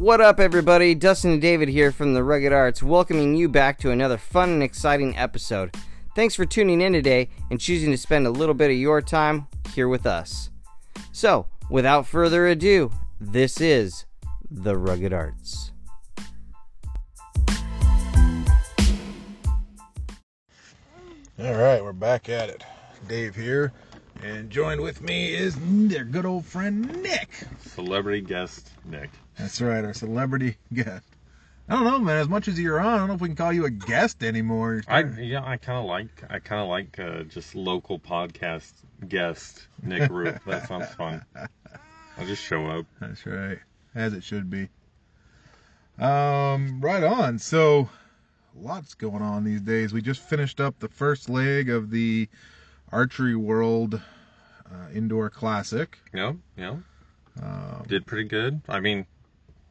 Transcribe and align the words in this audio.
What 0.00 0.22
up, 0.22 0.40
everybody? 0.40 0.94
Dustin 0.94 1.32
and 1.32 1.42
David 1.42 1.68
here 1.68 1.92
from 1.92 2.14
the 2.14 2.24
Rugged 2.24 2.54
Arts, 2.54 2.82
welcoming 2.82 3.36
you 3.36 3.50
back 3.50 3.78
to 3.80 3.90
another 3.90 4.16
fun 4.16 4.48
and 4.48 4.62
exciting 4.62 5.14
episode. 5.14 5.76
Thanks 6.16 6.34
for 6.34 6.46
tuning 6.46 6.80
in 6.80 6.94
today 6.94 7.28
and 7.50 7.60
choosing 7.60 7.90
to 7.90 7.98
spend 7.98 8.26
a 8.26 8.30
little 8.30 8.54
bit 8.54 8.70
of 8.70 8.78
your 8.78 9.02
time 9.02 9.46
here 9.74 9.88
with 9.88 10.06
us. 10.06 10.48
So, 11.12 11.48
without 11.68 12.06
further 12.06 12.46
ado, 12.46 12.90
this 13.20 13.60
is 13.60 14.06
the 14.50 14.78
Rugged 14.78 15.12
Arts. 15.12 15.72
All 21.38 21.54
right, 21.56 21.84
we're 21.84 21.92
back 21.92 22.30
at 22.30 22.48
it. 22.48 22.64
Dave 23.06 23.36
here, 23.36 23.70
and 24.22 24.48
joined 24.48 24.80
with 24.80 25.02
me 25.02 25.34
is 25.34 25.58
their 25.60 26.04
good 26.04 26.24
old 26.24 26.46
friend 26.46 27.02
Nick. 27.02 27.28
Celebrity 27.58 28.22
guest 28.22 28.70
Nick. 28.86 29.10
That's 29.40 29.60
right, 29.60 29.84
our 29.84 29.94
celebrity 29.94 30.56
guest. 30.72 31.06
I 31.68 31.74
don't 31.74 31.84
know, 31.84 31.98
man. 31.98 32.16
As 32.16 32.28
much 32.28 32.46
as 32.48 32.58
you're 32.58 32.78
on, 32.78 32.86
I 32.86 32.98
don't 32.98 33.08
know 33.08 33.14
if 33.14 33.20
we 33.20 33.28
can 33.28 33.36
call 33.36 33.52
you 33.52 33.64
a 33.64 33.70
guest 33.70 34.22
anymore. 34.22 34.82
I 34.86 35.04
yeah, 35.04 35.42
I 35.44 35.56
kind 35.56 35.78
of 35.78 35.86
like 35.86 36.24
I 36.28 36.40
kind 36.40 36.60
of 36.60 36.68
like 36.68 36.98
uh, 36.98 37.22
just 37.22 37.54
local 37.54 37.98
podcast 37.98 38.72
guest 39.08 39.66
Nick 39.82 40.10
Root. 40.10 40.36
that 40.46 40.68
sounds 40.68 40.88
fun. 40.94 41.24
I'll 42.18 42.26
just 42.26 42.42
show 42.42 42.66
up. 42.66 42.86
That's 43.00 43.24
right, 43.24 43.58
as 43.94 44.12
it 44.12 44.24
should 44.24 44.50
be. 44.50 44.68
Um, 45.98 46.80
right 46.80 47.04
on. 47.04 47.38
So, 47.38 47.88
lots 48.54 48.94
going 48.94 49.22
on 49.22 49.44
these 49.44 49.60
days. 49.62 49.92
We 49.92 50.02
just 50.02 50.22
finished 50.22 50.60
up 50.60 50.78
the 50.80 50.88
first 50.88 51.30
leg 51.30 51.70
of 51.70 51.90
the 51.90 52.28
Archery 52.92 53.36
World 53.36 53.94
uh, 54.70 54.90
Indoor 54.92 55.30
Classic. 55.30 55.98
Yeah, 56.12 56.32
yeah. 56.58 56.76
Um, 57.40 57.84
Did 57.86 58.06
pretty 58.06 58.28
good. 58.28 58.60
I 58.68 58.80
mean, 58.80 59.06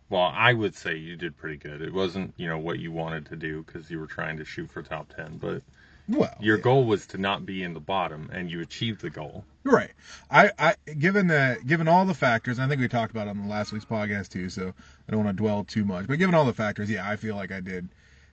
well, 0.10 0.32
I 0.34 0.54
would 0.54 0.76
say 0.76 0.96
you 0.96 1.16
did 1.16 1.38
pretty 1.38 1.58
good. 1.58 1.82
It 1.82 1.94
wasn't 1.94 2.34
you 2.38 2.48
know 2.48 2.58
what 2.58 2.80
you 2.80 2.92
wanted 2.92 3.28
to 3.28 3.36
do 3.36 3.64
because 3.64 3.90
you 3.90 4.00
were 4.00 4.08
trying 4.08 4.38
to 4.38 4.46
shoot 4.46 4.70
for 4.72 4.82
top 4.82 5.14
ten, 5.16 5.38
but 5.38 5.62
well, 6.10 6.36
your 6.40 6.58
yeah. 6.58 6.64
goal 6.64 6.86
was 6.86 7.06
to 7.08 7.20
not 7.20 7.46
be 7.46 7.62
in 7.62 7.76
the 7.76 7.80
bottom, 7.80 8.30
and 8.34 8.50
you 8.50 8.62
achieved 8.62 9.02
the 9.02 9.12
goal. 9.12 9.46
Right. 9.64 9.92
I, 10.32 10.52
I 10.58 10.76
given 10.98 11.28
the 11.28 11.60
given 11.66 11.88
all 11.88 12.06
the 12.06 12.16
factors, 12.16 12.58
I 12.58 12.68
think 12.68 12.82
we 12.82 12.88
talked 12.88 13.12
about 13.12 13.28
it 13.28 13.32
on 13.32 13.44
the 13.44 13.48
last 13.48 13.72
week's 13.72 13.86
podcast 13.86 14.30
too, 14.30 14.50
so 14.50 14.74
I 15.08 15.12
don't 15.12 15.24
want 15.24 15.38
to 15.38 15.42
dwell 15.42 15.64
too 15.64 15.86
much. 15.86 16.08
But 16.08 16.18
given 16.18 16.34
all 16.34 16.46
the 16.46 16.54
factors, 16.54 16.90
yeah, 16.90 17.08
I 17.08 17.16
feel 17.16 17.36
like 17.36 17.52
I 17.52 17.60
did 17.60 17.90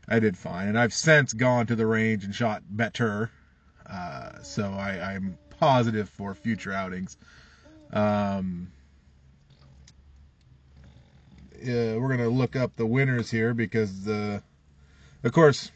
I 0.08 0.20
did 0.20 0.38
fine. 0.38 0.68
And 0.68 0.78
I've 0.78 0.94
since 0.94 1.34
gone 1.34 1.66
to 1.66 1.76
the 1.76 1.86
range 1.86 2.24
and 2.24 2.34
shot 2.34 2.62
better. 2.70 3.30
Uh, 3.88 4.42
so 4.42 4.72
I, 4.72 5.14
I'm 5.14 5.36
positive 5.60 6.08
for 6.08 6.34
future 6.34 6.72
outings. 6.72 7.18
Um 7.92 8.72
yeah, 11.62 11.96
we're 11.96 12.08
gonna 12.08 12.28
look 12.28 12.56
up 12.56 12.76
the 12.76 12.86
winners 12.86 13.30
here 13.30 13.54
because 13.54 14.04
the 14.04 14.42
of 15.24 15.32
course 15.32 15.70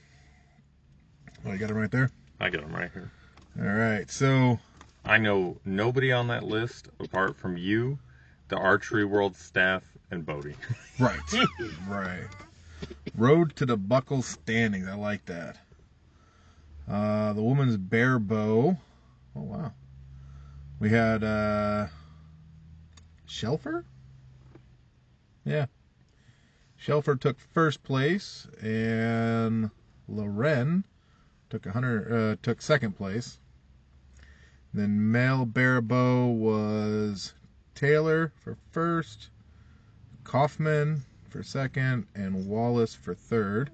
Oh, 1.45 1.53
you 1.53 1.59
got 1.59 1.69
them 1.69 1.79
right 1.79 1.91
there? 1.91 2.11
I 2.39 2.51
got 2.51 2.63
them 2.63 2.75
right 2.75 2.91
here. 2.93 3.11
All 3.59 3.67
right. 3.67 4.11
So 4.11 4.59
I 5.05 5.19
know 5.19 5.59
nobody 5.65 6.13
on 6.13 6.29
that 6.29 6.45
list 6.45 6.89
apart 6.99 7.37
from 7.37 7.57
you, 7.57 7.99
the 8.49 8.57
Archery 8.57 9.05
World 9.05 9.37
staff, 9.37 9.83
and 10.11 10.25
Bodie. 10.25 10.57
Right. 10.99 11.19
right. 11.89 12.27
Road 13.17 13.57
to 13.57 13.65
the 13.65 13.79
buckle 13.79 14.21
standings. 14.21 14.87
I 14.87 14.97
like 14.97 15.25
that. 15.25 15.57
Uh, 16.87 17.33
the 17.33 17.43
woman's 17.43 17.79
barebow. 17.79 18.77
Oh 19.35 19.41
wow. 19.41 19.73
We 20.79 20.91
had 20.91 21.25
uh, 21.25 21.87
Shelfer. 23.27 23.85
Yeah. 25.51 25.67
Shelfer 26.81 27.19
took 27.21 27.41
first 27.41 27.83
place, 27.83 28.47
and 28.63 29.71
Loren 30.07 30.85
took 31.49 31.67
hundred. 31.67 32.13
Uh, 32.13 32.37
took 32.41 32.63
second 32.63 32.93
place. 32.93 33.41
Then 34.73 35.11
male 35.11 35.45
barebow 35.45 36.27
was 36.29 37.35
Taylor 37.75 38.33
for 38.37 38.57
first. 38.71 39.31
Kaufman 40.23 41.03
for 41.29 41.43
second, 41.43 42.07
and 42.15 42.47
Wallace 42.47 42.95
for 42.95 43.17
third. 43.17 43.73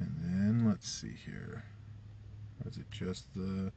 And 0.00 0.16
then 0.22 0.66
let's 0.66 0.88
see 0.88 1.12
here. 1.26 1.64
Or 2.64 2.70
is 2.70 2.78
it 2.78 2.90
just 2.90 3.26
the? 3.34 3.70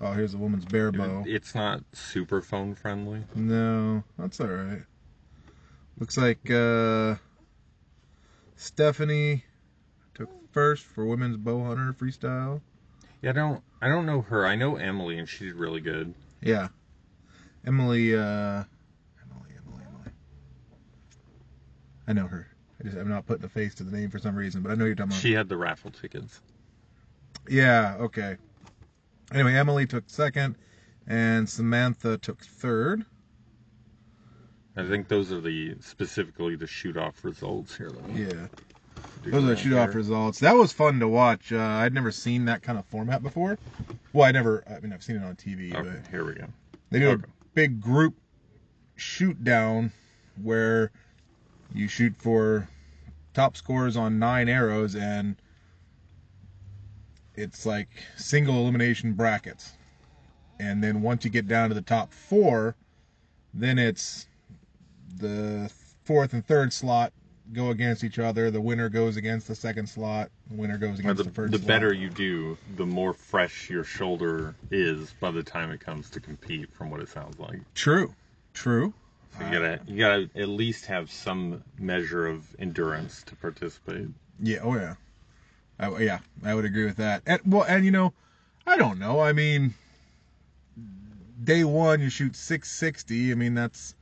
Oh, 0.00 0.12
here's 0.12 0.34
a 0.34 0.38
woman's 0.38 0.64
barebow. 0.64 1.24
It's 1.26 1.54
not 1.54 1.82
super 1.92 2.42
phone 2.42 2.74
friendly. 2.74 3.22
No, 3.34 4.02
that's 4.18 4.40
all 4.40 4.48
right. 4.48 4.82
Looks 5.98 6.16
like 6.16 6.50
uh, 6.50 7.14
Stephanie 8.56 9.44
took 10.14 10.28
first 10.52 10.84
for 10.84 11.06
women's 11.06 11.36
bow 11.36 11.64
hunter 11.64 11.92
freestyle. 11.92 12.60
Yeah, 13.22 13.30
I 13.30 13.32
don't 13.34 13.62
I 13.80 13.88
don't 13.88 14.04
know 14.04 14.22
her. 14.22 14.44
I 14.44 14.56
know 14.56 14.76
Emily 14.76 15.18
and 15.18 15.28
she 15.28 15.44
did 15.44 15.54
really 15.54 15.80
good. 15.80 16.14
Yeah, 16.42 16.68
Emily. 17.64 18.14
Uh, 18.14 18.18
Emily, 18.20 19.54
Emily, 19.56 19.84
Emily. 19.86 20.10
I 22.08 22.12
know 22.12 22.26
her. 22.26 22.48
I 22.80 22.84
just 22.84 22.96
I'm 22.96 23.08
not 23.08 23.26
putting 23.26 23.44
a 23.44 23.48
face 23.48 23.76
to 23.76 23.84
the 23.84 23.96
name 23.96 24.10
for 24.10 24.18
some 24.18 24.34
reason, 24.34 24.62
but 24.62 24.72
I 24.72 24.74
know 24.74 24.86
you're 24.86 24.96
talking 24.96 25.12
about. 25.12 25.22
She 25.22 25.32
had 25.32 25.48
the 25.48 25.56
raffle 25.56 25.92
tickets. 25.92 26.40
Yeah, 27.48 27.96
okay. 28.00 28.36
Anyway, 29.34 29.52
Emily 29.54 29.84
took 29.84 30.04
second, 30.06 30.54
and 31.08 31.48
Samantha 31.48 32.16
took 32.18 32.40
third. 32.44 33.04
I 34.76 34.86
think 34.86 35.08
those 35.08 35.32
are 35.32 35.40
the 35.40 35.74
specifically 35.80 36.54
the 36.56 36.68
shoot 36.68 36.96
off 36.96 37.24
results 37.24 37.76
here. 37.76 37.90
Yeah, 38.14 38.46
those 39.24 39.42
are 39.44 39.46
the 39.48 39.56
shoot 39.56 39.76
off 39.76 39.94
results. 39.94 40.38
That 40.38 40.54
was 40.54 40.72
fun 40.72 41.00
to 41.00 41.08
watch. 41.08 41.52
Uh, 41.52 41.58
I'd 41.58 41.92
never 41.92 42.12
seen 42.12 42.44
that 42.44 42.62
kind 42.62 42.78
of 42.78 42.84
format 42.86 43.22
before. 43.24 43.58
Well, 44.12 44.24
I 44.26 44.30
never. 44.30 44.62
I 44.70 44.78
mean, 44.78 44.92
I've 44.92 45.02
seen 45.02 45.16
it 45.16 45.24
on 45.24 45.34
TV, 45.34 45.74
Okay, 45.74 45.82
but 46.02 46.10
here 46.12 46.24
we 46.24 46.34
go. 46.34 46.46
they 46.90 47.00
do 47.00 47.08
Okay. 47.10 47.24
a 47.24 47.28
big 47.54 47.80
group 47.80 48.14
shoot 48.94 49.42
down 49.42 49.90
where 50.40 50.92
you 51.74 51.88
shoot 51.88 52.14
for 52.16 52.68
top 53.32 53.56
scores 53.56 53.96
on 53.96 54.20
nine 54.20 54.48
arrows, 54.48 54.94
and 54.94 55.34
it's 57.36 57.66
like 57.66 57.88
single 58.16 58.56
elimination 58.56 59.12
brackets. 59.12 59.72
And 60.60 60.82
then 60.82 61.02
once 61.02 61.24
you 61.24 61.30
get 61.30 61.48
down 61.48 61.68
to 61.68 61.74
the 61.74 61.82
top 61.82 62.12
four, 62.12 62.76
then 63.52 63.78
it's 63.78 64.26
the 65.18 65.70
fourth 66.04 66.32
and 66.32 66.46
third 66.46 66.72
slot 66.72 67.12
go 67.52 67.70
against 67.70 68.04
each 68.04 68.18
other. 68.18 68.50
The 68.50 68.60
winner 68.60 68.88
goes 68.88 69.16
against 69.16 69.48
the 69.48 69.54
second 69.54 69.88
slot. 69.88 70.30
The 70.50 70.56
winner 70.56 70.78
goes 70.78 70.98
against 70.98 71.18
the, 71.18 71.24
the 71.24 71.30
first 71.30 71.52
the 71.52 71.58
slot. 71.58 71.68
better 71.68 71.92
you 71.92 72.08
do, 72.08 72.56
the 72.76 72.86
more 72.86 73.12
fresh 73.12 73.68
your 73.68 73.84
shoulder 73.84 74.54
is 74.70 75.12
by 75.20 75.30
the 75.30 75.42
time 75.42 75.70
it 75.70 75.80
comes 75.80 76.10
to 76.10 76.20
compete. 76.20 76.72
From 76.72 76.90
what 76.90 77.00
it 77.00 77.08
sounds 77.08 77.38
like, 77.38 77.60
True. 77.74 78.14
True. 78.54 78.94
so 79.36 79.44
you 79.44 79.52
gotta 79.52 79.80
you 79.86 79.98
gotta 79.98 80.30
at 80.36 80.48
least 80.48 80.86
have 80.86 81.10
some 81.10 81.62
measure 81.78 82.26
of 82.26 82.44
endurance 82.58 83.22
to 83.24 83.36
participate. 83.36 84.08
Yeah. 84.40 84.60
Oh 84.62 84.74
yeah. 84.74 84.94
I, 85.78 85.96
yeah, 85.98 86.18
I 86.44 86.54
would 86.54 86.64
agree 86.64 86.84
with 86.84 86.96
that. 86.96 87.22
And 87.26 87.40
well, 87.46 87.64
and 87.64 87.84
you 87.84 87.90
know, 87.90 88.12
I 88.66 88.76
don't 88.76 88.98
know. 88.98 89.20
I 89.20 89.32
mean, 89.32 89.74
day 91.42 91.64
one 91.64 92.00
you 92.00 92.10
shoot 92.10 92.36
660. 92.36 93.32
I 93.32 93.34
mean 93.34 93.54
that's, 93.54 93.94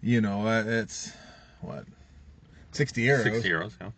you 0.00 0.20
know, 0.20 0.46
uh, 0.46 0.64
it's 0.66 1.12
what 1.60 1.84
60 2.72 3.08
arrows. 3.08 3.24
Sixty 3.24 3.50
arrows, 3.50 3.76
yeah. 3.80 3.90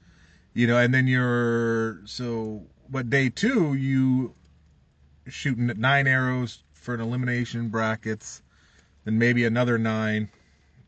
You 0.54 0.66
know, 0.66 0.78
and 0.78 0.92
then 0.94 1.06
you're 1.06 2.00
so. 2.04 2.62
But 2.88 3.10
day 3.10 3.28
two 3.28 3.74
you 3.74 4.34
shooting 5.26 5.70
at 5.70 5.78
nine 5.78 6.06
arrows 6.06 6.62
for 6.72 6.94
an 6.94 7.00
elimination 7.00 7.68
brackets, 7.68 8.42
then 9.04 9.18
maybe 9.18 9.44
another 9.44 9.78
nine. 9.78 10.28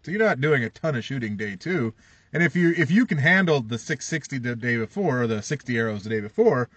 So 0.02 0.10
you're 0.10 0.20
not 0.20 0.40
doing 0.40 0.62
a 0.62 0.70
ton 0.70 0.94
of 0.94 1.04
shooting 1.04 1.36
day 1.36 1.56
two. 1.56 1.94
And 2.32 2.42
if 2.42 2.56
you 2.56 2.74
if 2.76 2.90
you 2.90 3.06
can 3.06 3.18
handle 3.18 3.60
the 3.60 3.78
660 3.78 4.38
the 4.38 4.56
day 4.56 4.76
before 4.76 5.22
or 5.22 5.26
the 5.26 5.42
60 5.42 5.76
arrows 5.76 6.04
the 6.04 6.10
day 6.10 6.20
before, 6.20 6.68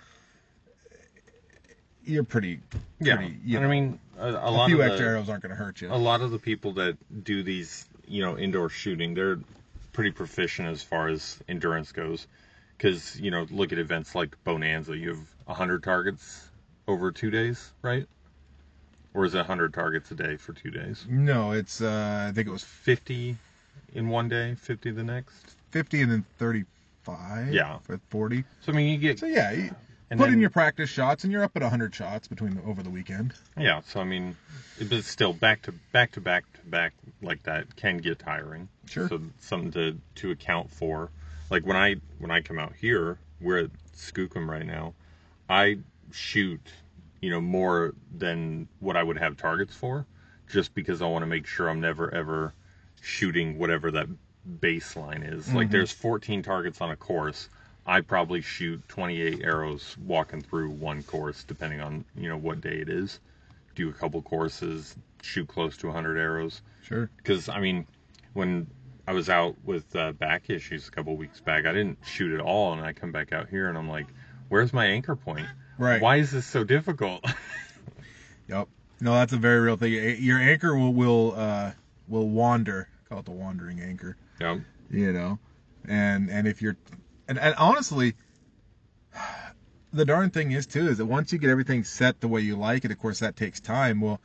you're 2.03 2.23
pretty. 2.23 2.59
Yeah, 2.99 3.17
pretty, 3.17 3.37
you 3.43 3.57
and 3.57 3.65
I 3.65 3.69
mean, 3.69 3.99
a, 4.17 4.27
a 4.27 4.49
a 4.49 4.51
lot 4.51 4.67
few 4.67 4.81
of 4.81 4.87
extra 4.87 5.05
the, 5.05 5.11
arrows 5.11 5.29
aren't 5.29 5.43
going 5.43 5.51
to 5.51 5.55
hurt 5.55 5.81
you. 5.81 5.91
a 5.91 5.95
lot 5.95 6.21
of 6.21 6.31
the 6.31 6.39
people 6.39 6.73
that 6.73 6.97
do 7.23 7.43
these, 7.43 7.85
you 8.07 8.21
know, 8.21 8.37
indoor 8.37 8.69
shooting, 8.69 9.13
they're 9.13 9.39
pretty 9.93 10.11
proficient 10.11 10.67
as 10.67 10.83
far 10.83 11.07
as 11.07 11.39
endurance 11.47 11.91
goes. 11.91 12.27
Because 12.77 13.19
you 13.19 13.31
know, 13.31 13.45
look 13.49 13.73
at 13.73 13.79
events 13.79 14.15
like 14.15 14.41
Bonanza. 14.43 14.95
You 14.95 15.09
have 15.09 15.57
hundred 15.57 15.83
targets 15.83 16.49
over 16.87 17.11
two 17.11 17.29
days, 17.29 17.71
right? 17.81 18.07
Or 19.13 19.25
is 19.25 19.35
it 19.35 19.45
hundred 19.45 19.73
targets 19.73 20.09
a 20.11 20.15
day 20.15 20.37
for 20.37 20.53
two 20.53 20.71
days? 20.71 21.05
No, 21.09 21.51
it's 21.51 21.81
uh, 21.81 22.27
I 22.29 22.31
think 22.33 22.47
it 22.47 22.51
was 22.51 22.63
Fifty 22.63 23.35
in 23.93 24.09
one 24.09 24.29
day, 24.29 24.55
fifty 24.55 24.91
the 24.91 25.03
next. 25.03 25.55
50 25.71 26.01
and 26.01 26.11
then 26.11 26.25
35. 26.39 27.53
Yeah. 27.53 27.77
For 27.83 27.99
40. 28.09 28.43
So 28.61 28.71
I 28.71 28.75
mean, 28.75 28.89
you 28.91 28.97
get 28.97 29.19
So 29.19 29.27
yeah, 29.27 29.51
you- 29.51 29.75
And 30.09 30.19
put 30.19 30.31
in 30.31 30.39
your 30.39 30.49
practice 30.49 30.89
shots, 30.89 31.23
and 31.23 31.31
you're 31.31 31.43
up 31.43 31.55
at 31.55 31.61
100 31.61 31.93
shots 31.93 32.27
between 32.27 32.55
the, 32.55 32.63
over 32.63 32.81
the 32.81 32.89
weekend. 32.89 33.33
Yeah, 33.55 33.81
so 33.85 33.99
I 33.99 34.03
mean, 34.05 34.35
it- 34.79 34.89
but 34.89 35.03
still 35.03 35.33
back 35.33 35.61
to 35.63 35.71
back 35.91 36.11
to 36.13 36.21
back 36.21 36.51
to 36.53 36.61
back 36.65 36.93
like 37.21 37.43
that 37.43 37.75
can 37.75 37.97
get 37.99 38.17
tiring. 38.17 38.67
Sure. 38.87 39.07
So 39.07 39.21
something 39.39 39.71
to 39.73 39.99
to 40.15 40.31
account 40.31 40.71
for. 40.71 41.11
Like 41.51 41.65
when 41.67 41.77
I 41.77 41.97
when 42.17 42.31
I 42.31 42.41
come 42.41 42.57
out 42.57 42.73
here, 42.75 43.19
we're 43.39 43.59
at 43.59 43.69
Skookum 43.95 44.47
right 44.47 44.65
now. 44.65 44.93
I 45.47 45.77
shoot, 46.11 46.61
you 47.21 47.29
know, 47.29 47.41
more 47.41 47.93
than 48.17 48.67
what 48.79 48.97
I 48.97 49.03
would 49.03 49.17
have 49.19 49.37
targets 49.37 49.75
for, 49.75 50.07
just 50.47 50.73
because 50.73 51.03
I 51.03 51.05
want 51.05 51.21
to 51.21 51.27
make 51.27 51.45
sure 51.45 51.69
I'm 51.69 51.79
never 51.81 52.11
ever 52.13 52.53
shooting 53.01 53.57
whatever 53.57 53.91
that 53.91 54.07
baseline 54.59 55.31
is. 55.31 55.53
Like 55.53 55.69
there's 55.69 55.91
14 55.91 56.43
targets 56.43 56.81
on 56.81 56.91
a 56.91 56.95
course. 56.95 57.49
I 57.85 58.01
probably 58.01 58.41
shoot 58.41 58.87
28 58.89 59.41
arrows 59.43 59.97
walking 59.97 60.41
through 60.41 60.71
one 60.71 61.03
course, 61.03 61.43
depending 61.43 61.81
on 61.81 62.05
you 62.15 62.29
know 62.29 62.37
what 62.37 62.61
day 62.61 62.77
it 62.77 62.89
is. 62.89 63.19
Do 63.75 63.89
a 63.89 63.93
couple 63.93 64.21
courses, 64.21 64.95
shoot 65.21 65.47
close 65.47 65.77
to 65.77 65.87
100 65.87 66.17
arrows. 66.17 66.61
Sure. 66.83 67.09
Because 67.17 67.49
I 67.49 67.59
mean, 67.59 67.87
when 68.33 68.67
I 69.07 69.13
was 69.13 69.29
out 69.29 69.55
with 69.63 69.95
uh, 69.95 70.11
back 70.11 70.49
issues 70.49 70.87
a 70.87 70.91
couple 70.91 71.15
weeks 71.15 71.39
back, 71.39 71.65
I 71.65 71.73
didn't 71.73 71.97
shoot 72.05 72.33
at 72.33 72.41
all, 72.41 72.73
and 72.73 72.81
I 72.81 72.93
come 72.93 73.11
back 73.11 73.33
out 73.33 73.49
here 73.49 73.69
and 73.69 73.77
I'm 73.77 73.89
like, 73.89 74.07
"Where's 74.49 74.73
my 74.73 74.85
anchor 74.85 75.15
point? 75.15 75.47
Right. 75.77 76.01
Why 76.01 76.17
is 76.17 76.31
this 76.31 76.45
so 76.45 76.63
difficult?" 76.63 77.25
Yep. 78.49 78.67
No, 78.99 79.13
that's 79.13 79.31
a 79.31 79.37
very 79.37 79.59
real 79.59 79.77
thing. 79.77 79.93
Your 79.93 80.39
anchor 80.39 80.75
will 80.75 80.93
will 80.93 81.33
uh, 81.35 81.71
will 82.09 82.27
wander. 82.29 82.89
Call 83.07 83.19
it 83.19 83.25
the 83.25 83.31
wandering 83.31 83.79
anchor. 83.79 84.17
yeah. 84.41 84.57
You 84.91 85.13
know, 85.13 85.39
and 85.87 86.29
and 86.31 86.47
if 86.47 86.61
you're, 86.63 86.75
and, 87.27 87.37
and 87.39 87.53
honestly, 87.55 88.15
the 89.93 90.05
darn 90.05 90.29
thing 90.31 90.51
is 90.51 90.65
too 90.67 90.87
is 90.87 90.97
that 90.97 91.05
once 91.05 91.31
you 91.31 91.39
get 91.39 91.49
everything 91.49 91.83
set 91.83 92.19
the 92.21 92.27
way 92.27 92.41
you 92.41 92.55
like 92.55 92.85
it, 92.85 92.91
of 92.91 92.99
course 92.99 93.19
that 93.19 93.35
takes 93.35 93.59
time. 93.59 94.01
Well, 94.01 94.19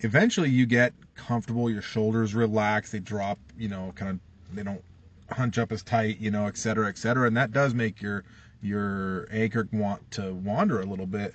eventually 0.00 0.50
you 0.50 0.66
get 0.66 0.92
comfortable. 1.14 1.70
Your 1.70 1.82
shoulders 1.82 2.34
relax. 2.34 2.90
They 2.90 2.98
drop. 3.00 3.38
You 3.56 3.68
know, 3.68 3.92
kind 3.94 4.10
of 4.12 4.56
they 4.56 4.62
don't 4.62 4.82
hunch 5.30 5.58
up 5.58 5.70
as 5.72 5.82
tight. 5.82 6.18
You 6.18 6.30
know, 6.30 6.46
et 6.46 6.56
cetera, 6.56 6.88
et 6.88 6.98
cetera, 6.98 7.26
and 7.28 7.36
that 7.36 7.52
does 7.52 7.72
make 7.74 8.02
your 8.02 8.24
your 8.62 9.28
anchor 9.30 9.68
want 9.72 10.10
to 10.12 10.34
wander 10.34 10.80
a 10.80 10.84
little 10.86 11.06
bit. 11.06 11.34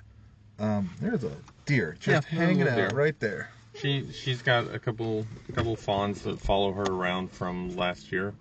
Um, 0.58 0.90
there's 1.00 1.24
a 1.24 1.32
deer 1.66 1.96
just 1.98 2.26
Yeah, 2.30 2.38
hanging 2.38 2.68
out 2.68 2.76
deer. 2.76 2.90
right 2.92 3.18
there. 3.20 3.50
She 3.82 4.06
she's 4.12 4.42
got 4.42 4.72
a 4.72 4.78
couple 4.78 5.26
a 5.48 5.52
couple 5.52 5.74
fawns 5.74 6.22
that 6.22 6.38
follow 6.38 6.72
her 6.72 6.84
around 6.84 7.32
from 7.32 7.74
last 7.76 8.12
year. 8.12 8.32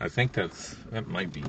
I 0.00 0.08
think 0.08 0.32
that's 0.32 0.74
that 0.90 1.06
might 1.06 1.30
be. 1.34 1.42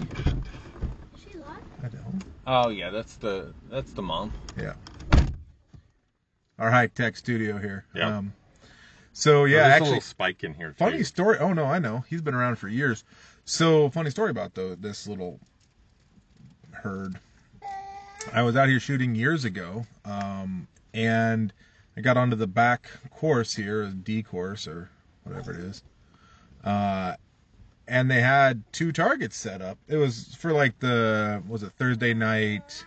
She 1.23 1.37
alive? 1.37 1.61
I 1.81 1.87
don't. 1.87 2.23
Oh 2.45 2.67
yeah, 2.67 2.89
that's 2.89 3.15
the 3.15 3.53
that's 3.69 3.93
the 3.93 4.01
mom. 4.01 4.33
Yeah. 4.59 4.73
Our 6.59 6.69
high 6.71 6.87
tech 6.87 7.15
studio 7.15 7.57
here. 7.57 7.85
Yeah. 7.95 8.17
Um, 8.17 8.33
so 9.13 9.45
yeah, 9.45 9.59
there's 9.59 9.63
a 9.63 9.73
actually, 9.75 9.87
little 9.87 10.01
spike 10.01 10.43
in 10.43 10.53
here. 10.53 10.75
funny 10.77 10.97
too. 10.97 11.03
story. 11.05 11.37
Oh 11.39 11.53
no, 11.53 11.63
I 11.63 11.79
know. 11.79 12.03
He's 12.09 12.21
been 12.21 12.35
around 12.35 12.57
for 12.57 12.67
years. 12.67 13.05
So 13.45 13.89
funny 13.91 14.09
story 14.09 14.31
about 14.31 14.55
the 14.55 14.77
this 14.77 15.07
little 15.07 15.39
herd. 16.71 17.17
I 18.33 18.43
was 18.43 18.57
out 18.57 18.67
here 18.67 18.81
shooting 18.81 19.15
years 19.15 19.45
ago, 19.45 19.85
um, 20.03 20.67
and 20.93 21.53
I 21.97 22.01
got 22.01 22.17
onto 22.17 22.35
the 22.35 22.47
back 22.47 22.89
course 23.11 23.55
here, 23.55 23.83
a 23.83 23.89
D 23.89 24.23
course 24.23 24.67
or 24.67 24.89
whatever 25.23 25.51
it 25.51 25.59
is. 25.59 25.83
Uh, 26.63 27.15
and 27.87 28.09
they 28.09 28.21
had 28.21 28.63
two 28.71 28.91
targets 28.91 29.35
set 29.35 29.61
up. 29.61 29.77
It 29.87 29.97
was 29.97 30.35
for 30.35 30.53
like 30.53 30.79
the 30.79 31.43
was 31.47 31.63
it 31.63 31.73
Thursday 31.77 32.13
night 32.13 32.85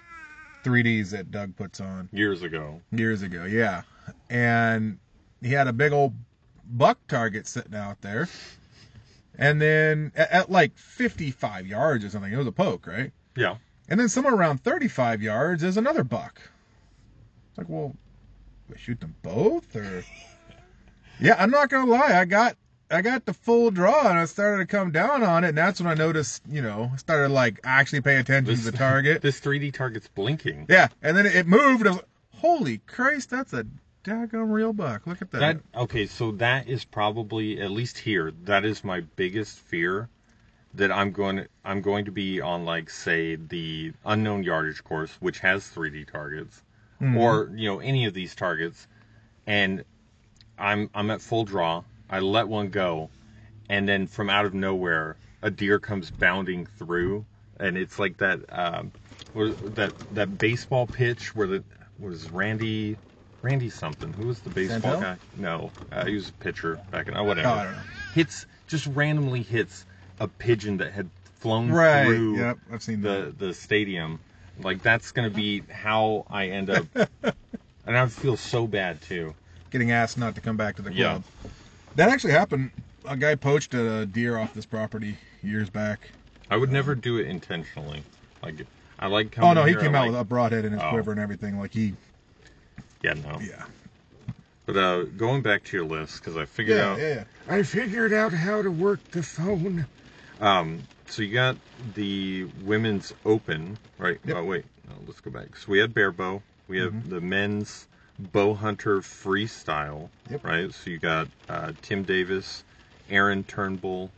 3ds 0.65 1.11
that 1.11 1.31
Doug 1.31 1.55
puts 1.57 1.81
on 1.81 2.09
years 2.13 2.43
ago. 2.43 2.81
years 2.91 3.23
ago, 3.23 3.45
yeah. 3.45 3.83
And 4.31 4.99
he 5.43 5.53
had 5.53 5.69
a 5.69 5.73
big 5.73 5.93
old 5.93 6.15
buck 6.73 6.99
target 7.07 7.47
sitting 7.47 7.75
out 7.75 8.01
there. 8.01 8.29
And 9.39 9.61
then 9.61 10.13
at, 10.17 10.31
at 10.31 10.51
like 10.51 10.77
55 10.79 11.67
yards 11.67 12.05
or 12.05 12.11
something, 12.11 12.33
it 12.33 12.37
was 12.37 12.47
a 12.47 12.53
poke, 12.53 12.87
right? 12.87 13.13
Yeah. 13.37 13.57
And 13.89 14.01
then 14.01 14.09
somewhere 14.09 14.35
around 14.35 14.63
35 14.65 15.21
yards 15.21 15.63
is 15.63 15.77
another 15.77 16.05
buck. 16.05 16.41
It's 17.51 17.59
like, 17.59 17.69
well, 17.69 17.89
we 17.89 17.99
shoot 18.77 19.01
them 19.01 19.15
both 19.23 19.75
or 19.77 20.05
Yeah, 21.21 21.37
I'm 21.39 21.51
not 21.51 21.71
to 21.71 21.85
lie. 21.85 22.19
I 22.19 22.25
got 22.25 22.57
I 22.91 23.03
got 23.03 23.25
the 23.25 23.33
full 23.33 23.71
draw 23.71 24.09
and 24.09 24.19
I 24.19 24.25
started 24.27 24.59
to 24.59 24.67
come 24.67 24.91
down 24.93 25.23
on 25.23 25.45
it 25.45 25.49
and 25.49 25.59
that's 25.59 25.81
when 25.81 25.91
I 25.91 25.95
noticed, 25.95 26.43
you 26.49 26.63
know, 26.63 26.91
I 26.93 26.97
started 26.97 27.31
like 27.31 27.61
actually 27.65 28.03
pay 28.03 28.17
attention 28.17 28.55
to 28.55 28.71
the 28.71 28.77
target. 28.77 29.23
This 29.23 29.41
3D 29.41 29.73
target's 29.73 30.09
blinking. 30.09 30.67
Yeah, 30.69 30.89
and 31.03 31.17
then 31.17 31.27
it 31.27 31.47
moved. 31.47 31.81
And 31.81 31.89
I 31.89 31.91
was 31.93 31.97
like, 31.99 32.09
Holy 32.41 32.79
Christ, 32.79 33.31
that's 33.31 33.53
a 33.53 33.67
daggone 34.05 34.53
real 34.53 34.73
buck. 34.73 35.07
Look 35.07 35.23
at 35.23 35.31
that. 35.31 35.39
That 35.41 35.61
okay, 35.83 36.07
so 36.07 36.33
that 36.33 36.69
is 36.69 36.85
probably 36.85 37.61
at 37.61 37.71
least 37.71 37.99
here. 37.99 38.33
That 38.45 38.65
is 38.65 38.85
my 38.85 39.01
biggest 39.01 39.59
fear 39.59 40.09
that 40.75 40.93
I'm 40.93 41.13
going 41.13 41.47
I'm 41.65 41.81
going 41.81 42.05
to 42.05 42.11
be 42.11 42.41
on 42.41 42.65
like 42.65 42.91
say 42.91 43.37
the 43.37 43.93
unknown 44.05 44.43
yardage 44.43 44.85
course, 44.85 45.17
which 45.21 45.39
has 45.41 45.65
3D 45.65 46.11
targets, 46.11 46.63
or 47.01 47.51
you 47.55 47.69
know 47.69 47.81
any 47.81 48.07
of 48.07 48.15
these 48.15 48.35
targets, 48.35 48.87
and 49.47 49.85
I'm 50.59 50.91
I'm 50.95 51.11
at 51.11 51.21
full 51.21 51.45
draw. 51.45 51.85
I 52.09 52.21
let 52.21 52.49
one 52.49 52.69
go, 52.69 53.11
and 53.69 53.89
then 53.89 54.07
from 54.07 54.31
out 54.31 54.45
of 54.45 54.55
nowhere, 54.55 55.17
a 55.43 55.51
deer 55.51 55.79
comes 55.79 56.11
bounding 56.11 56.67
through, 56.67 57.25
and 57.59 57.77
it's 57.77 57.99
like 57.99 58.19
that 58.19 58.41
um, 58.51 58.93
that 59.35 59.93
that 60.13 60.39
baseball 60.39 60.87
pitch 60.87 61.35
where 61.35 61.47
the 61.47 61.65
was 61.99 62.31
Randy 62.31 62.97
Randy 63.43 63.71
something. 63.71 64.13
Who 64.13 64.29
was 64.29 64.41
the 64.41 64.51
baseball 64.51 64.81
Santel? 64.81 65.01
guy? 65.01 65.17
No, 65.37 65.71
uh, 65.93 66.07
he 66.07 66.15
was 66.15 66.31
a 66.31 66.33
pitcher 66.33 66.81
back 66.91 67.09
in. 67.09 67.17
Oh, 67.17 67.25
whatever. 67.25 67.49
Oh, 67.49 67.53
I 67.53 67.65
don't 67.65 67.73
know. 67.73 67.83
Hits 68.15 68.47
just 68.67 68.87
randomly 68.87 69.43
hits 69.43 69.85
a 70.19 70.29
pigeon 70.29 70.79
that 70.79 70.93
had 70.93 71.11
flown 71.41 71.71
right. 71.71 72.07
through 72.07 72.39
Yep, 72.39 72.59
I've 72.73 72.83
seen 72.83 73.03
the 73.03 73.09
that. 73.09 73.39
the 73.39 73.55
stadium. 73.55 74.21
Like 74.63 74.83
that's 74.83 75.13
gonna 75.13 75.31
be 75.31 75.63
how 75.71 76.27
I 76.31 76.49
end 76.49 76.71
up, 76.71 76.87
and 77.87 77.97
I 77.99 78.07
feel 78.07 78.37
so 78.37 78.67
bad 78.67 79.03
too. 79.03 79.35
Getting 79.71 79.91
asked 79.91 80.17
not 80.19 80.35
to 80.37 80.41
come 80.41 80.57
back 80.57 80.77
to 80.77 80.83
the 80.83 80.93
Yeah. 80.93 81.11
club. 81.13 81.25
That 81.97 82.09
actually 82.09 82.33
happened. 82.33 82.71
A 83.07 83.17
guy 83.17 83.35
poached 83.35 83.75
a 83.75 84.07
deer 84.07 84.39
off 84.39 84.55
this 84.55 84.65
property 84.67 85.17
years 85.43 85.69
back. 85.69 86.09
I 86.51 86.57
would 86.57 86.71
never 86.73 86.95
do 86.95 87.19
it 87.19 87.27
intentionally. 87.27 88.03
Like 88.43 88.55
I 88.99 89.09
like 89.09 89.33
coming. 89.33 89.51
Oh 89.51 89.55
no, 89.55 89.65
he 89.65 89.75
came 89.75 89.95
I 89.95 89.99
out 89.99 90.03
like- 90.03 90.11
with 90.13 90.21
a 90.21 90.25
broadhead 90.25 90.65
in 90.65 90.73
his 90.73 90.83
Oh. 90.83 90.91
quiver 90.91 91.11
and 91.11 91.21
everything. 91.21 91.59
Like 91.59 91.73
he, 91.75 91.95
Yeah, 93.03 93.15
no. 93.15 93.39
yeah, 93.41 93.65
But 94.67 94.77
uh, 94.77 95.03
going 95.03 95.43
back 95.43 95.65
to 95.65 95.77
your 95.77 95.85
list 95.87 96.21
because 96.21 96.37
I 96.37 96.45
figured 96.47 96.79
yeah, 96.79 96.93
out. 96.93 96.99
yeah, 96.99 97.15
yeah. 97.15 97.25
I 97.49 97.63
figured 97.63 98.13
out 98.13 98.33
how 98.33 98.63
to 98.63 98.71
work 98.71 99.03
the 99.11 99.23
phone. 99.23 99.87
Um, 100.45 100.83
so 101.07 101.23
you 101.23 101.33
got 101.33 101.57
the 101.95 102.45
women's 102.65 103.15
open, 103.25 103.79
right? 103.97 104.19
Yep. 104.27 104.37
Oh 104.37 104.45
wait, 104.45 104.65
no, 104.87 104.95
let's 105.07 105.21
go 105.21 105.31
back. 105.31 105.57
So 105.57 105.73
we 105.73 105.79
had 105.79 105.95
barebow. 105.95 106.43
We 106.69 106.79
have 106.79 107.09
the 107.09 107.21
men's 107.21 107.87
bow 108.19 108.53
hunter 108.55 109.01
freestyle, 109.01 110.11
Yep. 110.31 110.45
right? 110.45 110.73
So 110.75 110.91
you 110.91 110.99
got 110.99 111.29
uh, 111.49 111.73
Tim 111.81 112.03
Davis, 112.05 112.63
Aaron 113.09 113.43
Turnbull, 113.45 114.11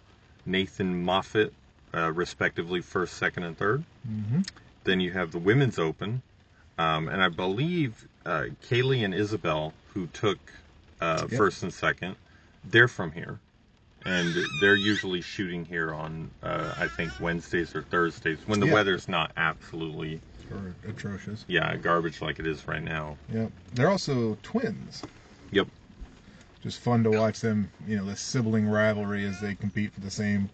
Nathan 0.45 1.04
Moffat, 1.04 1.52
uh, 1.95 2.12
respectively 2.12 2.80
first, 2.80 3.14
second, 3.14 3.45
and 3.45 3.56
3rd 3.56 3.85
Mm-hmm. 4.09 4.40
Then 4.85 5.00
you 5.00 5.12
have 5.12 5.30
the 5.33 5.38
women's 5.38 5.78
open, 5.78 6.23
um, 6.78 7.09
and 7.09 7.23
I 7.23 7.28
believe 7.28 8.06
uh, 8.25 8.47
Kaylee 8.68 9.04
and 9.04 9.12
Isabel, 9.14 9.73
who 9.95 10.06
took 10.09 10.38
uh, 11.00 11.26
Yep. 11.28 11.30
first 11.30 11.62
and 11.62 11.73
second, 11.73 12.16
they're 12.64 12.88
from 12.88 13.12
here 13.12 13.38
and 14.06 14.34
they're 14.60 14.76
usually 14.76 15.20
shooting 15.20 15.64
here 15.64 15.92
on 15.92 16.30
uh, 16.42 16.75
I 16.78 16.86
think 16.86 17.12
Wednesdays 17.20 17.75
or 17.75 17.82
Thursdays 17.82 18.38
when 18.46 18.60
the 18.60 18.66
Yeah. 18.66 18.75
weather's 18.75 19.08
not 19.08 19.32
absolutely 19.36 20.20
Or 20.50 20.75
atrocious. 20.88 21.44
yeah 21.48 21.76
garbage 21.76 22.22
like 22.22 22.38
it 22.38 22.46
is 22.46 22.66
right 22.68 22.82
now. 22.82 23.16
Yep. 23.32 23.50
They're 23.75 23.90
also 23.90 24.38
twins. 24.42 25.02
Yep. 25.50 25.66
Just 26.62 26.80
fun 26.80 27.02
to 27.04 27.10
watch 27.10 27.40
them. 27.40 27.70
You 27.86 27.96
know, 27.98 28.04
the 28.06 28.16
sibling 28.16 28.68
rivalry 28.68 29.25
as 29.26 29.40
they 29.40 29.54
compete 29.54 29.92
for 29.92 30.00
the 30.00 30.10
same 30.10 30.48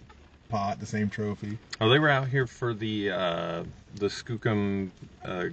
pot, 0.48 0.80
the 0.80 0.86
same 0.86 1.08
trophy. 1.08 1.58
Oh, 1.80 1.88
they 1.88 1.98
were 1.98 2.08
out 2.10 2.28
here 2.28 2.46
for 2.46 2.74
the 2.74 3.10
uh, 3.10 3.64
the 3.96 4.06
Skookum 4.08 4.90
uh, 5.24 5.46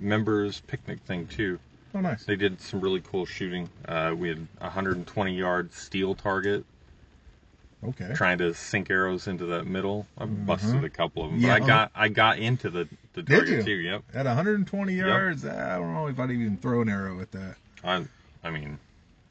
members 0.00 0.60
picnic 0.66 1.00
thing 1.00 1.26
too. 1.28 1.58
Oh, 1.94 2.00
nice. 2.00 2.24
They 2.24 2.36
did 2.36 2.60
some 2.60 2.80
really 2.80 3.00
cool 3.00 3.26
shooting. 3.26 3.68
Uh, 3.86 4.14
we 4.16 4.28
had 4.28 4.38
a 4.60 4.64
120 4.64 5.34
yard 5.34 5.72
steel 5.72 6.14
target 6.14 6.64
Okay. 7.84 8.12
trying 8.14 8.38
to 8.38 8.52
sink 8.54 8.90
arrows 8.90 9.28
into 9.28 9.46
that 9.46 9.66
middle. 9.66 10.06
I 10.18 10.24
busted 10.26 10.82
a 10.84 10.90
couple 10.90 11.24
of 11.24 11.30
them, 11.30 11.38
Mm-hmm. 11.40 11.46
Yeah, 11.48 11.58
but 11.58 11.64
I 11.64 11.66
got 11.66 11.90
I 11.94 12.08
got 12.08 12.38
into 12.38 12.70
the 12.70 12.88
the 13.12 13.22
target 13.22 13.64
too. 13.64 13.70
Yep. 13.72 14.02
At 14.14 14.26
120 14.26 14.92
yards, 14.94 15.44
I 15.46 15.76
don't 15.78 15.94
know 15.94 16.06
if 16.08 16.18
I'd 16.18 16.30
even 16.30 16.56
throw 16.56 16.82
an 16.82 16.88
arrow 16.88 17.20
at 17.20 17.30
that. 17.32 17.54
I 17.84 18.04
I 18.42 18.50
mean 18.50 18.78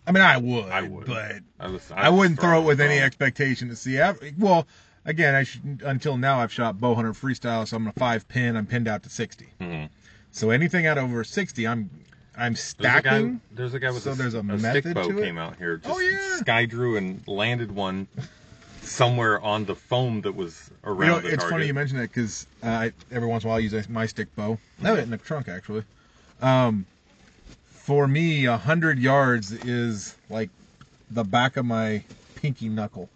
I 0.08 0.14
mean, 0.14 0.24
I 0.24 0.38
would. 0.38 0.70
I 0.70 0.82
would. 0.84 1.06
But 1.06 1.40
I 1.60 1.68
was 1.68 1.92
I 1.94 2.10
wouldn't 2.10 2.40
throw 2.40 2.62
it 2.62 2.66
with 2.66 2.80
any 2.80 2.98
expectation 3.00 3.68
to 3.68 3.76
see. 3.76 3.98
ev- 3.98 4.22
Well, 4.40 4.66
again, 5.04 5.36
I 5.36 5.44
sh- 5.44 5.60
until 5.84 6.16
now 6.16 6.40
I've 6.40 6.54
shot 6.54 6.80
bow 6.80 6.96
hunter 6.96 7.12
freestyle, 7.12 7.68
so 7.68 7.76
I'm 7.76 7.88
a 7.88 7.92
five 7.94 8.26
pin. 8.30 8.56
I'm 8.56 8.66
pinned 8.66 8.88
out 8.88 9.04
to 9.04 9.10
60. 9.10 9.48
Mhm. 9.60 9.90
So 10.32 10.52
anything 10.52 10.86
out 10.86 10.98
over 10.98 11.26
60, 11.26 11.68
I'm 11.68 11.90
I'm 12.38 12.54
There's 12.54 12.74
a 12.78 12.84
guy, 12.84 13.00
stacking. 13.02 13.42
there's 13.52 13.74
a 13.74 13.80
guy 13.80 13.92
with 13.92 14.04
so 14.04 14.12
a, 14.12 14.16
there's 14.16 14.34
a 14.36 14.40
a 14.40 14.60
stick 14.60 14.94
bow 14.94 15.08
came 15.08 15.38
out 15.38 15.58
here, 15.58 15.78
just 15.78 15.90
Oh, 15.96 16.00
yeah. 16.00 16.38
sky 16.38 16.66
drew 16.66 16.96
and 16.98 17.28
landed 17.28 17.72
one 17.72 18.08
somewhere 18.84 19.42
on 19.42 19.66
the 19.66 19.76
foam 19.76 20.22
that 20.22 20.36
was 20.36 20.70
around 20.84 21.00
You 21.02 21.08
know, 21.08 21.18
it's 21.18 21.38
target. 21.38 21.50
funny 21.50 21.66
you 21.68 21.74
mention 21.74 21.98
that 21.98 22.10
because 22.14 22.46
uh, 22.64 22.68
I- 22.68 22.92
every 23.12 23.28
once 23.28 23.44
in 23.44 23.48
a 23.48 23.50
while 23.50 23.58
I 23.58 23.62
use 23.62 23.90
my 23.90 24.06
stick 24.06 24.34
bow. 24.36 24.60
I 24.84 24.88
have 24.88 24.98
it 25.00 25.02
in 25.04 25.10
the 25.10 25.18
trunk 25.18 25.48
actually. 25.50 25.84
Um, 26.42 26.86
for 27.70 28.08
me, 28.08 28.46
a 28.46 28.58
hundred 28.58 29.00
yards 29.00 29.52
is 29.52 30.16
like 30.30 30.50
the 31.10 31.24
back 31.24 31.58
of 31.58 31.66
my 31.66 32.04
pinky 32.36 32.70
knuckle. 32.70 33.10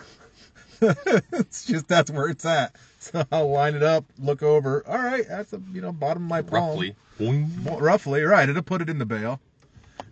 it's 0.80 1.64
just 1.66 1.86
that's 1.88 2.10
where 2.10 2.28
it's 2.28 2.44
at. 2.44 2.74
So 3.00 3.24
I'll 3.30 3.48
line 3.48 3.76
it 3.76 3.82
up, 3.84 4.04
look 4.18 4.42
over. 4.42 4.84
All 4.86 4.98
right, 4.98 5.24
that's 5.28 5.50
the 5.52 5.62
you 5.72 5.80
know 5.80 5.92
bottom 5.92 6.24
of 6.24 6.28
my 6.28 6.42
palm. 6.42 6.70
Roughly. 6.70 6.96
Well, 7.20 7.78
roughly, 7.78 8.22
right. 8.22 8.48
It'll 8.48 8.60
put 8.62 8.82
it 8.82 8.88
in 8.90 8.98
the 8.98 9.06
bale. 9.06 9.40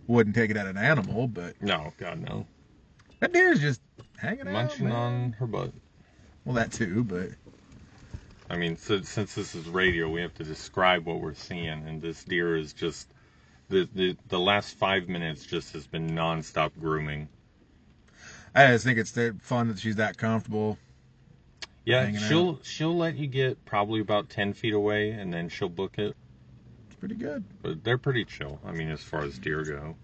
Wouldn't 0.07 0.35
take 0.37 0.51
it 0.51 0.57
at 0.57 0.67
an 0.67 0.77
animal, 0.77 1.27
but 1.27 1.61
No, 1.61 1.91
God 1.97 2.21
no. 2.21 2.45
that 3.19 3.33
deer's 3.33 3.59
just 3.59 3.81
hanging 4.17 4.47
out. 4.47 4.53
Munching 4.53 4.85
man. 4.85 4.95
on 4.95 5.31
her 5.33 5.47
butt. 5.47 5.73
Well, 6.45 6.55
that 6.55 6.71
too, 6.71 7.03
but 7.03 7.31
I 8.49 8.55
mean, 8.55 8.77
so, 8.77 9.01
since 9.01 9.35
this 9.35 9.53
is 9.53 9.67
radio, 9.67 10.07
we 10.09 10.21
have 10.21 10.33
to 10.35 10.45
describe 10.45 11.05
what 11.05 11.19
we're 11.19 11.33
seeing, 11.33 11.67
and 11.67 12.01
this 12.01 12.23
deer 12.23 12.55
is 12.55 12.71
just 12.71 13.09
the 13.67 13.87
the, 13.93 14.15
the 14.29 14.39
last 14.39 14.75
five 14.75 15.09
minutes 15.09 15.45
just 15.45 15.73
has 15.73 15.85
been 15.85 16.11
nonstop 16.11 16.71
grooming. 16.79 17.27
I 18.55 18.67
just 18.67 18.85
think 18.85 18.97
it's 18.97 19.11
fun 19.41 19.67
that 19.67 19.79
she's 19.79 19.97
that 19.97 20.17
comfortable. 20.17 20.77
Yeah, 21.87 22.11
she'll 22.27 22.59
she'll 22.63 22.97
let 22.97 23.15
you 23.15 23.27
get 23.27 23.63
probably 23.63 24.01
about 24.01 24.29
ten 24.29 24.51
feet 24.51 24.73
away, 24.73 25.11
and 25.11 25.33
then 25.33 25.47
she'll 25.47 25.69
book 25.69 25.97
it. 25.97 26.17
It's 26.87 26.95
pretty 26.99 27.15
good. 27.15 27.45
But 27.61 27.81
they're 27.85 27.97
pretty 27.97 28.25
chill. 28.25 28.59
I 28.65 28.73
mean, 28.73 28.89
as 28.91 29.01
far 29.01 29.21
as 29.23 29.39
deer 29.39 29.63
go. 29.63 29.95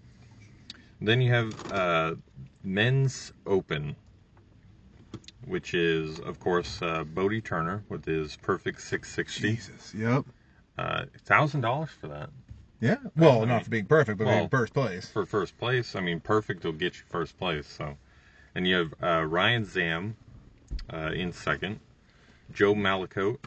Then 1.02 1.20
you 1.20 1.30
have 1.32 1.70
uh, 1.70 2.14
men's 2.62 3.34
open, 3.46 3.96
which 5.44 5.74
is 5.74 6.20
of 6.20 6.40
course 6.40 6.80
uh, 6.80 7.04
Bodie 7.04 7.42
Turner 7.42 7.84
with 7.90 8.06
his 8.06 8.36
perfect 8.36 8.80
660. 8.80 9.42
Jesus. 9.42 9.92
Yep. 9.94 10.24
Uh, 10.78 11.04
Thousand 11.26 11.60
dollars 11.60 11.90
for 12.00 12.08
that. 12.08 12.30
Yeah. 12.80 12.96
Well, 13.14 13.42
I 13.42 13.44
not 13.44 13.48
mean- 13.56 13.64
for 13.64 13.70
being 13.70 13.86
perfect, 13.86 14.16
but 14.16 14.26
well, 14.26 14.38
being 14.38 14.48
first 14.48 14.72
place. 14.72 15.10
for 15.10 15.26
first 15.26 15.58
place. 15.58 15.94
I 15.94 16.00
mean, 16.00 16.20
perfect 16.20 16.64
will 16.64 16.72
get 16.72 16.96
you 16.96 17.02
first 17.10 17.36
place. 17.36 17.66
So, 17.66 17.98
and 18.54 18.66
you 18.66 18.76
have 18.76 18.94
uh, 19.02 19.24
Ryan 19.26 19.66
Zam 19.66 20.16
uh, 20.92 21.10
in 21.14 21.32
second, 21.32 21.80
Joe 22.52 22.74
Malacote 22.74 23.38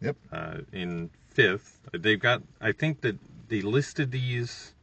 Yep. 0.00 0.16
uh, 0.32 0.58
in 0.72 1.10
fifth. 1.30 1.80
They've 1.92 2.20
got. 2.20 2.42
I 2.60 2.72
think 2.72 3.00
that 3.02 3.16
they 3.48 3.62
listed 3.62 4.10
these. 4.10 4.74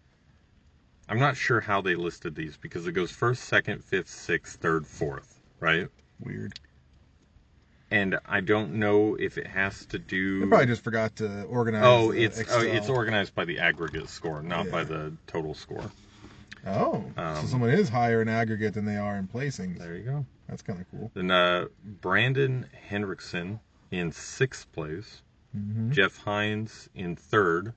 I'm 1.07 1.19
not 1.19 1.35
sure 1.35 1.59
how 1.59 1.81
they 1.81 1.95
listed 1.95 2.35
these 2.35 2.55
because 2.55 2.85
it 2.87 2.91
goes 2.91 3.11
first, 3.11 3.45
second, 3.45 3.83
fifth, 3.83 4.09
sixth, 4.09 4.59
third, 4.61 4.85
fourth, 4.85 5.39
right? 5.59 5.87
Weird. 6.19 6.53
And 7.91 8.19
I 8.27 8.41
don't 8.41 8.73
know 8.73 9.15
if 9.15 9.39
it 9.39 9.47
has 9.47 9.85
to 9.87 9.97
do. 9.97 10.41
They 10.41 10.45
probably 10.45 10.67
just 10.67 10.83
forgot 10.83 11.15
to 11.17 11.43
organize. 11.45 11.83
Oh, 11.83 12.11
the 12.11 12.23
it's 12.23 12.39
oh, 12.51 12.61
it's 12.61 12.87
organized 12.87 13.33
by 13.33 13.45
the 13.45 13.57
aggregate 13.59 14.07
score, 14.09 14.43
not 14.43 14.69
by 14.69 14.83
the 14.83 15.13
total 15.25 15.55
score. 15.55 15.89
Oh, 16.67 17.03
so 17.15 17.21
um, 17.21 17.47
someone 17.47 17.71
is 17.71 17.89
higher 17.89 18.21
in 18.21 18.29
aggregate 18.29 18.75
than 18.75 18.85
they 18.85 18.97
are 18.97 19.15
in 19.15 19.27
placings. 19.27 19.79
There 19.79 19.95
you 19.95 20.03
go. 20.03 20.25
That's 20.49 20.61
kind 20.61 20.81
of 20.81 20.89
cool. 20.91 21.11
Then 21.13 21.31
uh, 21.31 21.65
Brandon 22.01 22.65
Hendrickson 22.89 23.59
in 23.91 24.11
sixth 24.11 24.71
place, 24.71 25.21
Mm-hmm. 25.57 25.91
Jeff 25.91 26.15
Hines 26.17 26.89
in 26.93 27.15
third, 27.15 27.73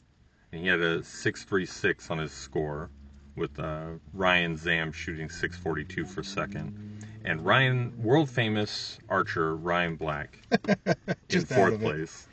and 0.52 0.60
he 0.60 0.66
had 0.68 0.80
a 0.80 1.02
636 1.02 2.10
on 2.10 2.18
his 2.18 2.30
score, 2.30 2.90
with 3.34 3.58
uh, 3.58 3.92
Ryan 4.12 4.58
Zam 4.58 4.92
shooting 4.92 5.30
642 5.30 6.04
for 6.04 6.22
second, 6.22 7.02
and 7.24 7.42
Ryan, 7.46 7.94
world 7.96 8.28
famous 8.28 8.98
archer 9.08 9.56
Ryan 9.56 9.96
Black 9.96 10.38
in 11.30 11.44
fourth 11.46 11.80
place. 11.80 12.28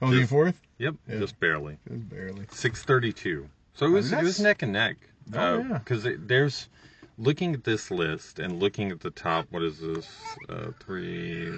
Oh, 0.00 0.10
Just- 0.12 0.30
fourth? 0.30 0.60
Yep, 0.78 0.94
Yeah. 1.08 1.18
just 1.20 1.38
barely. 1.38 1.78
Just 1.88 2.08
barely. 2.08 2.44
632. 2.50 3.48
So 3.74 3.86
it 3.86 3.90
was 3.90 4.12
I 4.12 4.16
mean, 4.16 4.24
it 4.24 4.26
was 4.26 4.40
neck 4.40 4.62
and 4.62 4.72
neck. 4.72 4.96
Oh, 5.34 5.58
yeah. 5.58 5.78
Because 5.78 6.04
there's 6.18 6.68
looking 7.22 7.54
at 7.54 7.62
this 7.62 7.90
list 7.90 8.40
and 8.40 8.58
looking 8.58 8.90
at 8.90 9.00
the 9.00 9.10
top. 9.10 9.46
What 9.50 9.62
is 9.62 9.78
this? 9.80 10.08
Uh, 10.48 10.72
three 10.80 11.56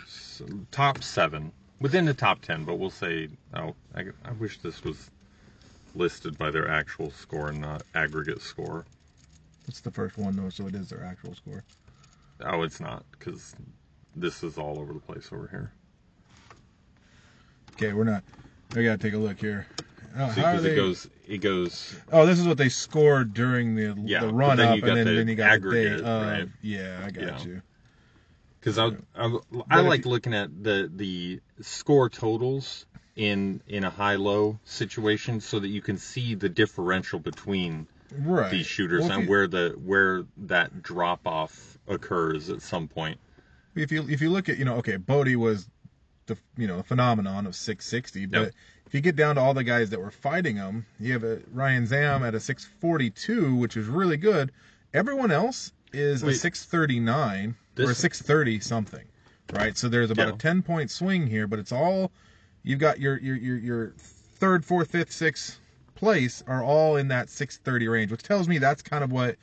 top 0.71 1.03
seven 1.03 1.51
within 1.81 2.05
the 2.05 2.15
top 2.15 2.43
ten, 2.43 2.65
but 2.65 2.79
we'll 2.79 2.91
say. 2.91 3.29
Oh, 3.55 3.75
I, 3.97 4.05
I 4.25 4.33
wish 4.39 4.59
this 4.59 4.85
was 4.85 5.11
listed 5.95 6.37
by 6.37 6.51
their 6.51 6.69
actual 6.69 7.11
score 7.11 7.49
and 7.49 7.61
not 7.61 7.83
aggregate 7.95 8.43
score. 8.43 8.85
That's 9.67 9.81
the 9.81 9.91
first 9.91 10.19
one, 10.19 10.37
though, 10.37 10.51
so 10.51 10.67
it 10.67 10.75
is 10.75 10.91
their 10.91 11.05
actual 11.05 11.35
score. 11.35 11.65
Oh, 12.45 12.63
it's 12.63 12.81
not 12.81 13.05
because 13.13 13.57
this 14.15 14.43
is 14.43 14.59
all 14.59 14.79
over 14.79 14.93
the 14.93 15.01
place 15.01 15.31
over 15.33 15.49
here. 15.49 15.73
Okay, 17.73 17.93
we're 17.93 18.05
not. 18.05 18.23
We 18.77 18.85
gotta 18.85 18.99
take 18.99 19.15
a 19.15 19.19
look 19.19 19.41
here. 19.41 19.67
Oh, 20.17 20.31
See, 20.33 20.41
how 20.41 20.47
are 20.47 20.53
because 20.53 20.63
they? 20.63 20.73
it 20.73 20.77
goes 20.77 21.11
it 21.27 21.39
goes 21.39 21.97
Oh, 22.13 22.25
this 22.27 22.39
is 22.39 22.47
what 22.47 22.57
they 22.59 22.69
scored 22.69 23.35
during 23.35 23.75
the 23.75 23.95
Yeah, 24.05 24.21
the 24.21 24.33
run 24.33 24.57
then 24.57 24.69
up, 24.69 24.75
and 24.85 24.97
then, 24.97 25.07
the 25.07 25.15
then 25.15 25.29
you 25.29 25.35
got 25.35 25.51
aggregate, 25.53 25.99
the 25.99 26.03
day 26.05 26.09
of. 26.09 26.27
right? 26.27 26.49
Yeah, 26.63 27.03
I 27.05 27.11
got 27.11 27.23
Yeah. 27.25 27.45
you. 27.45 27.63
Because 28.61 28.79
I, 28.79 28.91
I, 29.17 29.39
I 29.71 29.81
like 29.81 30.05
you- 30.05 30.11
looking 30.11 30.33
at 30.35 30.63
the 30.63 30.91
the 30.95 31.41
score 31.61 32.09
totals 32.09 32.87
in 33.17 33.61
in 33.69 33.85
a 33.85 33.91
high 33.91 34.15
low 34.17 34.59
situation 34.65 35.41
so 35.41 35.59
that 35.61 35.69
you 35.69 35.81
can 35.83 35.99
see 35.99 36.35
the 36.35 36.49
differential 36.49 37.19
between 37.19 37.87
Right. 38.17 38.51
these 38.51 38.67
shooters 38.67 39.03
Well, 39.03 39.13
and 39.13 39.23
you- 39.25 39.29
where 39.31 39.47
the 39.49 39.75
where 39.83 40.25
that 40.47 40.83
drop 40.83 41.27
off 41.27 41.79
occurs 41.89 42.49
at 42.51 42.63
some 42.63 42.87
point. 42.89 43.19
if 43.75 43.91
you 43.91 44.07
if 44.09 44.21
you 44.21 44.31
look 44.31 44.49
at 44.49 44.59
you 44.59 44.65
know 44.65 44.77
okay 44.77 44.97
Bodie 44.97 45.37
was 45.37 45.69
the 46.27 46.39
you 46.57 46.67
know 46.69 46.83
phenomenon 46.83 47.47
of 47.47 47.55
660 47.57 48.27
but 48.27 48.41
Yep. 48.41 48.53
If 48.87 48.95
you 48.95 49.01
get 49.01 49.17
down 49.17 49.35
to 49.37 49.41
all 49.41 49.55
the 49.55 49.65
guys 49.65 49.91
that 49.91 50.01
were 50.01 50.11
fighting 50.11 50.57
him 50.57 50.87
you 51.01 51.13
have 51.13 51.25
a 51.25 51.41
Ryan 51.53 51.87
Zam 51.87 52.23
at 52.23 52.35
a 52.35 52.41
642 52.41 53.55
which 53.55 53.77
is 53.77 53.87
really 53.87 54.17
good 54.17 54.53
everyone 54.93 55.31
else 55.31 55.73
is 55.93 56.23
a 56.23 56.27
Wait. 56.27 56.37
639 56.37 57.57
or 57.79 57.91
a 57.91 57.95
630 57.95 58.61
something 58.61 59.05
right 59.53 59.77
so 59.77 59.89
there's 59.89 60.11
about 60.11 60.29
Yeah. 60.29 60.35
a 60.35 60.39
10 60.39 60.63
point 60.63 60.91
swing 60.91 61.27
here 61.27 61.47
but 61.47 61.59
it's 61.59 61.73
all 61.73 62.11
you've 62.63 62.79
got 62.79 63.01
your 63.01 63.19
your 63.19 63.37
your, 63.37 63.57
your 63.59 63.93
third 63.99 64.65
fourth 64.65 64.91
fifth 64.91 65.13
sixth 65.13 65.59
place 65.95 66.43
are 66.47 66.63
all 66.63 66.97
in 66.97 67.09
that 67.09 67.31
630 67.31 67.89
range 67.89 68.11
which 68.11 68.23
tells 68.23 68.49
me 68.49 68.59
that's 68.59 68.83
kind 68.83 69.05
of 69.05 69.13
what 69.13 69.37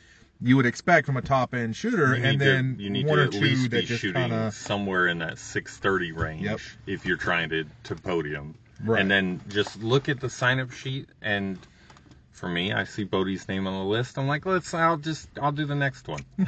you 0.43 0.55
would 0.57 0.65
expect 0.65 1.05
from 1.05 1.17
a 1.17 1.21
top 1.21 1.53
end 1.53 1.75
shooter 1.75 2.13
and 2.13 2.23
need 2.23 2.39
then 2.39 2.75
to, 2.77 2.83
you 2.83 2.89
need 2.89 3.05
one 3.05 3.17
to 3.17 3.23
or 3.25 3.27
two 3.27 3.55
that 3.69 3.69
be 3.71 3.81
just 3.83 4.01
shooting 4.01 4.21
kind 4.21 4.33
of 4.33 4.53
somewhere 4.53 5.07
in 5.07 5.19
that 5.19 5.37
630 5.37 6.11
range 6.13 6.43
Yep. 6.43 6.59
if 6.87 7.05
you're 7.05 7.15
trying 7.17 7.49
to 7.49 7.65
to 7.83 7.95
podium. 7.95 8.55
Right. 8.83 9.01
And 9.01 9.11
then 9.11 9.41
just 9.49 9.81
look 9.81 10.09
at 10.09 10.19
the 10.19 10.29
sign 10.29 10.59
up 10.59 10.71
sheet 10.71 11.09
and 11.21 11.57
for 12.31 12.49
me, 12.49 12.73
I 12.73 12.85
see 12.85 13.03
Bodie's 13.03 13.47
name 13.47 13.67
on 13.67 13.73
the 13.73 13.85
list. 13.85 14.17
I'm 14.17 14.27
like, 14.27 14.47
let's. 14.47 14.73
I'll 14.73 14.97
just. 14.97 15.29
I'll 15.39 15.51
do 15.51 15.65
the 15.65 15.75
next 15.75 16.07
one. 16.07 16.25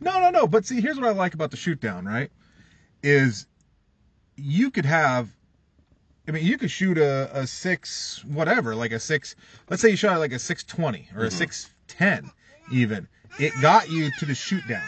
No, 0.00 0.18
no, 0.20 0.30
no. 0.30 0.46
But 0.46 0.66
see, 0.66 0.80
here's 0.80 0.96
what 0.96 1.06
I 1.06 1.12
like 1.12 1.32
about 1.32 1.52
the 1.52 1.56
shoot 1.56 1.80
down, 1.80 2.04
right? 2.04 2.30
Is 3.02 3.46
you 4.36 4.70
could 4.70 4.84
have, 4.84 5.28
I 6.26 6.32
mean, 6.32 6.44
you 6.44 6.58
could 6.58 6.70
shoot 6.70 6.98
a, 6.98 7.30
a 7.32 7.46
six, 7.46 8.24
whatever, 8.24 8.74
like 8.74 8.92
a 8.92 9.00
six, 9.00 9.36
let's 9.70 9.80
say 9.80 9.90
you 9.90 9.96
shot 9.96 10.18
like 10.18 10.32
a 10.32 10.38
620 10.38 11.08
or 11.14 11.24
a 11.24 11.28
mm-hmm. 11.28 11.36
610 11.36 12.30
even. 12.72 13.08
It 13.38 13.52
got 13.62 13.90
you 13.90 14.10
to 14.18 14.26
the 14.26 14.34
shoot 14.34 14.66
down, 14.68 14.82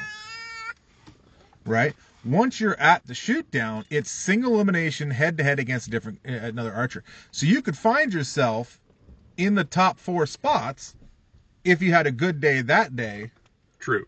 right? 1.64 1.94
Once 2.24 2.58
you're 2.58 2.78
at 2.80 3.06
the 3.06 3.14
shoot 3.14 3.50
down, 3.50 3.84
it's 3.90 4.10
single 4.10 4.54
elimination 4.54 5.10
head 5.10 5.36
to 5.36 5.44
head 5.44 5.58
against 5.58 5.88
a 5.88 5.90
different, 5.90 6.18
uh, 6.26 6.32
another 6.32 6.72
archer. 6.72 7.04
So 7.30 7.44
you 7.44 7.60
could 7.60 7.76
find 7.76 8.12
yourself 8.14 8.80
in 9.36 9.54
the 9.54 9.64
top 9.64 9.98
four 9.98 10.26
spots 10.26 10.94
if 11.64 11.82
you 11.82 11.92
had 11.92 12.06
a 12.06 12.10
good 12.10 12.40
day 12.40 12.62
that 12.62 12.96
day, 12.96 13.30
True. 13.78 14.06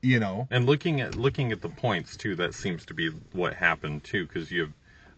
you 0.00 0.20
know. 0.20 0.46
And 0.50 0.66
looking 0.66 1.00
at 1.00 1.16
looking 1.16 1.50
at 1.50 1.60
the 1.60 1.68
points 1.68 2.16
too, 2.16 2.36
that 2.36 2.54
seems 2.54 2.84
to 2.86 2.94
be 2.94 3.08
what 3.32 3.54
happened 3.54 4.04
too, 4.04 4.26
because 4.26 4.50
you 4.50 4.60
have 4.60 4.72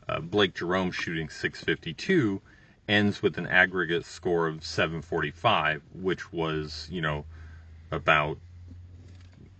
uh, 0.08 0.20
Blake 0.20 0.54
Jerome 0.54 0.90
shooting 0.90 1.28
652, 1.28 2.40
ends 2.88 3.22
with 3.22 3.36
an 3.36 3.46
aggregate 3.46 4.06
score 4.06 4.46
of 4.46 4.64
745, 4.64 5.82
which 6.00 6.32
was 6.32 6.88
you 6.90 7.00
know 7.00 7.24
about 7.90 8.38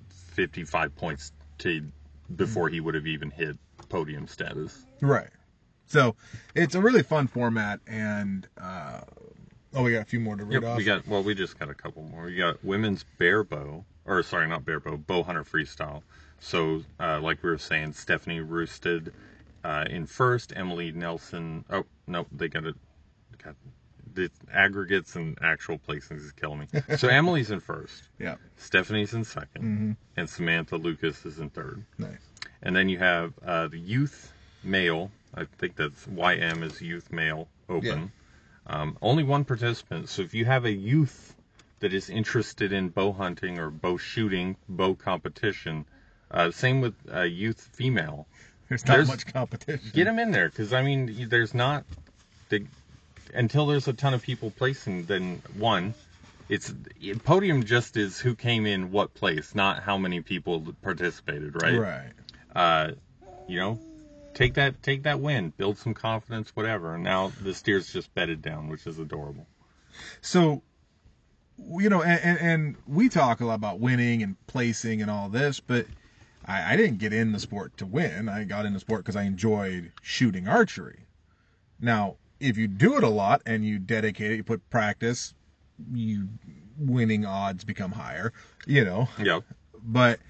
55 0.08 0.94
points 0.96 1.32
to 1.58 1.90
before 2.36 2.68
he 2.68 2.80
would 2.80 2.94
have 2.94 3.06
even 3.06 3.30
hit 3.30 3.56
podium 3.88 4.26
status. 4.26 4.84
Right. 5.00 5.30
So 5.86 6.16
it's 6.54 6.74
a 6.74 6.80
really 6.80 7.02
fun 7.02 7.26
format, 7.28 7.80
and 7.86 8.46
uh, 8.60 9.00
oh, 9.74 9.82
we 9.82 9.92
got 9.92 10.02
a 10.02 10.04
few 10.04 10.20
more 10.20 10.36
to 10.36 10.44
read 10.44 10.54
Yep, 10.62 10.64
off. 10.64 10.76
we 10.76 10.84
got 10.84 11.06
well, 11.08 11.22
we 11.22 11.34
just 11.34 11.58
got 11.58 11.70
a 11.70 11.74
couple 11.74 12.02
more. 12.02 12.24
We 12.24 12.36
got 12.36 12.62
women's 12.62 13.04
barebow, 13.18 13.84
or 14.04 14.22
sorry, 14.22 14.46
not 14.48 14.64
barebow, 14.66 14.98
bow 14.98 15.22
hunter 15.22 15.44
freestyle. 15.44 16.02
So, 16.40 16.84
uh, 17.00 17.20
like 17.20 17.42
we 17.42 17.50
were 17.50 17.58
saying, 17.58 17.94
Stephanie 17.94 18.40
roosted 18.40 19.12
uh, 19.64 19.86
in 19.88 20.06
first. 20.06 20.52
Emily 20.54 20.92
Nelson. 20.92 21.64
Oh 21.70 21.84
nope, 22.06 22.28
they 22.32 22.48
got 22.48 22.64
it. 22.66 22.74
The 24.14 24.30
aggregates 24.52 25.16
and 25.16 25.38
actual 25.42 25.78
placings 25.78 26.24
is 26.24 26.32
killing 26.32 26.60
me. 26.60 26.66
So 26.96 27.08
Emily's 27.08 27.50
in 27.50 27.60
first. 27.60 28.02
Yeah. 28.18 28.36
Stephanie's 28.56 29.14
in 29.14 29.24
2nd 29.24 29.46
Mm-hmm. 29.58 29.92
and 30.16 30.28
Samantha 30.30 30.76
Lucas 30.76 31.24
is 31.26 31.38
in 31.38 31.50
third. 31.50 31.84
Nice. 31.98 32.18
And 32.62 32.74
then 32.74 32.88
you 32.88 32.98
have 32.98 33.32
uh, 33.44 33.68
the 33.68 33.78
youth 33.78 34.32
male. 34.64 35.10
I 35.34 35.44
think 35.58 35.76
that's 35.76 36.06
YM 36.06 36.62
is 36.62 36.80
youth 36.80 37.12
male 37.12 37.48
open. 37.68 38.10
Um, 38.66 38.98
only 39.00 39.22
one 39.22 39.44
participant. 39.44 40.08
So 40.08 40.22
if 40.22 40.34
you 40.34 40.44
have 40.44 40.64
a 40.64 40.72
youth 40.72 41.34
that 41.80 41.92
is 41.94 42.10
interested 42.10 42.72
in 42.72 42.88
bow 42.88 43.12
hunting 43.12 43.58
or 43.58 43.70
bow 43.70 43.96
shooting, 43.96 44.56
bow 44.68 44.94
competition, 44.94 45.84
uh, 46.30 46.50
same 46.50 46.80
with 46.80 46.94
uh, 47.12 47.22
youth 47.22 47.60
female, 47.72 48.26
There's 48.68 48.84
not 48.84 48.94
There's- 48.94 49.08
much 49.08 49.26
competition. 49.32 49.90
get 49.94 50.04
them 50.04 50.18
in 50.18 50.30
there 50.32 50.48
because 50.48 50.72
I 50.72 50.82
mean, 50.82 51.28
there's 51.28 51.54
not 51.54 51.84
the 52.48 52.66
until 53.34 53.66
there's 53.66 53.88
a 53.88 53.92
ton 53.92 54.14
of 54.14 54.22
people 54.22 54.50
placing. 54.50 55.04
Then 55.04 55.42
one, 55.56 55.94
it's 56.48 56.72
podium 57.24 57.64
just 57.64 57.96
is 57.96 58.18
who 58.18 58.34
came 58.34 58.66
in 58.66 58.90
what 58.90 59.14
place, 59.14 59.54
not 59.54 59.82
how 59.82 59.98
many 59.98 60.20
people 60.20 60.74
participated, 60.82 61.62
right? 61.62 61.78
Right. 61.78 62.12
uh, 62.54 62.92
you 63.46 63.58
know, 63.58 63.78
take 64.34 64.54
that 64.54 64.82
take 64.82 65.04
that 65.04 65.20
win, 65.20 65.52
build 65.56 65.78
some 65.78 65.94
confidence, 65.94 66.50
whatever. 66.54 66.94
And 66.94 67.04
now 67.04 67.32
the 67.42 67.54
steer's 67.54 67.92
just 67.92 68.14
bedded 68.14 68.42
down, 68.42 68.68
which 68.68 68.86
is 68.86 68.98
adorable. 68.98 69.46
So, 70.20 70.62
you 71.58 71.88
know, 71.88 72.02
and, 72.02 72.20
and, 72.22 72.38
and 72.38 72.76
we 72.86 73.08
talk 73.08 73.40
a 73.40 73.46
lot 73.46 73.54
about 73.54 73.80
winning 73.80 74.22
and 74.22 74.36
placing 74.46 75.02
and 75.02 75.10
all 75.10 75.28
this, 75.28 75.60
but 75.60 75.86
I, 76.44 76.74
I 76.74 76.76
didn't 76.76 76.98
get 76.98 77.12
in 77.12 77.32
the 77.32 77.40
sport 77.40 77.76
to 77.78 77.86
win. 77.86 78.28
I 78.28 78.44
got 78.44 78.66
in 78.66 78.74
the 78.74 78.80
sport 78.80 79.02
because 79.02 79.16
I 79.16 79.22
enjoyed 79.24 79.92
shooting 80.02 80.48
archery. 80.48 81.06
Now, 81.80 82.16
if 82.40 82.56
you 82.56 82.68
do 82.68 82.96
it 82.96 83.04
a 83.04 83.08
lot 83.08 83.42
and 83.46 83.64
you 83.64 83.78
dedicate 83.78 84.32
it, 84.32 84.36
you 84.36 84.44
put 84.44 84.68
practice, 84.70 85.34
you 85.92 86.28
winning 86.78 87.24
odds 87.26 87.64
become 87.64 87.92
higher, 87.92 88.32
you 88.66 88.84
know. 88.84 89.08
Yep. 89.18 89.44
But 89.82 90.20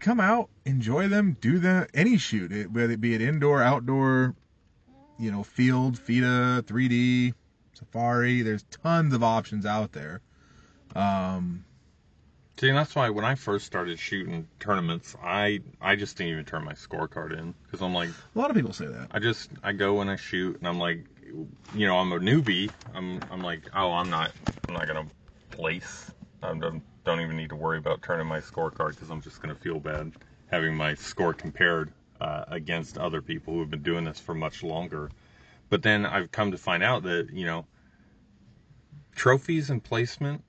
come 0.00 0.20
out, 0.20 0.48
enjoy 0.64 1.08
them, 1.08 1.36
do 1.40 1.58
the 1.58 1.88
any 1.94 2.16
shoot, 2.16 2.52
it, 2.52 2.70
whether 2.72 2.92
it 2.92 3.00
be 3.00 3.14
an 3.14 3.20
indoor, 3.20 3.62
outdoor, 3.62 4.34
you 5.18 5.30
know, 5.30 5.42
field, 5.42 5.98
FITA, 5.98 6.64
3D, 6.66 7.34
safari. 7.74 8.42
There's 8.42 8.64
tons 8.64 9.14
of 9.14 9.22
options 9.22 9.66
out 9.66 9.92
there. 9.92 10.20
Um, 10.94 11.64
See, 12.58 12.68
and 12.68 12.78
that's 12.78 12.94
why 12.94 13.10
when 13.10 13.24
I 13.24 13.34
first 13.34 13.66
started 13.66 13.98
shooting 13.98 14.46
tournaments, 14.60 15.16
I 15.22 15.60
I 15.80 15.96
just 15.96 16.16
didn't 16.16 16.32
even 16.32 16.44
turn 16.44 16.64
my 16.64 16.74
scorecard 16.74 17.36
in 17.36 17.52
because 17.64 17.82
I'm 17.82 17.92
like, 17.92 18.10
a 18.10 18.38
lot 18.38 18.48
of 18.48 18.54
people 18.54 18.72
say 18.72 18.86
that. 18.86 19.08
I 19.10 19.18
just 19.18 19.50
I 19.64 19.72
go 19.72 20.00
and 20.00 20.08
I 20.08 20.14
shoot, 20.14 20.56
and 20.58 20.68
I'm 20.68 20.78
like, 20.78 21.04
you 21.74 21.86
know, 21.86 21.98
I'm 21.98 22.12
a 22.12 22.18
newbie. 22.18 22.70
I'm 22.94 23.20
I'm 23.30 23.42
like, 23.42 23.62
oh, 23.74 23.92
I'm 23.92 24.10
not 24.10 24.32
I'm 24.68 24.74
not 24.74 24.86
gonna 24.86 25.06
place. 25.50 26.10
I 26.42 26.54
don't 26.54 26.82
don't 27.04 27.20
even 27.20 27.36
need 27.36 27.50
to 27.50 27.56
worry 27.56 27.78
about 27.78 28.02
turning 28.02 28.26
my 28.26 28.40
scorecard 28.40 28.90
because 28.90 29.10
I'm 29.10 29.20
just 29.20 29.40
gonna 29.40 29.54
feel 29.54 29.80
bad 29.80 30.12
having 30.50 30.74
my 30.74 30.94
score 30.94 31.32
compared 31.32 31.92
uh, 32.20 32.44
against 32.48 32.98
other 32.98 33.20
people 33.20 33.54
who 33.54 33.60
have 33.60 33.70
been 33.70 33.82
doing 33.82 34.04
this 34.04 34.20
for 34.20 34.34
much 34.34 34.62
longer. 34.62 35.10
But 35.68 35.82
then 35.82 36.06
I've 36.06 36.30
come 36.30 36.52
to 36.52 36.58
find 36.58 36.82
out 36.82 37.02
that 37.04 37.30
you 37.32 37.46
know, 37.46 37.66
trophies 39.14 39.70
and 39.70 39.82
placement. 39.82 40.44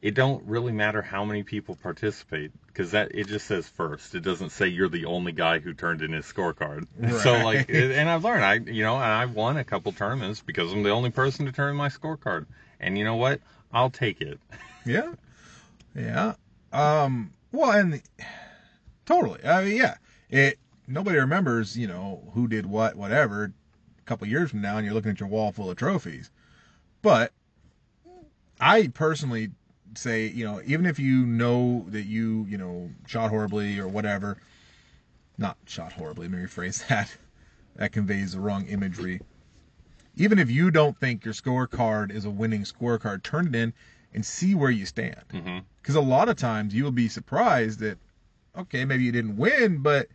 It 0.00 0.14
don't 0.14 0.44
really 0.44 0.72
matter 0.72 1.02
how 1.02 1.24
many 1.24 1.42
people 1.42 1.76
participate 1.76 2.52
because 2.78 2.92
that 2.92 3.10
it 3.12 3.26
just 3.26 3.46
says 3.46 3.66
first. 3.68 4.14
It 4.14 4.20
doesn't 4.20 4.50
say 4.50 4.68
you're 4.68 4.88
the 4.88 5.06
only 5.06 5.32
guy 5.32 5.58
who 5.58 5.74
turned 5.74 6.00
in 6.00 6.12
his 6.12 6.24
scorecard. 6.24 6.86
So 7.22 7.32
like, 7.44 7.68
it- 7.68 7.90
and 7.90 8.08
I've 8.08 8.22
learned, 8.22 8.44
I 8.44 8.54
you 8.70 8.84
know, 8.84 8.94
and 8.94 9.02
I've 9.04 9.32
won 9.32 9.56
a 9.56 9.64
couple 9.64 9.90
tournaments 9.90 10.40
because 10.46 10.72
I'm 10.72 10.84
the 10.84 10.90
only 10.90 11.10
person 11.10 11.44
to 11.46 11.52
turn 11.52 11.70
in 11.70 11.76
my 11.76 11.88
scorecard. 11.88 12.46
And 12.78 12.96
you 12.96 13.02
know 13.02 13.16
what? 13.16 13.40
I'll 13.72 13.90
take 13.90 14.20
it. 14.20 14.38
Yeah, 14.86 15.12
yeah. 15.94 16.32
Um, 16.72 17.34
well, 17.52 17.72
and 17.72 18.00
totally. 19.04 19.44
I 19.44 19.62
mean, 19.64 19.76
yeah. 19.76 19.96
It 20.30 20.58
nobody 20.86 21.18
remembers, 21.18 21.76
you 21.76 21.86
know, 21.86 22.30
who 22.32 22.48
did 22.48 22.64
what, 22.64 22.94
whatever. 22.96 23.52
A 23.98 24.02
couple 24.06 24.26
years 24.28 24.48
from 24.48 24.62
now, 24.62 24.78
and 24.78 24.86
you're 24.86 24.94
looking 24.94 25.10
at 25.10 25.20
your 25.20 25.28
wall 25.28 25.52
full 25.52 25.68
of 25.70 25.76
trophies. 25.76 26.30
But 27.02 27.32
I 28.58 28.86
personally 28.88 29.50
say, 29.94 30.26
you 30.26 30.44
know, 30.44 30.60
even 30.64 30.86
if 30.86 30.98
you 30.98 31.26
know 31.26 31.84
that 31.88 32.04
you, 32.04 32.46
you 32.48 32.58
know, 32.58 32.90
shot 33.06 33.30
horribly 33.30 33.78
or 33.78 33.88
whatever, 33.88 34.38
not 35.38 35.56
shot 35.66 35.92
horribly. 35.92 36.28
Let 36.28 36.38
me 36.38 36.44
rephrase 36.44 36.86
that. 36.88 37.16
That 37.76 37.92
conveys 37.92 38.32
the 38.32 38.40
wrong 38.40 38.66
imagery. 38.66 39.20
Even 40.16 40.40
if 40.40 40.50
you 40.50 40.72
don't 40.72 40.98
think 40.98 41.24
your 41.24 41.34
scorecard 41.34 42.10
is 42.10 42.24
a 42.24 42.30
winning 42.30 42.64
scorecard, 42.64 43.22
turn 43.22 43.46
it 43.46 43.54
in 43.54 43.72
and 44.12 44.26
see 44.26 44.54
where 44.56 44.70
you 44.70 44.84
stand. 44.84 45.22
Mm-hmm. 45.32 45.58
Because 45.80 45.94
a 45.94 46.00
lot 46.00 46.28
of 46.28 46.36
times 46.36 46.74
you 46.74 46.82
will 46.82 46.90
be 46.90 47.08
surprised 47.08 47.78
that, 47.80 47.98
okay, 48.56 48.84
maybe 48.84 49.04
you 49.04 49.12
didn't 49.12 49.36
win, 49.36 49.78
but 49.78 50.08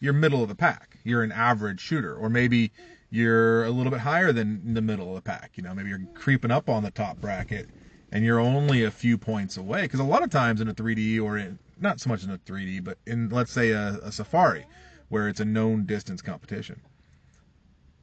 you're 0.00 0.14
middle 0.14 0.42
of 0.42 0.48
the 0.48 0.54
pack. 0.54 0.96
You're 1.04 1.22
an 1.22 1.32
average 1.32 1.80
shooter, 1.80 2.14
or 2.14 2.30
maybe 2.30 2.72
you're 3.10 3.64
a 3.64 3.70
little 3.70 3.90
bit 3.90 4.00
higher 4.00 4.32
than 4.32 4.74
the 4.74 4.80
middle 4.80 5.10
of 5.10 5.16
the 5.16 5.30
pack. 5.30 5.52
You 5.56 5.62
know, 5.62 5.74
maybe 5.74 5.90
you're 5.90 6.06
creeping 6.14 6.50
up 6.50 6.68
on 6.68 6.82
the 6.82 6.90
top 6.90 7.20
bracket, 7.20 7.68
and 8.12 8.24
you're 8.24 8.40
only 8.40 8.84
a 8.84 8.90
few 8.90 9.16
points 9.18 9.56
away. 9.56 9.82
Because 9.82 10.00
a 10.00 10.04
lot 10.04 10.22
of 10.22 10.30
times 10.30 10.60
in 10.60 10.68
a 10.68 10.74
3D 10.74 11.22
or 11.22 11.38
in 11.38 11.58
not 11.80 12.00
so 12.00 12.08
much 12.10 12.24
in 12.24 12.30
a 12.30 12.38
3D, 12.38 12.82
but 12.84 12.98
in 13.06 13.28
let's 13.30 13.52
say 13.52 13.70
a, 13.70 13.98
a 14.02 14.12
Safari, 14.12 14.66
where 15.08 15.28
it's 15.28 15.40
a 15.40 15.44
known 15.44 15.86
distance 15.86 16.20
competition, 16.22 16.80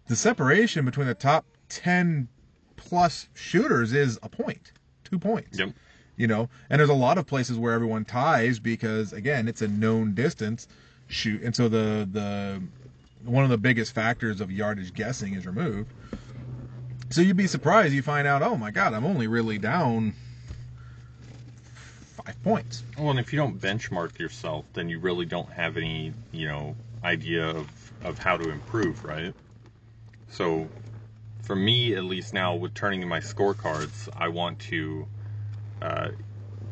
the 0.07 0.15
separation 0.15 0.85
between 0.85 1.07
the 1.07 1.13
top 1.13 1.45
10 1.69 2.27
plus 2.75 3.27
shooters 3.33 3.93
is 3.93 4.17
a 4.23 4.29
point, 4.29 4.71
two 5.03 5.19
points 5.19 5.57
Yep. 5.59 5.71
you 6.15 6.27
know 6.27 6.49
and 6.69 6.79
there's 6.79 6.89
a 6.89 6.93
lot 6.93 7.17
of 7.17 7.25
places 7.25 7.57
where 7.57 7.73
everyone 7.73 8.05
ties 8.05 8.59
because 8.59 9.13
again 9.13 9.47
it's 9.47 9.61
a 9.61 9.67
known 9.67 10.13
distance 10.13 10.67
shoot 11.07 11.41
and 11.41 11.55
so 11.55 11.67
the 11.69 12.07
the 12.11 12.61
one 13.23 13.43
of 13.43 13.49
the 13.49 13.57
biggest 13.57 13.93
factors 13.95 14.41
of 14.41 14.51
yardage 14.51 14.93
guessing 14.93 15.33
is 15.33 15.45
removed 15.45 15.91
so 17.09 17.21
you'd 17.21 17.37
be 17.37 17.47
surprised 17.47 17.93
you 17.93 18.01
find 18.01 18.27
out 18.27 18.41
oh 18.41 18.55
my 18.55 18.71
god 18.71 18.93
i'm 18.93 19.05
only 19.05 19.27
really 19.27 19.57
down 19.57 20.13
five 22.25 22.41
points 22.43 22.83
Well, 22.97 23.11
and 23.11 23.19
if 23.19 23.31
you 23.31 23.37
don't 23.37 23.59
benchmark 23.59 24.17
yourself, 24.19 24.65
then 24.73 24.89
you 24.89 24.99
really 24.99 25.25
don't 25.25 25.51
have 25.51 25.77
any, 25.77 26.13
you 26.31 26.47
know, 26.47 26.75
idea 27.03 27.47
of, 27.47 27.93
of 28.03 28.17
how 28.17 28.37
to 28.37 28.49
improve, 28.49 29.03
right? 29.05 29.33
So, 30.29 30.67
for 31.43 31.55
me, 31.55 31.95
at 31.95 32.03
least 32.03 32.33
now, 32.33 32.55
with 32.55 32.73
turning 32.73 33.01
in 33.01 33.07
my 33.07 33.19
scorecards, 33.19 34.09
I 34.17 34.27
want 34.29 34.59
to 34.59 35.07
uh, 35.81 36.09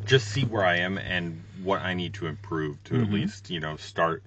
just 0.04 0.28
see 0.28 0.42
where 0.44 0.64
I 0.64 0.76
am 0.76 0.98
and 0.98 1.44
what 1.62 1.80
I 1.82 1.94
need 1.94 2.14
to 2.14 2.26
improve 2.26 2.82
to 2.84 2.96
at 3.00 3.08
Mhm. 3.08 3.12
least, 3.12 3.50
you 3.50 3.60
know, 3.60 3.76
start 3.76 4.22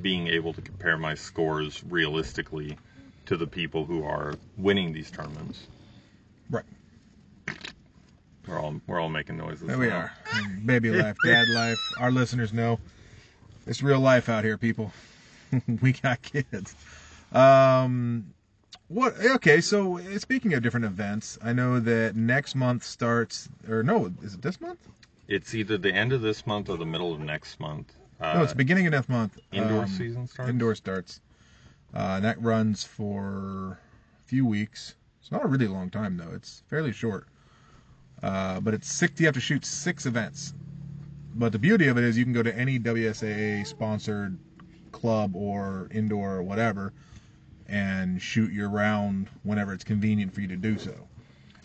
being 0.00 0.28
able 0.28 0.52
to 0.54 0.62
compare 0.62 0.96
my 0.96 1.14
scores 1.14 1.82
realistically 1.84 2.78
to 3.26 3.36
the 3.36 3.46
people 3.46 3.84
who 3.84 4.04
are 4.04 4.34
winning 4.56 4.92
these 4.92 5.10
tournaments. 5.10 5.66
right 6.50 6.64
We're 8.46 8.58
all 8.60 8.80
we're 8.86 9.00
all 9.00 9.08
making 9.08 9.36
noises. 9.38 9.66
there 9.66 9.78
we 9.78 9.88
now. 9.88 9.96
are 9.96 10.12
baby 10.64 10.90
life 10.90 11.16
dad 11.24 11.48
life 11.48 11.78
our 11.98 12.10
listeners 12.10 12.52
know 12.52 12.78
it's 13.66 13.82
real 13.82 14.00
life 14.00 14.28
out 14.28 14.44
here 14.44 14.58
people 14.58 14.92
we 15.80 15.92
got 15.92 16.20
kids 16.22 16.74
um 17.32 18.26
what 18.88 19.14
okay 19.24 19.60
so 19.60 19.98
uh, 19.98 20.18
speaking 20.18 20.52
of 20.54 20.62
different 20.62 20.84
events 20.84 21.38
i 21.42 21.52
know 21.52 21.80
that 21.80 22.14
next 22.16 22.54
month 22.54 22.84
starts 22.84 23.48
or 23.68 23.82
no 23.82 24.12
is 24.22 24.34
it 24.34 24.42
this 24.42 24.60
month 24.60 24.78
It's 25.28 25.54
either 25.54 25.78
the 25.78 25.92
end 25.92 26.12
of 26.12 26.20
this 26.20 26.46
month 26.46 26.68
or 26.68 26.76
the 26.76 26.84
middle 26.84 27.12
of 27.14 27.20
next 27.20 27.58
month. 27.58 27.94
Uh, 28.20 28.34
no 28.34 28.42
it's 28.42 28.52
beginning 28.54 28.86
of 28.86 28.92
next 28.92 29.08
month 29.08 29.38
indoor 29.52 29.82
Um, 29.84 29.88
season 29.88 30.26
starts. 30.26 30.50
indoor 30.50 30.74
starts 30.74 31.20
uh 31.94 32.14
and 32.16 32.24
that 32.24 32.40
runs 32.42 32.84
for 32.84 33.78
a 34.20 34.28
few 34.28 34.44
weeks 34.46 34.94
it's 35.20 35.30
not 35.30 35.44
a 35.44 35.48
really 35.48 35.66
long 35.68 35.90
time 35.90 36.16
though 36.16 36.32
it's 36.34 36.62
fairly 36.68 36.92
short 36.92 37.26
uh 38.22 38.60
but 38.60 38.74
it's 38.74 38.90
six 38.92 39.18
you 39.20 39.26
have 39.26 39.34
to 39.34 39.40
shoot 39.40 39.64
six 39.64 40.06
events 40.06 40.54
but 41.34 41.52
the 41.52 41.58
beauty 41.58 41.88
of 41.88 41.98
it 41.98 42.04
is 42.04 42.16
you 42.16 42.24
can 42.24 42.32
go 42.32 42.42
to 42.42 42.56
any 42.56 42.78
wsaa 42.78 43.66
sponsored 43.66 44.38
club 44.92 45.34
or 45.34 45.88
indoor 45.90 46.36
or 46.36 46.42
whatever 46.42 46.92
and 47.66 48.20
shoot 48.20 48.52
your 48.52 48.68
round 48.68 49.28
whenever 49.42 49.72
it's 49.72 49.84
convenient 49.84 50.32
for 50.32 50.40
you 50.40 50.48
to 50.48 50.56
do 50.56 50.78
so 50.78 51.08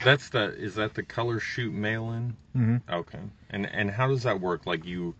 That's 0.03 0.29
the 0.29 0.53
is 0.55 0.75
that 0.75 0.93
the 0.93 1.03
color 1.03 1.39
shoot 1.39 1.73
mail 1.73 2.11
in? 2.13 2.35
Mhm. 2.55 2.81
Okay. 2.89 3.19
And 3.49 3.65
and 3.67 3.91
how 3.91 4.07
does 4.07 4.23
that 4.23 4.39
work? 4.39 4.65
Like 4.65 4.85
you 4.85 5.15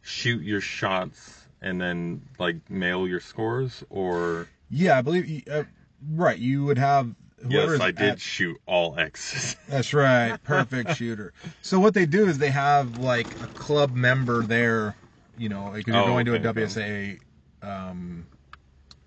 shoot 0.00 0.42
your 0.42 0.60
shots 0.60 1.41
and 1.62 1.80
then 1.80 2.20
like 2.38 2.56
mail 2.70 3.06
your 3.08 3.20
scores, 3.20 3.82
or 3.88 4.48
yeah 4.70 4.98
i 4.98 5.02
believe 5.02 5.26
you- 5.28 5.42
uh, 5.50 5.62
right 6.10 6.38
you 6.38 6.64
would 6.64 6.78
have 6.78 7.14
yes, 7.48 7.80
I 7.80 7.90
did 7.90 8.10
at- 8.12 8.20
shoot 8.20 8.56
all 8.66 8.98
X's. 8.98 9.56
That's 9.68 9.92
right. 9.92 10.38
Perfect 10.44 10.94
shooter. 10.96 11.32
So 11.62 11.80
what 11.80 11.92
they 11.94 12.06
do 12.06 12.28
is 12.28 12.38
they 12.38 12.50
have 12.50 12.98
like 12.98 13.26
a 13.42 13.46
club 13.48 13.94
member 13.94 14.42
there 14.42 14.94
you 15.38 15.48
know, 15.48 15.72
because 15.74 15.92
you're 15.94 16.02
Oh, 16.04 16.06
going 16.06 16.26
to 16.26 16.34
a 16.34 16.38
okay, 16.38 16.48
okay. 16.48 17.18
WSA 17.62 17.68
um, 17.68 18.26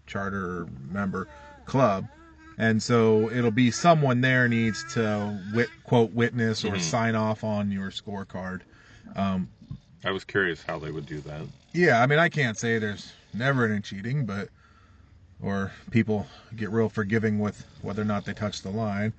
charter 0.08 0.68
member 0.92 1.28
club, 1.66 2.08
and 2.58 2.82
so 2.82 3.30
it'll 3.32 3.52
be 3.52 3.70
someone 3.72 4.22
there 4.22 4.48
needs 4.48 4.84
to 4.96 5.40
wit, 5.54 5.70
quote 5.84 6.12
witness 6.14 6.66
or 6.66 6.74
Mhm. 6.74 6.82
sign 6.82 7.16
off 7.16 7.44
on 7.44 7.72
your 7.72 7.90
scorecard. 7.92 8.62
Um, 9.16 9.50
I 10.04 10.12
was 10.12 10.24
curious 10.24 10.64
how 10.64 10.80
they 10.80 10.92
would 10.92 11.06
do 11.06 11.20
that. 11.22 11.44
Yeah, 11.76 12.02
I 12.02 12.06
mean, 12.08 12.20
I 12.20 12.30
can't 12.30 12.58
say 12.58 12.80
there's 12.80 13.12
never 13.34 13.66
any 13.66 13.82
cheating, 13.82 14.26
but 14.26 14.50
or 15.42 15.72
people 15.92 16.28
get 16.56 16.70
real 16.70 16.90
forgiving 16.90 17.40
with 17.40 17.66
whether 17.82 18.02
or 18.02 18.06
not 18.06 18.26
they 18.26 18.34
touch 18.34 18.62
the 18.62 18.70
line. 18.70 19.14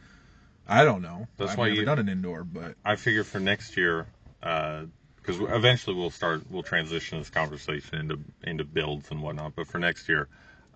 I 0.67 0.85
don't 0.85 1.03
know. 1.03 1.29
That's 1.37 1.53
I've 1.53 1.59
why 1.59 1.69
never 1.69 1.81
you- 1.81 1.87
done 1.87 1.99
an 1.99 2.09
indoor, 2.09 2.43
but 2.45 2.75
I 2.85 2.97
figure 2.97 3.25
for 3.25 3.39
next 3.39 3.77
year, 3.77 4.07
uh, 4.43 4.85
because 5.17 5.41
eventually 5.41 5.95
we'll 5.97 6.11
start, 6.11 6.43
we'll 6.51 6.63
transition 6.63 7.19
this 7.19 7.31
conversation 7.31 7.99
into 7.99 8.19
into 8.45 8.65
builds 8.65 9.11
and 9.11 9.23
whatnot. 9.23 9.55
But 9.55 9.67
for 9.67 9.79
next 9.79 10.09
year, 10.09 10.29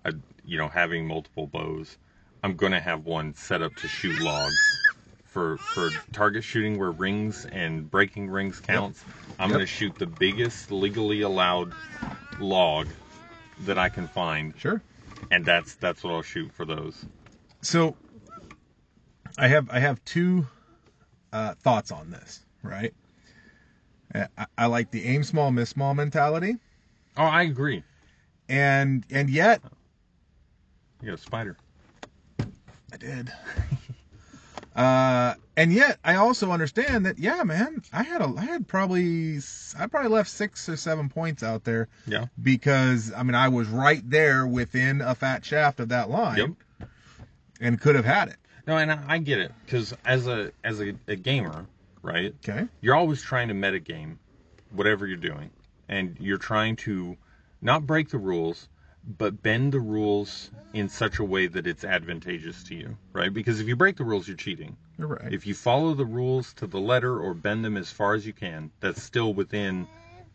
I, 0.05 0.11
you 0.45 0.57
know, 0.57 0.67
having 0.67 1.07
multiple 1.07 1.47
bows, 1.47 1.97
I'm 2.43 2.55
gonna 2.55 2.79
have 2.79 3.05
one 3.05 3.33
set 3.35 3.61
up 3.61 3.75
to 3.77 3.87
shoot 3.87 4.19
logs. 4.21 4.90
For, 5.31 5.57
for 5.73 5.93
target 6.11 6.43
shooting 6.43 6.77
where 6.77 6.91
rings 6.91 7.45
and 7.45 7.89
breaking 7.89 8.29
rings 8.29 8.59
counts, 8.59 9.03
I'm 9.39 9.49
Yep. 9.49 9.57
going 9.57 9.65
to 9.65 9.65
shoot 9.65 9.95
the 9.97 10.05
biggest 10.05 10.71
legally 10.71 11.21
allowed 11.21 11.71
log 12.39 12.87
that 13.61 13.77
I 13.77 13.87
can 13.87 14.07
find, 14.07 14.53
sure. 14.59 14.81
and 15.31 15.45
that's 15.45 15.75
that's 15.75 16.03
what 16.03 16.11
I'll 16.13 16.21
shoot 16.21 16.51
for 16.51 16.65
those. 16.65 17.05
so 17.61 17.95
I 19.37 19.47
have 19.47 19.69
I 19.69 19.79
have 19.79 20.03
two 20.03 20.47
uh, 21.31 21.53
thoughts 21.55 21.91
on 21.91 22.11
this. 22.11 22.45
Right, 22.61 22.93
Uh, 24.13 24.25
I, 24.37 24.45
I 24.57 24.65
like 24.65 24.91
the 24.91 25.05
aim 25.05 25.23
small, 25.23 25.49
miss 25.51 25.69
small 25.69 25.93
mentality, 25.93 26.57
Oh, 27.15 27.23
I 27.23 27.43
agree. 27.43 27.83
and 28.49 29.05
and 29.09 29.29
yet 29.29 29.61
You 31.01 31.07
got 31.11 31.13
a 31.13 31.17
spider. 31.17 31.55
I 32.93 32.97
did. 32.99 33.31
uh, 34.75 35.33
and 35.57 35.73
yet 35.73 35.99
I 36.03 36.15
also 36.15 36.51
understand 36.51 37.05
that 37.05 37.19
yeah, 37.19 37.43
man, 37.43 37.81
I 37.91 38.03
had 38.03 38.21
a 38.21 38.33
I 38.37 38.45
had 38.45 38.67
probably 38.67 39.39
I 39.77 39.87
probably 39.87 40.09
left 40.09 40.29
six 40.29 40.69
or 40.69 40.77
seven 40.77 41.09
points 41.09 41.43
out 41.43 41.63
there 41.65 41.87
Yeah. 42.07 42.27
because 42.41 43.11
I 43.15 43.23
mean 43.23 43.35
I 43.35 43.49
was 43.49 43.67
right 43.67 44.01
there 44.09 44.47
within 44.47 45.01
a 45.01 45.13
fat 45.15 45.43
shaft 45.43 45.79
of 45.79 45.89
that 45.89 46.09
line 46.09 46.37
Yep. 46.37 46.89
and 47.59 47.79
could 47.81 47.95
have 47.95 48.05
had 48.05 48.29
it. 48.29 48.37
No, 48.67 48.77
and 48.77 48.91
I, 48.91 48.99
I 49.07 49.17
get 49.17 49.39
it 49.39 49.51
because 49.65 49.93
as 50.05 50.27
a 50.27 50.51
as 50.63 50.79
a, 50.79 50.93
a 51.07 51.15
gamer, 51.15 51.65
right? 52.01 52.33
Okay. 52.47 52.67
You're 52.79 52.95
always 52.95 53.21
trying 53.21 53.49
to 53.49 53.53
metagame, 53.53 54.17
whatever 54.71 55.05
you're 55.05 55.17
doing, 55.17 55.49
and 55.89 56.15
you're 56.19 56.37
trying 56.37 56.75
to 56.77 57.17
not 57.61 57.85
break 57.85 58.09
the 58.09 58.17
rules, 58.17 58.69
but 59.03 59.41
bend 59.41 59.71
the 59.71 59.79
rules 59.79 60.51
in 60.73 60.87
such 60.87 61.19
a 61.19 61.23
way 61.23 61.47
that 61.47 61.67
it's 61.67 61.83
advantageous 61.83 62.63
to 62.63 62.75
you, 62.75 62.97
right? 63.13 63.33
Because 63.33 63.59
if 63.59 63.67
you 63.67 63.75
break 63.75 63.97
the 63.97 64.03
rules, 64.03 64.27
you're 64.27 64.37
cheating. 64.37 64.77
You're 64.97 65.07
right. 65.07 65.33
If 65.33 65.47
you 65.47 65.53
follow 65.53 65.93
the 65.93 66.05
rules 66.05 66.53
to 66.55 66.67
the 66.67 66.79
letter 66.79 67.19
or 67.19 67.33
bend 67.33 67.65
them 67.65 67.77
as 67.77 67.91
far 67.91 68.13
as 68.13 68.25
you 68.25 68.33
can, 68.33 68.71
that's 68.79 69.01
still 69.01 69.33
within 69.33 69.87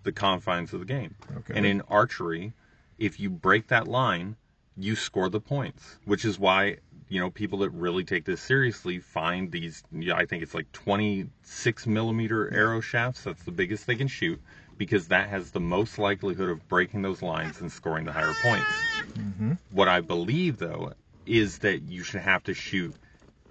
the 0.03 0.13
confines 0.13 0.73
of 0.73 0.81
the 0.81 0.87
game. 0.87 1.15
Okay. 1.39 1.55
And 1.57 1.65
in 1.65 1.81
archery, 1.83 2.53
if 2.99 3.21
you 3.21 3.31
break 3.31 3.69
that 3.69 3.87
line, 3.87 4.37
you 4.77 4.95
score 4.95 5.29
the 5.29 5.41
points, 5.41 5.99
which 6.05 6.25
is 6.25 6.39
why, 6.39 6.79
you 7.09 7.21
know, 7.21 7.31
people 7.31 7.61
that 7.61 7.71
really 7.71 8.05
take 8.05 8.25
this 8.25 8.43
seriously 8.43 8.99
find 8.99 9.51
these, 9.51 9.85
I 10.13 10.27
think 10.27 10.43
it's 10.43 10.55
like 10.55 10.71
26 10.73 11.87
millimeter 11.87 12.53
arrow 12.53 12.81
shafts. 12.81 13.23
That's 13.23 13.43
the 13.45 13.53
biggest 13.53 13.87
they 13.87 13.97
can 13.97 14.09
shoot 14.09 14.41
because 14.77 15.09
that 15.09 15.29
has 15.29 15.51
the 15.51 15.61
most 15.61 15.99
likelihood 15.99 16.51
of 16.51 16.69
breaking 16.69 17.03
those 17.03 17.23
lines 17.23 17.61
and 17.61 17.71
scoring 17.71 18.05
the 18.05 18.13
higher 18.13 18.35
points. 18.43 18.73
Mm-hmm. 19.15 19.53
What 19.71 19.89
I 19.89 20.01
believe, 20.01 20.59
though, 20.59 20.93
is 21.25 21.59
that 21.59 21.83
you 21.83 22.03
should 22.03 22.21
have 22.21 22.45
to 22.45 22.55
shoot 22.55 22.95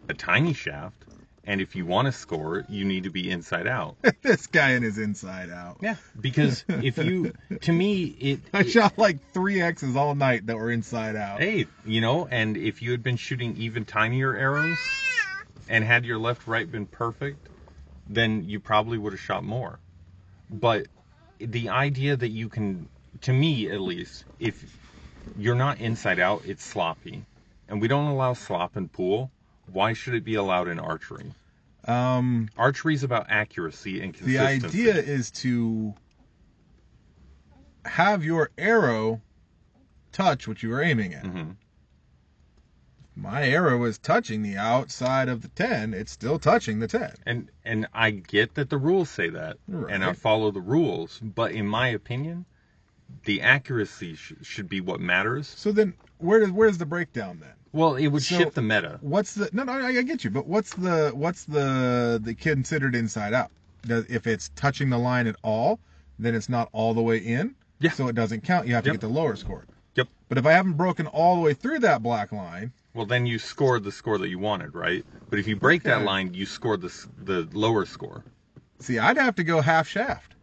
a 0.07 0.13
tiny 0.13 0.53
shaft, 0.53 0.95
and 1.45 1.61
if 1.61 1.75
you 1.75 1.85
want 1.85 2.07
to 2.07 2.11
score, 2.11 2.65
you 2.69 2.85
need 2.85 3.03
to 3.03 3.09
be 3.09 3.29
inside 3.29 3.67
out. 3.67 3.97
this 4.21 4.47
guy 4.47 4.71
in 4.71 4.83
his 4.83 4.97
inside 4.97 5.49
out. 5.49 5.77
Yeah, 5.81 5.95
because 6.19 6.63
if 6.69 6.97
you, 6.97 7.33
to 7.61 7.71
me, 7.71 8.03
it. 8.03 8.39
I 8.53 8.61
it- 8.61 8.69
shot 8.69 8.97
like 8.97 9.17
three 9.33 9.61
X's 9.61 9.95
all 9.95 10.15
night 10.15 10.47
that 10.47 10.57
were 10.57 10.71
inside 10.71 11.15
out. 11.15 11.39
Hey, 11.41 11.65
you 11.85 12.01
know, 12.01 12.27
and 12.29 12.57
if 12.57 12.81
you 12.81 12.91
had 12.91 13.03
been 13.03 13.17
shooting 13.17 13.55
even 13.57 13.85
tinier 13.85 14.35
arrows, 14.35 14.77
and 15.67 15.83
had 15.83 16.05
your 16.05 16.17
left 16.19 16.47
right 16.47 16.71
been 16.71 16.85
perfect, 16.85 17.49
then 18.07 18.47
you 18.47 18.59
probably 18.59 18.97
would 18.97 19.13
have 19.13 19.19
shot 19.19 19.43
more. 19.43 19.79
But 20.49 20.87
the 21.39 21.69
idea 21.69 22.15
that 22.15 22.29
you 22.29 22.49
can, 22.49 22.89
to 23.21 23.33
me 23.33 23.69
at 23.69 23.81
least, 23.81 24.25
if 24.39 24.65
you're 25.37 25.55
not 25.55 25.79
inside 25.79 26.19
out, 26.19 26.43
it's 26.45 26.63
sloppy, 26.63 27.25
and 27.67 27.81
we 27.81 27.87
don't 27.87 28.07
allow 28.07 28.33
slop 28.33 28.77
in 28.77 28.87
pool. 28.89 29.31
Why 29.71 29.93
should 29.93 30.13
it 30.13 30.23
be 30.23 30.35
allowed 30.35 30.67
in 30.67 30.79
archery? 30.79 31.33
Um, 31.87 32.49
Archery 32.57 32.93
is 32.95 33.03
about 33.03 33.27
accuracy 33.29 34.01
and 34.01 34.13
consistency. 34.13 34.37
the 34.37 34.59
consistency. 34.61 34.89
idea 34.89 35.13
is 35.15 35.31
to 35.31 35.93
have 37.85 38.23
your 38.23 38.49
arrow 38.57 39.21
touch 40.11 40.47
what 40.47 40.63
you 40.63 40.69
were 40.69 40.81
aiming 40.81 41.13
at. 41.13 41.23
Mhm. 41.23 41.57
My 43.15 43.47
arrow 43.47 43.83
is 43.85 43.97
touching 43.97 44.41
the 44.43 44.57
outside 44.57 45.29
of 45.29 45.41
the 45.41 45.47
10. 45.49 45.93
It's 45.93 46.11
still 46.11 46.37
touching 46.37 46.79
the 46.79 46.87
10. 46.87 47.13
And 47.25 47.49
and 47.63 47.87
I 47.93 48.11
get 48.11 48.55
that 48.55 48.69
the 48.69 48.77
rules 48.77 49.09
say 49.09 49.29
that, 49.29 49.57
and 49.67 50.03
I 50.03 50.13
follow 50.13 50.51
the 50.51 50.59
rules. 50.61 51.19
But 51.23 51.51
in 51.53 51.65
my 51.67 51.87
opinion, 51.87 52.45
the 53.23 53.41
accuracy 53.41 54.15
sh- 54.15 54.33
should 54.41 54.67
be 54.67 54.81
what 54.81 54.99
matters. 54.99 55.47
So 55.47 55.71
then, 55.71 55.93
where 56.17 56.39
does 56.41 56.51
where's 56.51 56.77
the 56.77 56.85
breakdown 56.85 57.39
then? 57.39 57.53
Well, 57.71 57.95
it 57.95 58.07
would 58.07 58.23
So- 58.23 58.37
shift 58.37 58.55
the 58.55 58.61
meta. 58.61 58.97
What's 59.01 59.33
the 59.33 59.49
no 59.53 59.63
no 59.63 59.71
I, 59.73 59.87
I 59.87 60.01
get 60.01 60.23
you, 60.25 60.29
but 60.29 60.45
what's 60.47 60.73
the 60.73 61.11
what's 61.13 61.45
the 61.45 62.19
the 62.21 62.35
considered 62.35 62.95
inside 62.95 63.33
out? 63.33 63.51
Does, 63.83 64.05
if 64.09 64.27
it's 64.27 64.49
touching 64.55 64.89
the 64.89 64.97
line 64.97 65.27
at 65.27 65.35
all, 65.43 65.79
then 66.19 66.35
it's 66.35 66.49
not 66.49 66.67
all 66.73 66.93
the 66.93 67.01
way 67.01 67.17
in. 67.19 67.55
Yeah. 67.79 67.91
So 67.91 68.07
it 68.09 68.15
doesn't 68.15 68.43
count. 68.43 68.67
You 68.67 68.73
have 68.75 68.83
to 68.83 68.89
Yep. 68.89 68.95
get 68.95 69.01
the 69.01 69.13
lower 69.13 69.35
score. 69.35 69.65
Yep. 69.95 70.07
But 70.27 70.37
if 70.37 70.45
I 70.45 70.51
haven't 70.53 70.73
broken 70.73 71.07
all 71.07 71.35
the 71.35 71.41
way 71.41 71.53
through 71.53 71.79
that 71.79 72.01
black 72.03 72.31
line, 72.31 72.71
Well, 72.95 73.05
then 73.05 73.25
you 73.25 73.37
scored 73.39 73.83
the 73.83 73.91
score 73.91 74.17
that 74.17 74.29
you 74.29 74.39
wanted, 74.39 74.73
right? 74.73 75.05
But 75.29 75.37
if 75.39 75.47
you 75.47 75.55
break 75.57 75.83
that 75.83 76.03
line, 76.03 76.33
you 76.33 76.45
scored 76.45 76.81
the 76.81 77.07
the 77.21 77.47
lower 77.53 77.85
score. 77.85 78.23
see, 78.79 78.97
I'd 78.99 79.17
have 79.17 79.35
to 79.35 79.43
go 79.43 79.61
half 79.61 79.87
shaft 79.87 80.33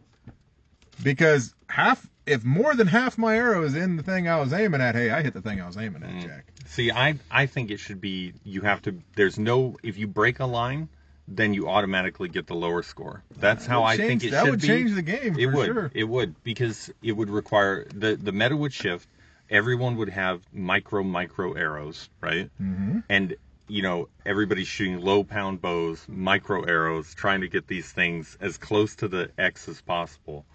because 1.01 1.53
half 1.69 2.07
if 2.25 2.43
more 2.45 2.73
than 2.75 2.87
half 2.87 3.17
my 3.17 3.35
arrow 3.35 3.63
is 3.63 3.75
in 3.75 3.97
the 3.97 4.03
thing 4.03 4.29
I 4.29 4.39
was 4.39 4.53
aiming 4.53 4.79
at, 4.79 4.95
hey, 4.95 5.09
I 5.11 5.21
hit 5.21 5.33
the 5.33 5.41
thing 5.41 5.59
I 5.59 5.67
was 5.67 5.75
aiming 5.77 6.03
at, 6.03 6.09
Mm. 6.09 6.21
Jack. 6.21 6.45
See, 6.65 6.89
I 6.91 7.15
I 7.29 7.45
think 7.47 7.71
it 7.71 7.79
should 7.79 7.99
be 7.99 8.33
you 8.43 8.61
have 8.61 8.81
to. 8.83 9.01
There's 9.15 9.37
no 9.37 9.77
if 9.83 9.97
you 9.97 10.07
break 10.07 10.39
a 10.39 10.45
line, 10.45 10.87
then 11.27 11.53
you 11.53 11.67
automatically 11.67 12.29
get 12.29 12.47
the 12.47 12.55
lower 12.55 12.83
score. 12.83 13.23
That's 13.39 13.65
how 13.65 13.83
I 13.83 13.97
change- 13.97 14.21
think 14.21 14.23
it 14.23 14.25
should 14.27 14.31
be. 14.31 14.35
that 14.35 14.49
would 14.51 14.61
change 14.61 14.93
the 14.93 15.01
game 15.01 15.35
It 15.37 15.49
for 15.49 15.55
would. 15.57 15.65
sure. 15.65 15.91
It 15.93 16.05
would 16.05 16.41
because 16.43 16.91
it 17.01 17.13
would 17.13 17.29
require 17.29 17.85
the 17.93 18.15
the 18.15 18.31
meta 18.31 18.55
would 18.55 18.73
shift. 18.73 19.07
Everyone 19.53 19.95
would 19.97 20.09
have 20.09 20.41
micro 20.51 21.03
micro 21.03 21.53
arrows, 21.53 22.09
right? 22.21 22.49
Mm-hmm. 22.61 22.99
And 23.07 23.35
you 23.67 23.81
know 23.83 24.09
everybody's 24.25 24.67
shooting 24.67 24.99
low 24.99 25.23
pound 25.23 25.61
bows, 25.61 26.05
micro 26.09 26.63
arrows, 26.63 27.13
trying 27.13 27.41
to 27.41 27.47
get 27.47 27.67
these 27.67 27.91
things 27.91 28.35
as 28.41 28.57
close 28.57 28.95
to 28.97 29.07
the 29.07 29.29
X 29.37 29.69
as 29.69 29.79
possible. 29.81 30.45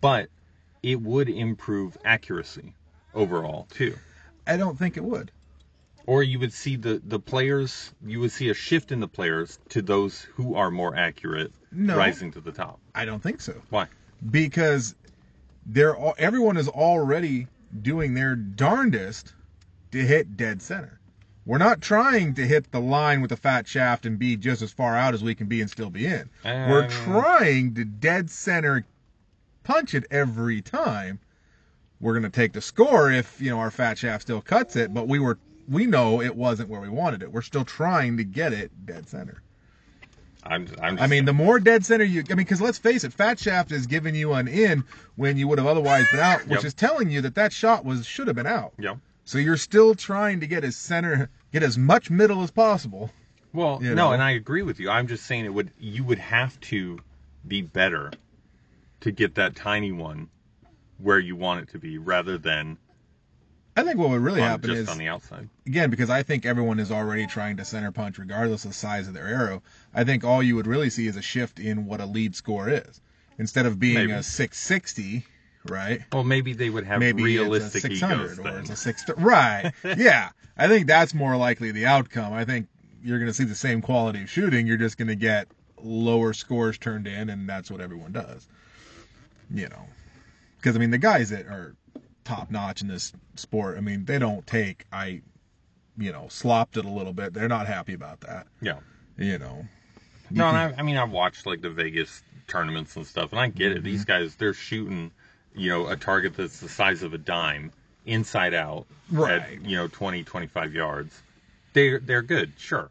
But 0.00 0.28
it 0.82 1.00
would 1.00 1.28
improve 1.28 1.96
accuracy 2.04 2.74
overall 3.14 3.68
too 3.70 3.94
I 4.46 4.56
don't 4.56 4.76
think 4.78 4.96
it 4.96 5.04
would. 5.04 5.30
or 6.06 6.22
you 6.22 6.38
would 6.40 6.52
see 6.52 6.76
the 6.76 7.00
the 7.04 7.20
players 7.20 7.92
you 8.04 8.18
would 8.20 8.32
see 8.32 8.48
a 8.48 8.54
shift 8.54 8.90
in 8.90 8.98
the 9.00 9.06
players 9.08 9.58
to 9.68 9.82
those 9.82 10.22
who 10.22 10.54
are 10.54 10.70
more 10.70 10.96
accurate 10.96 11.52
No. 11.70 11.96
rising 11.98 12.32
to 12.32 12.40
the 12.40 12.50
top 12.52 12.80
I 12.94 13.04
don't 13.04 13.22
think 13.22 13.40
so. 13.42 13.54
why 13.70 13.86
because 14.30 14.94
they're 15.66 15.94
all, 15.96 16.14
everyone 16.18 16.56
is 16.56 16.68
already 16.68 17.46
doing 17.80 18.14
their 18.14 18.34
darndest 18.36 19.34
to 19.92 19.98
hit 19.98 20.36
dead 20.36 20.60
center. 20.62 20.98
We're 21.44 21.58
not 21.58 21.80
trying 21.80 22.34
to 22.34 22.46
hit 22.46 22.70
the 22.70 22.80
line 22.80 23.20
with 23.20 23.30
the 23.30 23.36
fat 23.36 23.66
shaft 23.66 24.06
and 24.06 24.18
be 24.18 24.36
just 24.36 24.62
as 24.62 24.70
far 24.72 24.96
out 24.96 25.12
as 25.14 25.24
we 25.24 25.34
can 25.34 25.48
be 25.48 25.60
and 25.60 25.68
still 25.68 25.90
be 25.90 26.06
in. 26.06 26.30
We're 26.44 26.84
Um. 26.84 26.88
trying 26.90 27.74
to 27.74 27.84
dead 27.84 28.30
center 28.30 28.84
punch 29.64 29.94
it 29.94 30.04
every 30.10 30.60
time. 30.60 31.18
We're 32.00 32.12
going 32.14 32.24
to 32.24 32.30
take 32.30 32.52
the 32.52 32.60
score 32.60 33.10
if, 33.10 33.40
you 33.40 33.50
know, 33.50 33.58
our 33.60 33.70
fat 33.70 33.96
shaft 33.98 34.22
still 34.22 34.40
cuts 34.40 34.76
it, 34.76 34.92
but 34.92 35.08
we 35.08 35.18
were 35.18 35.38
we 35.68 35.86
know 35.86 36.20
it 36.20 36.34
wasn't 36.34 36.68
where 36.68 36.80
we 36.80 36.88
wanted 36.88 37.22
it. 37.22 37.32
We're 37.32 37.42
still 37.42 37.64
trying 37.64 38.16
to 38.16 38.24
get 38.24 38.52
it 38.52 38.72
dead 38.84 39.08
center. 39.08 39.42
I'm, 40.44 40.66
I'm 40.80 40.98
I 40.98 41.06
mean, 41.06 41.24
the 41.24 41.32
more 41.32 41.60
dead 41.60 41.84
center 41.84 42.04
you, 42.04 42.20
I 42.28 42.30
mean, 42.30 42.38
because 42.38 42.60
let's 42.60 42.78
face 42.78 43.04
it, 43.04 43.12
Fat 43.12 43.38
Shaft 43.38 43.70
is 43.72 43.86
giving 43.86 44.14
you 44.14 44.32
an 44.32 44.48
in 44.48 44.84
when 45.16 45.36
you 45.36 45.46
would 45.48 45.58
have 45.58 45.66
otherwise 45.68 46.08
been 46.08 46.20
out, 46.20 46.40
which 46.48 46.58
Yep. 46.60 46.64
is 46.64 46.74
telling 46.74 47.10
you 47.10 47.20
that 47.22 47.34
that 47.36 47.52
shot 47.52 47.84
was 47.84 48.04
should 48.06 48.26
have 48.26 48.36
been 48.36 48.46
out. 48.46 48.72
yeah 48.78 48.96
So 49.24 49.38
you're 49.38 49.56
still 49.56 49.94
trying 49.94 50.40
to 50.40 50.46
get 50.46 50.64
as 50.64 50.76
center, 50.76 51.30
get 51.52 51.62
as 51.62 51.78
much 51.78 52.10
middle 52.10 52.42
as 52.42 52.50
possible. 52.50 53.10
well 53.52 53.78
You 53.82 53.94
no 53.94 54.12
and 54.12 54.22
i 54.22 54.30
agree 54.32 54.62
with 54.62 54.80
you 54.80 54.90
i'm 54.90 55.06
just 55.06 55.24
saying 55.26 55.44
it 55.44 55.54
would 55.54 55.70
you 55.78 56.02
would 56.04 56.18
have 56.18 56.58
to 56.72 56.98
be 57.46 57.62
better 57.62 58.10
to 59.00 59.10
get 59.12 59.34
that 59.36 59.54
tiny 59.56 59.92
one 59.92 60.28
where 60.98 61.18
you 61.18 61.34
want 61.36 61.60
it 61.62 61.68
to 61.72 61.78
be 61.78 61.98
rather 61.98 62.38
than 62.38 62.78
I 63.76 63.82
think 63.84 63.98
what 63.98 64.10
would 64.10 64.20
really 64.20 64.40
happen 64.42 64.70
is 64.70 64.88
on 64.88 64.98
the 64.98 65.08
outside. 65.08 65.48
again 65.66 65.88
because 65.90 66.10
I 66.10 66.22
think 66.22 66.44
everyone 66.44 66.78
is 66.78 66.90
already 66.92 67.26
trying 67.26 67.56
to 67.56 67.64
center 67.64 67.90
punch 67.90 68.18
regardless 68.18 68.64
of 68.64 68.72
the 68.72 68.76
size 68.76 69.08
of 69.08 69.14
their 69.14 69.26
arrow. 69.26 69.62
I 69.94 70.04
think 70.04 70.24
all 70.24 70.42
you 70.42 70.56
would 70.56 70.66
really 70.66 70.90
see 70.90 71.06
is 71.06 71.16
a 71.16 71.22
shift 71.22 71.58
in 71.58 71.86
what 71.86 72.00
a 72.00 72.06
lead 72.06 72.34
score 72.36 72.68
is. 72.68 73.00
Instead 73.38 73.64
of 73.64 73.80
being 73.80 73.94
Maybe. 73.94 74.12
a 74.12 74.22
660, 74.22 75.24
right? 75.68 76.00
Well, 76.12 76.22
maybe 76.22 76.52
they 76.52 76.68
would 76.68 76.84
have 76.84 77.00
Maybe 77.00 77.22
realistic 77.22 77.84
it's 77.84 77.94
a 77.94 77.98
600 77.98 78.24
egos 78.24 78.38
or 78.38 78.42
then. 78.42 78.56
it's 78.58 78.70
a 78.70 78.76
six. 78.76 79.04
Right? 79.16 79.72
yeah, 79.96 80.30
I 80.56 80.68
think 80.68 80.86
that's 80.86 81.14
more 81.14 81.36
likely 81.36 81.72
the 81.72 81.86
outcome. 81.86 82.34
I 82.34 82.44
think 82.44 82.68
you're 83.02 83.18
going 83.18 83.30
to 83.30 83.34
see 83.34 83.44
the 83.44 83.54
same 83.54 83.80
quality 83.80 84.22
of 84.22 84.30
shooting. 84.30 84.66
You're 84.66 84.76
just 84.76 84.98
going 84.98 85.08
to 85.08 85.16
get 85.16 85.48
lower 85.82 86.34
scores 86.34 86.76
turned 86.78 87.06
in, 87.06 87.30
and 87.30 87.48
that's 87.48 87.70
what 87.70 87.80
everyone 87.80 88.12
does. 88.12 88.46
You 89.52 89.68
know, 89.68 89.86
because 90.58 90.76
I 90.76 90.78
mean 90.78 90.90
the 90.90 90.98
guys 90.98 91.30
that 91.30 91.46
are 91.46 91.74
top 92.24 92.50
notch 92.50 92.82
in 92.82 92.88
this 92.88 93.12
sport, 93.34 93.76
I 93.76 93.80
mean 93.80 94.04
they 94.04 94.18
don't 94.18 94.46
take 94.46 94.86
I, 94.92 95.22
you 95.98 96.12
know, 96.12 96.26
slopped 96.28 96.76
it 96.76 96.84
a 96.84 96.90
little 96.90 97.12
bit. 97.12 97.32
They're 97.34 97.48
not 97.48 97.66
happy 97.66 97.94
about 97.94 98.20
that. 98.20 98.46
Yeah. 98.60 98.78
You 99.16 99.38
know. 99.38 99.66
No, 100.30 100.48
and 100.48 100.56
I, 100.56 100.74
I 100.78 100.82
mean, 100.82 100.96
I've 100.96 101.10
watched 101.10 101.44
like 101.46 101.60
the 101.60 101.68
Vegas 101.70 102.22
tournaments 102.48 102.96
and 102.96 103.06
stuff, 103.06 103.32
and 103.32 103.40
I 103.40 103.48
get 103.48 103.72
it. 103.72 103.76
Mm-hmm. 103.78 103.84
These 103.84 104.04
guys, 104.06 104.34
they're 104.36 104.54
shooting, 104.54 105.10
you 105.54 105.68
know, 105.68 105.88
a 105.88 105.96
target 105.96 106.34
that's 106.36 106.60
the 106.60 106.68
size 106.70 107.02
of 107.02 107.12
a 107.12 107.18
dime, 107.18 107.70
inside 108.06 108.54
out, 108.54 108.86
Right. 109.10 109.42
at 109.42 109.64
you 109.64 109.76
know 109.76 109.88
20, 109.88 110.24
25 110.24 110.72
yards. 110.72 111.22
They're 111.74 111.98
they're 111.98 112.22
good, 112.22 112.52
sure. 112.56 112.90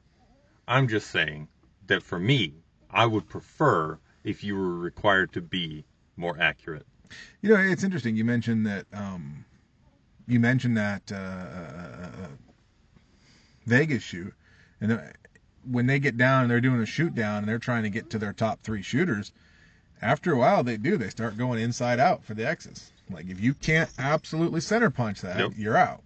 I'm 0.68 0.88
just 0.88 1.10
saying 1.10 1.48
that 1.88 2.04
for 2.04 2.20
me, 2.20 2.54
I 2.92 3.08
would 3.08 3.28
prefer 3.28 3.98
if 4.24 4.44
you 4.44 4.56
were 4.56 4.78
required 4.78 5.34
to 5.34 5.42
be 5.42 5.84
more 6.18 6.38
accurate. 6.40 6.86
You 7.42 7.50
know, 7.50 7.60
it's 7.60 7.84
interesting. 7.84 8.16
You 8.16 8.26
mentioned 8.26 8.66
that. 8.66 8.86
Um, 8.94 9.46
you 10.28 10.40
mentioned 10.40 10.78
that 10.78 11.12
uh, 11.12 11.16
uh, 11.16 12.28
Vegas 13.66 14.04
shoot, 14.04 14.34
and 14.80 15.02
when 15.70 15.88
they 15.88 16.00
get 16.00 16.18
down 16.18 16.44
and 16.44 16.52
they're 16.52 16.62
doing 16.62 16.82
a 16.82 16.86
shoot 16.86 17.14
down 17.14 17.40
and 17.40 17.48
they're 17.48 17.60
trying 17.60 17.84
to 17.84 17.90
get 17.90 18.10
to 18.12 18.20
their 18.20 18.34
top 18.34 18.62
three 18.64 18.82
shooters, 18.82 19.32
after 20.02 20.34
a 20.34 20.38
while 20.38 20.64
they 20.64 20.78
do. 20.78 20.98
They 20.98 21.10
start 21.10 21.38
going 21.38 21.60
inside 21.62 22.00
out 22.00 22.24
for 22.24 22.34
the 22.34 22.48
X's. 22.48 22.92
Like 23.10 23.28
if 23.30 23.40
you 23.40 23.54
can't 23.54 23.90
absolutely 24.00 24.62
center 24.62 24.90
punch 24.90 25.22
that, 25.22 25.38
Yep. 25.38 25.52
you're 25.58 25.78
out. 25.78 26.02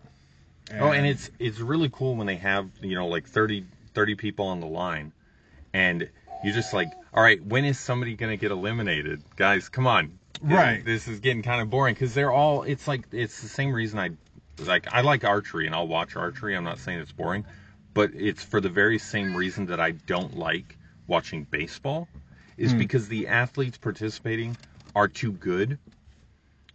Oh, 0.80 0.92
and 0.92 1.06
it's 1.06 1.30
it's 1.40 1.60
really 1.60 1.90
cool 1.92 2.16
when 2.16 2.26
they 2.26 2.38
have 2.38 2.70
you 2.82 2.96
know 2.96 3.08
like 3.08 3.28
30, 3.28 3.66
30 3.94 4.16
people 4.16 4.48
on 4.48 4.60
the 4.60 4.66
line, 4.66 5.14
and 5.74 6.10
you're 6.44 6.54
just 6.56 6.74
like, 6.74 6.92
all 7.14 7.22
right, 7.22 7.44
when 7.46 7.66
is 7.66 7.80
somebody 7.80 8.16
gonna 8.16 8.38
get 8.38 8.52
eliminated, 8.52 9.22
guys? 9.36 9.70
Come 9.70 9.86
on, 9.86 10.18
Right. 10.42 10.84
This 10.84 11.08
is 11.08 11.20
getting 11.20 11.42
kind 11.42 11.62
of 11.62 11.70
boring 11.70 11.94
because 11.94 12.14
they're 12.14 12.32
all. 12.32 12.64
It's 12.64 12.88
like 12.88 13.08
it's 13.12 13.42
the 13.42 13.48
same 13.48 13.74
reason 13.74 14.00
I 14.00 14.12
like 14.64 14.94
I 14.94 15.02
like 15.02 15.24
archery 15.24 15.66
and 15.66 15.76
I'll 15.76 15.88
watch 15.88 16.16
archery. 16.16 16.56
I'm 16.56 16.64
not 16.64 16.80
saying 16.80 17.00
it's 17.00 17.12
boring, 17.12 17.46
but 17.94 18.12
it's 18.14 18.44
for 18.44 18.62
the 18.62 18.70
very 18.70 19.00
same 19.00 19.36
reason 19.36 19.68
that 19.68 19.80
I 19.80 19.92
don't 19.92 20.38
like 20.38 20.78
watching 21.08 21.44
baseball, 21.44 22.08
is 22.58 22.72
hmm. 22.72 22.78
because 22.78 23.08
the 23.08 23.28
athletes 23.28 23.78
participating 23.78 24.58
are 24.96 25.08
too 25.08 25.32
good 25.32 25.78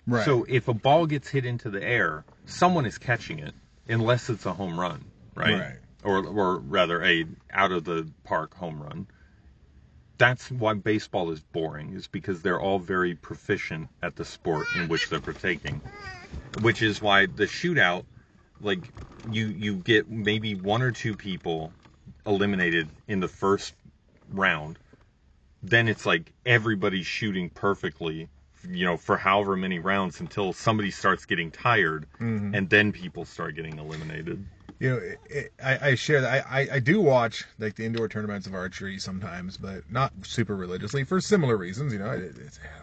right. 0.07 0.25
so 0.25 0.45
if 0.49 0.69
a 0.69 0.75
ball 0.75 1.07
gets 1.07 1.29
hit 1.29 1.45
into 1.45 1.71
the 1.71 1.83
air, 1.83 2.25
someone 2.47 2.87
is 2.87 2.99
catching 2.99 3.39
it, 3.39 3.55
unless 3.89 4.29
it's 4.29 4.47
a 4.47 4.53
home 4.53 4.79
run, 4.79 5.05
right? 5.35 5.59
Right. 5.59 5.77
Or 6.03 6.25
or 6.27 6.59
rather 6.59 7.03
a 7.05 7.27
out 7.53 7.73
of 7.73 7.85
the 7.85 8.09
park 8.25 8.55
home 8.55 8.83
run. 8.83 9.07
That's 10.21 10.51
why 10.51 10.75
baseball 10.75 11.31
is 11.31 11.41
boring, 11.41 11.95
is 11.95 12.07
because 12.07 12.43
they're 12.43 12.61
all 12.61 12.79
very 12.79 13.15
proficient 13.15 13.89
at 14.03 14.17
the 14.17 14.25
sport 14.27 14.67
in 14.77 14.87
which 14.87 15.09
they're 15.09 15.19
partaking. 15.19 15.81
Which 16.61 16.83
is 16.83 17.01
why 17.01 17.25
the 17.25 17.47
shootout, 17.47 18.05
like 18.61 18.81
you 19.31 19.47
you 19.47 19.77
get 19.77 20.11
maybe 20.11 20.55
one 20.55 20.83
or 20.83 20.91
two 20.91 21.17
people 21.17 21.73
eliminated 22.27 22.91
in 23.09 23.21
the 23.21 23.29
first 23.29 23.73
round. 24.31 24.79
Then 25.63 25.89
it's 25.89 26.05
like 26.05 26.33
everybody's 26.45 27.07
shooting 27.07 27.49
perfectly 27.49 28.29
you 28.69 28.85
know, 28.85 28.97
for 28.97 29.17
however 29.17 29.57
many 29.57 29.79
rounds 29.79 30.21
until 30.21 30.53
somebody 30.53 30.91
starts 30.91 31.25
getting 31.25 31.51
tired, 31.51 32.07
mm-hmm. 32.21 32.55
and 32.55 32.69
then 32.69 32.93
people 32.93 33.25
start 33.25 33.55
getting 33.55 33.79
eliminated. 33.79 34.45
You 34.81 34.91
know, 34.91 34.97
it, 34.97 35.21
it, 35.29 35.53
I, 35.63 35.91
I 35.91 35.95
share 35.95 36.23
that. 36.23 36.47
I, 36.47 36.61
I, 36.63 36.69
I 36.73 36.79
do 36.81 37.03
watch 37.03 37.45
like 37.59 37.77
the 37.77 37.85
indoor 37.85 38.09
tournaments 38.09 38.47
of 38.47 38.55
archery 38.55 38.99
sometimes, 38.99 39.59
but 39.59 39.83
not 39.91 40.13
super 40.23 40.57
religiously 40.57 41.05
for 41.05 41.21
similar 41.21 41.59
reasons. 41.59 41.93
You 41.93 41.99
know, 41.99 42.11
it, 42.13 42.33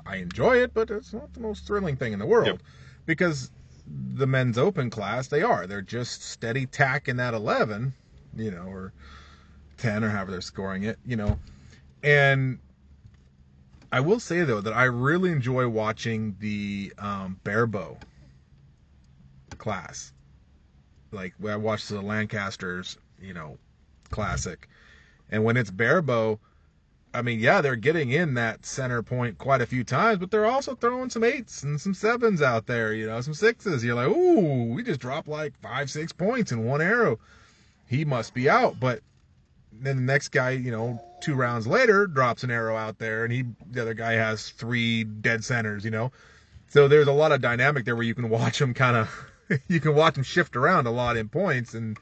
I 0.05 0.17
enjoy 0.17 0.57
it, 0.62 0.75
but 0.75 0.91
it's 0.91 1.12
not 1.12 1.33
the 1.33 1.39
most 1.39 1.65
thrilling 1.65 1.97
thing 1.97 2.13
in 2.13 2.19
the 2.19 2.27
world 2.27 2.47
Yep. 2.47 2.62
because 3.07 3.49
the 4.13 4.27
men's 4.27 4.57
open 4.60 4.89
class 4.89 5.27
they 5.29 5.41
are 5.41 5.65
they're 5.65 5.81
just 5.81 6.21
steady 6.21 6.67
tack 6.67 7.07
in 7.07 7.17
that 7.17 7.33
11, 7.33 7.93
you 8.36 8.51
know, 8.51 8.67
or 8.67 8.93
10 9.77 10.03
or 10.03 10.10
however 10.10 10.29
they're 10.31 10.41
scoring 10.41 10.83
it, 10.83 10.97
you 11.05 11.17
know, 11.17 11.39
and. 12.03 12.60
I 13.89 14.01
will 14.01 14.19
say 14.19 14.43
though 14.43 14.60
that 14.60 14.73
I 14.73 14.83
really 14.83 15.31
enjoy 15.31 15.69
watching 15.69 16.36
the 16.41 16.91
um, 16.97 17.39
barebow 17.45 17.97
class 19.57 20.12
like 21.12 21.34
I 21.48 21.56
watched 21.56 21.89
the 21.89 22.02
Lancasters, 22.02 22.98
you 23.22 23.34
know, 23.34 23.58
classic, 24.10 24.67
and 25.32 25.43
when 25.43 25.58
it's 25.58 25.72
barebow, 25.72 26.39
I 27.13 27.22
mean, 27.22 27.39
yeah, 27.39 27.62
they're 27.62 27.76
getting 27.76 28.12
in 28.12 28.36
that 28.36 28.65
center 28.65 29.02
point 29.02 29.38
quite 29.38 29.62
a 29.62 29.65
few 29.65 29.84
times, 29.84 30.20
but 30.20 30.30
they're 30.30 30.46
also 30.46 30.76
throwing 30.76 31.10
some 31.10 31.24
eights 31.24 31.63
and 31.63 31.80
some 31.80 31.93
sevens 31.93 32.41
out 32.41 32.67
there, 32.67 32.93
you 32.93 33.08
know, 33.08 33.20
some 33.22 33.34
sixes. 33.34 33.84
You're 33.84 33.96
like, 33.96 34.10
ooh, 34.10 34.65
we 34.74 34.84
just 34.84 35.00
dropped 35.00 35.28
like 35.28 35.58
five, 35.60 35.89
six 35.89 36.12
points 36.12 36.52
in 36.52 36.65
one 36.65 36.82
arrow. 36.82 37.20
He 37.88 38.06
must 38.06 38.34
be 38.34 38.50
out, 38.50 38.80
but 38.80 39.02
then 39.72 39.96
the 39.96 40.02
next 40.02 40.30
guy, 40.30 40.52
you 40.52 40.72
know, 40.72 41.02
two 41.22 41.34
rounds 41.34 41.65
later, 41.65 42.08
drops 42.08 42.43
an 42.43 42.52
arrow 42.52 42.76
out 42.76 43.00
there, 43.00 43.24
and 43.24 43.34
he, 43.34 43.46
the 43.72 43.82
other 43.82 43.93
guy 43.93 44.13
has 44.13 44.50
three 44.50 45.04
dead 45.04 45.43
centers, 45.43 45.84
you 45.86 45.91
know. 45.91 46.12
So 46.67 46.88
there's 46.88 47.08
a 47.08 47.13
lot 47.13 47.32
of 47.32 47.41
dynamic 47.41 47.86
there 47.86 47.96
where 47.96 48.06
you 48.06 48.15
can 48.15 48.30
watch 48.30 48.60
them 48.60 48.74
kind 48.74 48.98
of, 48.98 49.26
you 49.67 49.79
can 49.79 49.95
watch 49.95 50.15
them 50.15 50.23
shift 50.23 50.55
around 50.55 50.88
a 50.88 50.91
lot 50.91 51.17
in 51.17 51.29
points, 51.29 51.73
and 51.73 51.97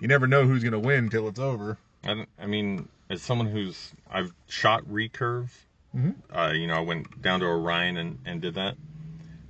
you 0.00 0.08
never 0.08 0.26
know 0.26 0.46
who's 0.46 0.62
gonna 0.62 0.78
win 0.78 1.08
till 1.08 1.28
it's 1.28 1.38
over. 1.38 1.78
I, 2.04 2.26
I 2.38 2.46
mean, 2.46 2.88
as 3.10 3.22
someone 3.22 3.48
who's 3.48 3.92
I've 4.10 4.32
shot 4.48 4.84
recurve, 4.84 5.50
uh, 6.34 6.52
you 6.54 6.66
know, 6.66 6.74
I 6.74 6.80
went 6.80 7.22
down 7.22 7.40
to 7.40 7.46
Orion 7.46 7.96
and, 7.96 8.18
and 8.26 8.40
did 8.40 8.54
that. 8.54 8.76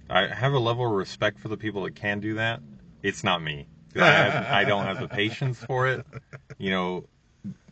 I 0.08 0.26
have 0.26 0.52
a 0.52 0.58
level 0.58 0.86
of 0.86 0.92
respect 0.92 1.40
for 1.40 1.48
the 1.48 1.56
people 1.56 1.82
that 1.84 1.96
can 1.96 2.20
do 2.20 2.34
that. 2.34 2.60
It's 3.02 3.24
not 3.24 3.42
me. 3.42 3.66
I, 3.96 4.04
have, 4.04 4.46
I 4.46 4.64
don't 4.64 4.84
have 4.84 5.00
the 5.00 5.08
patience 5.08 5.62
for 5.64 5.88
it. 5.88 6.06
You 6.58 6.70
know, 6.70 7.04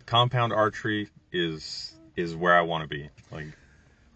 compound 0.07 0.53
archery 0.53 1.09
is 1.33 1.95
is 2.17 2.35
where 2.35 2.55
I 2.55 2.63
want 2.63 2.83
to 2.83 2.89
be. 2.89 3.09
Like, 3.31 3.47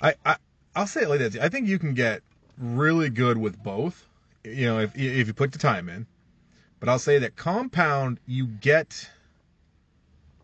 I, 0.01 0.15
I 0.25 0.37
I'll 0.75 0.87
say 0.87 1.03
it 1.03 1.09
like 1.09 1.21
this. 1.21 1.37
I 1.37 1.49
think 1.49 1.69
you 1.69 1.79
can 1.79 1.95
get 1.95 2.23
really 2.59 3.11
good 3.11 3.39
with 3.39 3.63
both. 3.63 4.08
You 4.45 4.67
know, 4.67 4.79
if 4.81 4.97
if 4.97 5.27
you 5.27 5.35
put 5.35 5.53
the 5.53 5.59
time 5.59 5.89
in. 5.89 6.07
But 6.81 6.89
I'll 6.89 6.99
say 6.99 7.19
that 7.19 7.37
compound 7.37 8.21
you 8.27 8.47
get 8.47 9.09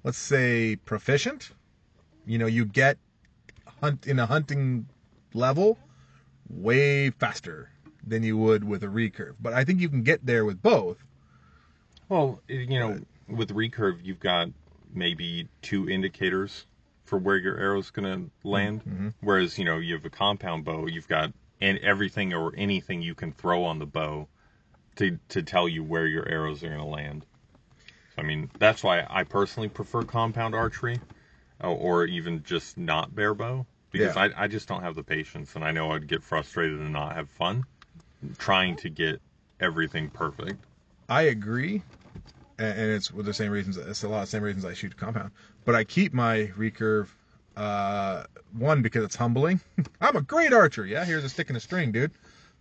let's 0.05 0.19
say 0.19 0.77
proficient. 0.77 1.51
You 2.27 2.39
know, 2.39 2.47
you 2.47 2.65
get 2.65 2.99
hunt 3.81 4.07
in 4.07 4.19
a 4.19 4.27
hunting 4.27 4.87
level 5.33 5.79
way 6.49 7.11
faster 7.11 7.71
than 8.07 8.23
you 8.23 8.37
would 8.37 8.65
with 8.65 8.83
a 8.83 8.87
recurve. 8.87 9.35
But 9.41 9.55
I 9.55 9.65
think 9.65 9.81
you 9.81 9.89
can 9.89 10.03
get 10.03 10.25
there 10.25 10.45
with 10.45 10.63
both. 10.63 10.99
well, 12.09 12.41
you 12.49 12.79
know, 12.79 13.01
with 13.29 13.51
recurve, 13.51 13.99
you've 14.05 14.21
got 14.21 14.49
maybe 14.93 15.49
two 15.63 15.89
indicators 15.89 16.67
for 17.05 17.19
where 17.19 17.37
your 17.37 17.57
arrow's 17.57 17.91
going 17.91 18.31
to 18.43 18.49
land. 18.49 18.85
Mm-hmm. 18.85 19.09
Whereas, 19.21 19.59
you 19.59 19.65
know, 19.65 19.79
you 19.79 19.95
have 19.95 20.05
a 20.05 20.11
compound 20.11 20.65
bow, 20.65 20.87
you've 20.87 21.09
got 21.09 21.33
and 21.65 21.79
everything 21.79 22.35
or 22.35 22.53
anything 22.59 23.01
you 23.01 23.15
can 23.15 23.33
throw 23.33 23.65
on 23.65 23.79
the 23.79 23.87
bow 23.87 24.29
to 24.97 25.19
to 25.31 25.43
tell 25.43 25.67
you 25.67 25.83
where 25.83 26.07
your 26.07 26.29
arrows 26.29 26.63
are 26.63 26.69
going 26.69 26.79
to 26.79 26.85
land. 26.85 27.25
I 28.19 28.23
mean, 28.23 28.51
that's 28.59 28.85
why 28.85 29.07
I 29.09 29.25
personally 29.25 29.71
prefer 29.71 30.03
compound 30.03 30.55
archery, 30.55 31.01
uh, 31.63 31.73
or 31.73 32.05
even 32.05 32.43
just 32.45 32.77
not 32.77 33.15
bare 33.15 33.35
bow, 33.35 33.65
because 33.91 34.15
Yeah. 34.15 34.29
I 34.37 34.45
I 34.45 34.47
just 34.47 34.69
don't 34.69 34.83
have 34.83 34.95
the 34.95 35.03
patience, 35.03 35.57
and 35.57 35.65
I 35.65 35.71
know 35.71 35.93
I'd 35.93 36.07
get 36.07 36.23
frustrated 36.23 36.79
and 36.79 36.93
not 36.93 37.17
have 37.17 37.31
fun 37.31 37.65
trying 38.37 38.77
to 38.77 38.91
get 38.91 39.23
everything 39.59 40.11
perfect. 40.11 40.63
I 41.09 41.23
agree, 41.23 41.83
and, 42.59 42.79
and 42.79 42.91
it's 42.93 43.11
with 43.11 43.25
the 43.25 43.35
same 43.35 43.51
reasons. 43.51 43.79
It's 43.79 44.05
a 44.05 44.09
lot 44.09 44.19
of 44.19 44.25
the 44.25 44.31
same 44.31 44.43
reasons 44.43 44.67
I 44.67 44.75
shoot 44.75 44.97
compound. 44.99 45.31
But 45.65 45.75
I 45.75 45.85
keep 45.85 46.13
my 46.13 46.53
recurve. 46.59 47.09
Uh, 47.57 48.25
one 48.53 48.83
because 48.83 49.05
it's 49.05 49.17
humbling. 49.17 49.61
I'm 50.01 50.17
a 50.17 50.23
great 50.23 50.53
archer. 50.53 50.87
Yeah, 50.87 51.05
here's 51.05 51.25
a 51.25 51.29
stick 51.29 51.49
and 51.49 51.57
a 51.57 51.61
string, 51.61 51.93
dude. 51.93 52.13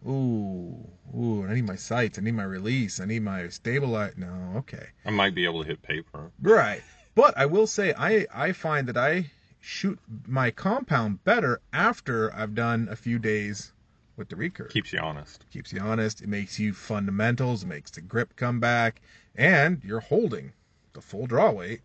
Ooh, 0.07 0.75
ooh. 1.15 1.45
I 1.47 1.53
need 1.53 1.65
my 1.65 1.75
sights. 1.75 2.19
I 2.19 2.21
need 2.21 2.35
my 2.35 2.43
release. 2.43 2.99
I 2.99 3.05
need 3.05 3.23
my 3.23 3.47
stabilize. 3.49 4.13
No, 4.17 4.53
okay. 4.57 4.87
I 5.05 5.11
might 5.11 5.33
be 5.33 5.45
able 5.45 5.61
to 5.63 5.67
hit 5.67 5.81
paper. 5.81 6.31
Right. 6.41 6.83
But 7.15 7.37
I 7.37 7.45
will 7.45 7.67
say 7.67 7.93
I 7.97 8.25
I 8.33 8.51
find 8.51 8.87
that 8.87 8.97
I 8.97 9.31
shoot 9.61 9.97
my 10.27 10.51
compound 10.51 11.23
better 11.23 11.61
after 11.71 12.33
I've 12.35 12.53
done 12.53 12.87
a 12.91 12.95
few 12.95 13.17
days 13.17 13.71
with 14.17 14.29
the 14.29 14.35
recurve. 14.35 14.69
Keeps 14.69 14.91
you 14.91 14.99
honest. 14.99 15.45
keeps 15.49 15.71
you 15.71 15.79
honest. 15.79 16.21
It 16.21 16.27
makes 16.27 16.59
you 16.59 16.73
fundamentals. 16.73 17.63
It 17.63 17.67
makes 17.67 17.91
the 17.91 18.01
grip 18.01 18.35
come 18.35 18.59
back, 18.59 19.01
and 19.35 19.81
you're 19.83 20.01
holding 20.01 20.53
the 20.93 21.01
full 21.01 21.27
draw 21.27 21.51
weight, 21.51 21.81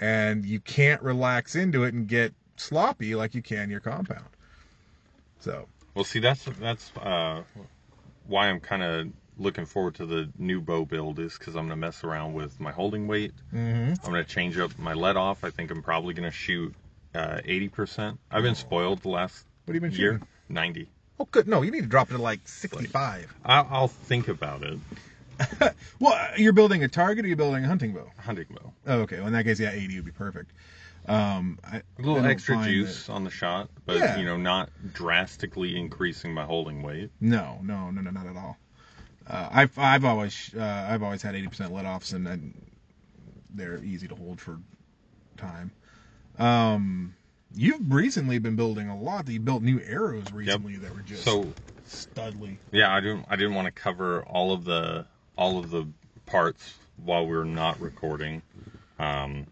and 0.00 0.44
you 0.44 0.60
can't 0.60 1.02
relax 1.02 1.54
into 1.54 1.84
it 1.84 1.94
and 1.94 2.06
get 2.08 2.34
sloppy 2.56 3.14
like 3.14 3.34
you 3.34 3.42
can 3.42 3.70
your 3.70 3.80
compound. 3.80 4.26
So 5.40 5.66
Well, 5.94 6.04
see, 6.04 6.20
that's 6.20 6.44
that's 6.60 6.90
uh, 6.96 7.42
why 8.26 8.48
I'm 8.48 8.60
kind 8.60 8.82
of 8.82 9.08
looking 9.38 9.64
forward 9.64 9.94
to 9.96 10.06
the 10.06 10.28
new 10.38 10.60
bow 10.60 10.84
build 10.84 11.18
is 11.18 11.36
because 11.38 11.56
I'm 11.56 11.64
gonna 11.64 11.76
mess 11.76 12.04
around 12.04 12.34
with 12.34 12.60
my 12.60 12.70
holding 12.70 13.06
weight. 13.08 13.32
Mhm. 13.52 13.98
I'm 14.04 14.10
gonna 14.10 14.24
change 14.24 14.58
up 14.58 14.78
my 14.78 14.92
let 14.92 15.16
off. 15.16 15.44
I 15.44 15.50
think 15.50 15.70
I'm 15.70 15.82
probably 15.82 16.14
gonna 16.14 16.30
shoot 16.30 16.74
uh, 17.14 17.40
80%. 17.44 18.18
I've 18.30 18.42
been 18.42 18.54
spoiled 18.54 19.02
the 19.02 19.08
last 19.10 19.44
what 19.64 19.74
have 19.74 19.82
you 19.82 19.88
been 19.90 19.98
year. 19.98 20.12
shooting? 20.14 20.28
90. 20.48 20.88
Oh, 21.20 21.28
good. 21.30 21.46
No, 21.46 21.62
you 21.62 21.70
need 21.70 21.82
to 21.82 21.86
drop 21.86 22.10
it 22.10 22.14
to 22.14 22.22
like 22.22 22.46
65. 22.48 23.32
I'll, 23.44 23.66
I'll 23.70 23.88
think 23.88 24.28
about 24.28 24.62
it. 24.62 24.78
Well, 26.00 26.18
you're 26.36 26.52
building 26.52 26.82
a 26.82 26.88
target 26.88 27.24
or 27.24 27.28
you're 27.28 27.36
building 27.36 27.64
a 27.64 27.68
hunting 27.68 27.92
bow? 27.92 28.10
Hunting 28.18 28.46
bow. 28.50 28.72
Oh, 28.86 29.00
okay. 29.00 29.18
Well, 29.18 29.28
in 29.28 29.32
that 29.34 29.44
case, 29.44 29.60
yeah, 29.60 29.70
80 29.72 29.96
would 29.96 30.04
be 30.04 30.10
perfect. 30.10 30.52
Um, 31.06 31.58
I, 31.64 31.78
A 31.98 32.02
little 32.02 32.24
extra 32.24 32.62
juice 32.64 33.08
on 33.08 33.24
the 33.24 33.30
shot, 33.30 33.68
but 33.86 33.96
Yeah. 33.98 34.18
you 34.18 34.24
know, 34.24 34.36
not 34.36 34.70
drastically 34.92 35.76
increasing 35.76 36.32
my 36.34 36.44
holding 36.44 36.82
weight. 36.82 37.10
no, 37.20 37.58
no, 37.62 37.90
no, 37.90 38.00
no, 38.00 38.10
not 38.10 38.26
at 38.26 38.36
all. 38.36 38.56
Uh, 39.26 39.48
I've 39.52 39.78
I've 39.78 40.04
always 40.04 40.52
uh, 40.56 40.86
I've 40.90 41.02
always 41.02 41.22
had 41.22 41.34
80% 41.34 41.70
let 41.70 41.84
offs, 41.86 42.12
and 42.12 42.54
they're 43.54 43.82
easy 43.82 44.08
to 44.08 44.14
hold 44.16 44.40
for 44.40 44.58
time. 45.36 45.72
Um, 46.38 47.14
you've 47.54 47.92
recently 47.92 48.38
been 48.38 48.56
building 48.56 48.88
a 48.88 48.98
lot. 48.98 49.28
You 49.28 49.38
built 49.40 49.62
new 49.62 49.80
arrows 49.86 50.32
recently 50.32 50.76
that 50.76 50.92
were 50.94 51.02
just 51.02 51.22
So 51.24 51.54
studly. 51.88 52.58
yeah, 52.72 52.92
I 52.92 53.00
didn't 53.00 53.26
I 53.28 53.36
didn't 53.36 53.54
want 53.54 53.66
to 53.66 53.72
cover 53.72 54.24
all 54.24 54.52
of 54.52 54.64
the 54.64 55.06
all 55.42 55.58
of 55.58 55.70
the 55.70 55.84
parts 56.24 56.74
while 57.04 57.26
we 57.26 57.36
are 57.36 57.44
not 57.44 57.80
recording. 57.80 58.42
Um, 59.00 59.46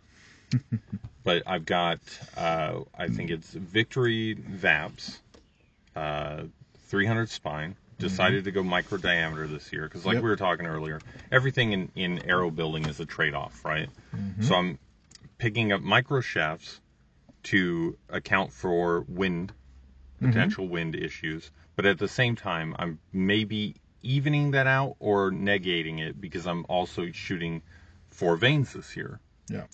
but 1.25 1.43
I've 1.47 1.65
got 1.65 1.99
uh, 2.37 2.81
I 2.97 3.09
think 3.09 3.31
it's 3.31 3.51
Victory 3.53 4.37
VAPs, 4.37 5.19
uh, 5.97 6.45
300 6.87 7.29
spine. 7.29 7.75
Decided 7.99 8.45
to 8.45 8.51
go 8.51 8.63
micro 8.63 8.97
diameter 8.97 9.47
this 9.47 9.73
year 9.75 9.83
because, 9.83 10.07
like 10.07 10.15
Yep. 10.15 10.23
we 10.23 10.31
were 10.31 10.37
talking 10.37 10.65
earlier, 10.65 11.01
everything 11.31 11.73
in, 11.73 11.91
in 11.95 12.19
arrow 12.21 12.51
building 12.51 12.87
is 12.87 12.99
a 12.99 13.05
trade 13.05 13.35
off, 13.35 13.63
right? 13.63 13.91
So 14.41 14.55
I'm 14.55 14.79
picking 15.37 15.71
up 15.73 15.83
micro 15.83 16.23
shafts 16.23 16.81
to 17.43 17.99
account 18.09 18.53
for 18.53 19.03
wind 19.03 19.53
potential 20.23 20.67
wind 20.67 20.95
issues, 20.95 21.51
but 21.77 21.85
at 21.85 21.99
the 21.99 22.09
same 22.09 22.37
time, 22.37 22.75
I'm 22.79 22.99
maybe 23.13 23.75
evening 24.03 24.53
that 24.53 24.67
out 24.67 24.97
or 24.99 25.31
negating 25.31 26.01
it 26.01 26.21
because 26.21 26.47
I'm 26.47 26.65
also 26.69 27.11
shooting 27.13 27.63
four 28.09 28.37
vanes 28.37 28.73
this 28.73 28.97
year. 28.97 29.21
Yeah. 29.49 29.65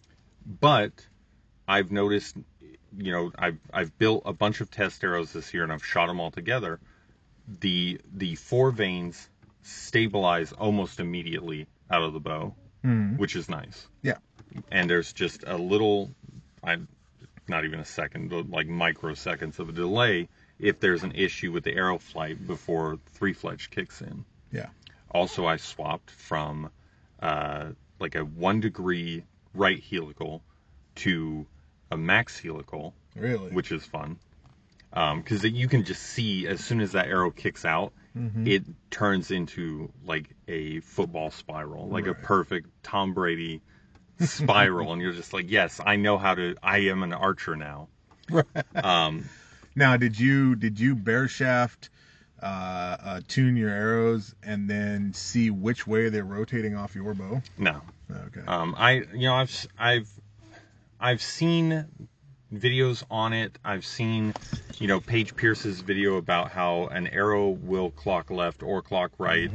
But 0.44 0.92
I've 1.66 1.90
noticed, 1.90 2.36
you 2.96 3.12
know, 3.12 3.32
I've 3.38 3.58
I've 3.72 3.96
built 3.98 4.22
a 4.26 4.32
bunch 4.32 4.60
of 4.60 4.70
test 4.70 5.02
arrows 5.04 5.32
this 5.32 5.52
year 5.52 5.62
and 5.64 5.72
I've 5.72 5.84
shot 5.84 6.06
them 6.06 6.20
all 6.20 6.30
together. 6.30 6.80
The 7.60 8.00
the 8.12 8.34
four 8.36 8.70
vanes 8.70 9.28
stabilize 9.62 10.52
almost 10.52 11.00
immediately 11.00 11.66
out 11.90 12.02
of 12.02 12.12
the 12.12 12.20
bow, 12.20 12.54
mm-hmm. 12.84 13.16
which 13.16 13.34
is 13.36 13.48
nice 13.48 13.86
Yeah. 14.02 14.18
and 14.70 14.88
there's 14.88 15.12
just 15.12 15.44
a 15.46 15.56
little 15.56 16.10
I 16.62 16.78
not 17.48 17.64
even 17.64 17.80
a 17.80 17.84
second 17.84 18.30
but 18.30 18.48
like 18.50 18.68
microseconds 18.68 19.58
of 19.58 19.68
a 19.68 19.72
delay 19.72 20.28
if 20.58 20.80
there's 20.80 21.02
an 21.02 21.12
issue 21.12 21.52
with 21.52 21.64
the 21.64 21.74
arrow 21.74 21.98
flight 21.98 22.46
before 22.46 22.98
three 23.12 23.32
fletch 23.32 23.70
kicks 23.70 24.00
in. 24.00 24.24
Yeah. 24.52 24.66
also 25.10 25.44
i 25.46 25.56
swapped 25.56 26.10
from 26.10 26.70
uh, 27.20 27.70
like 27.98 28.14
a 28.14 28.24
one 28.24 28.60
degree 28.60 29.24
right 29.54 29.82
helical 29.82 30.42
to 30.96 31.46
a 31.90 31.96
max 31.96 32.38
helical 32.38 32.94
Really. 33.14 33.50
which 33.50 33.72
is 33.72 33.84
fun. 33.84 34.18
Because 34.92 35.44
you 35.44 35.68
can 35.68 35.84
just 35.84 36.02
see 36.02 36.46
as 36.46 36.64
soon 36.64 36.80
as 36.80 36.92
that 36.92 37.06
arrow 37.08 37.30
kicks 37.30 37.64
out 37.64 37.92
it 38.46 38.62
turns 38.90 39.30
into 39.30 39.92
like 40.06 40.30
a 40.48 40.80
football 40.80 41.30
spiral 41.30 41.86
like 41.88 42.06
a 42.06 42.14
perfect 42.14 42.68
tom 42.82 43.12
brady 43.12 43.60
spiral. 44.20 44.90
And 44.92 45.02
you're 45.02 45.12
just 45.12 45.34
like 45.34 45.50
yes 45.50 45.80
i 45.84 45.96
know 45.96 46.16
how 46.16 46.34
to 46.34 46.56
i 46.62 46.78
am 46.78 47.02
an 47.02 47.12
archer 47.12 47.56
now. 47.56 47.88
Um, 48.74 49.28
Now, 49.76 49.98
did 49.98 50.18
you 50.18 50.56
did 50.56 50.80
you 50.80 50.94
bare 50.94 51.28
shaft 51.28 51.90
uh, 52.42 52.46
uh, 52.46 53.20
tune 53.28 53.56
your 53.56 53.68
arrows 53.70 54.34
and 54.42 54.68
then 54.68 55.12
see 55.12 55.50
which 55.50 55.86
way 55.86 56.08
they're 56.08 56.24
rotating 56.24 56.74
off 56.74 56.94
your 56.94 57.14
bow? 57.14 57.42
no 57.58 57.82
Okay. 58.10 58.42
um, 58.46 58.74
i 58.78 59.02
you 59.12 59.26
know 59.26 59.34
i've 59.34 59.66
i've 59.78 60.08
i've 61.00 61.20
seen 61.20 61.84
videos 62.54 63.02
on 63.10 63.32
it 63.32 63.58
i've 63.64 63.84
seen 63.84 64.32
you 64.78 64.86
know 64.86 65.00
paige 65.00 65.34
pierce's 65.34 65.80
video 65.80 66.14
about 66.16 66.52
how 66.52 66.86
an 66.86 67.08
arrow 67.08 67.48
will 67.48 67.90
clock 67.90 68.30
left 68.30 68.62
or 68.62 68.80
clock 68.80 69.10
right 69.18 69.50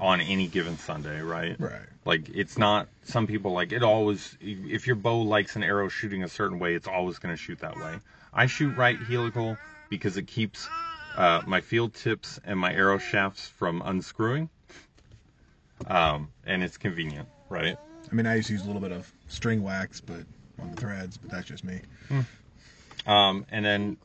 on 0.00 0.20
any 0.20 0.46
given 0.48 0.76
sunday 0.78 1.20
right 1.20 1.56
right. 1.60 1.80
Like 2.04 2.30
it's 2.34 2.58
not 2.58 2.88
some 3.04 3.26
people 3.26 3.52
like 3.52 3.72
it 3.72 3.82
always 3.82 4.36
if 4.40 4.86
your 4.86 4.96
bow 4.96 5.20
likes 5.20 5.54
an 5.54 5.62
arrow 5.62 5.88
shooting 5.88 6.24
a 6.24 6.28
certain 6.28 6.58
way, 6.58 6.74
it's 6.74 6.88
always 6.88 7.18
going 7.18 7.32
to 7.32 7.40
shoot 7.40 7.60
that 7.60 7.76
way. 7.76 7.98
I 8.32 8.46
shoot 8.46 8.76
right 8.76 8.98
helical 8.98 9.56
because 9.88 10.16
it 10.16 10.26
keeps 10.26 10.68
uh, 11.16 11.42
my 11.46 11.60
field 11.60 11.94
tips 11.94 12.40
and 12.44 12.58
my 12.58 12.72
arrow 12.72 12.98
shafts 12.98 13.46
from 13.46 13.82
unscrewing. 13.84 14.48
Um, 15.86 16.30
and 16.44 16.62
it's 16.62 16.76
convenient, 16.76 17.28
right? 17.48 17.76
I 18.10 18.14
mean, 18.14 18.26
I 18.26 18.36
used 18.36 18.48
to 18.48 18.54
use 18.54 18.62
a 18.62 18.66
little 18.66 18.80
bit 18.80 18.92
of 18.92 19.10
string 19.28 19.62
wax, 19.62 20.00
but 20.00 20.22
on 20.60 20.70
the 20.70 20.76
threads, 20.76 21.16
but 21.18 21.30
that's 21.30 21.46
just 21.46 21.64
me. 21.64 21.80
Um, 23.06 23.46
and 23.50 23.64
then 23.64 23.96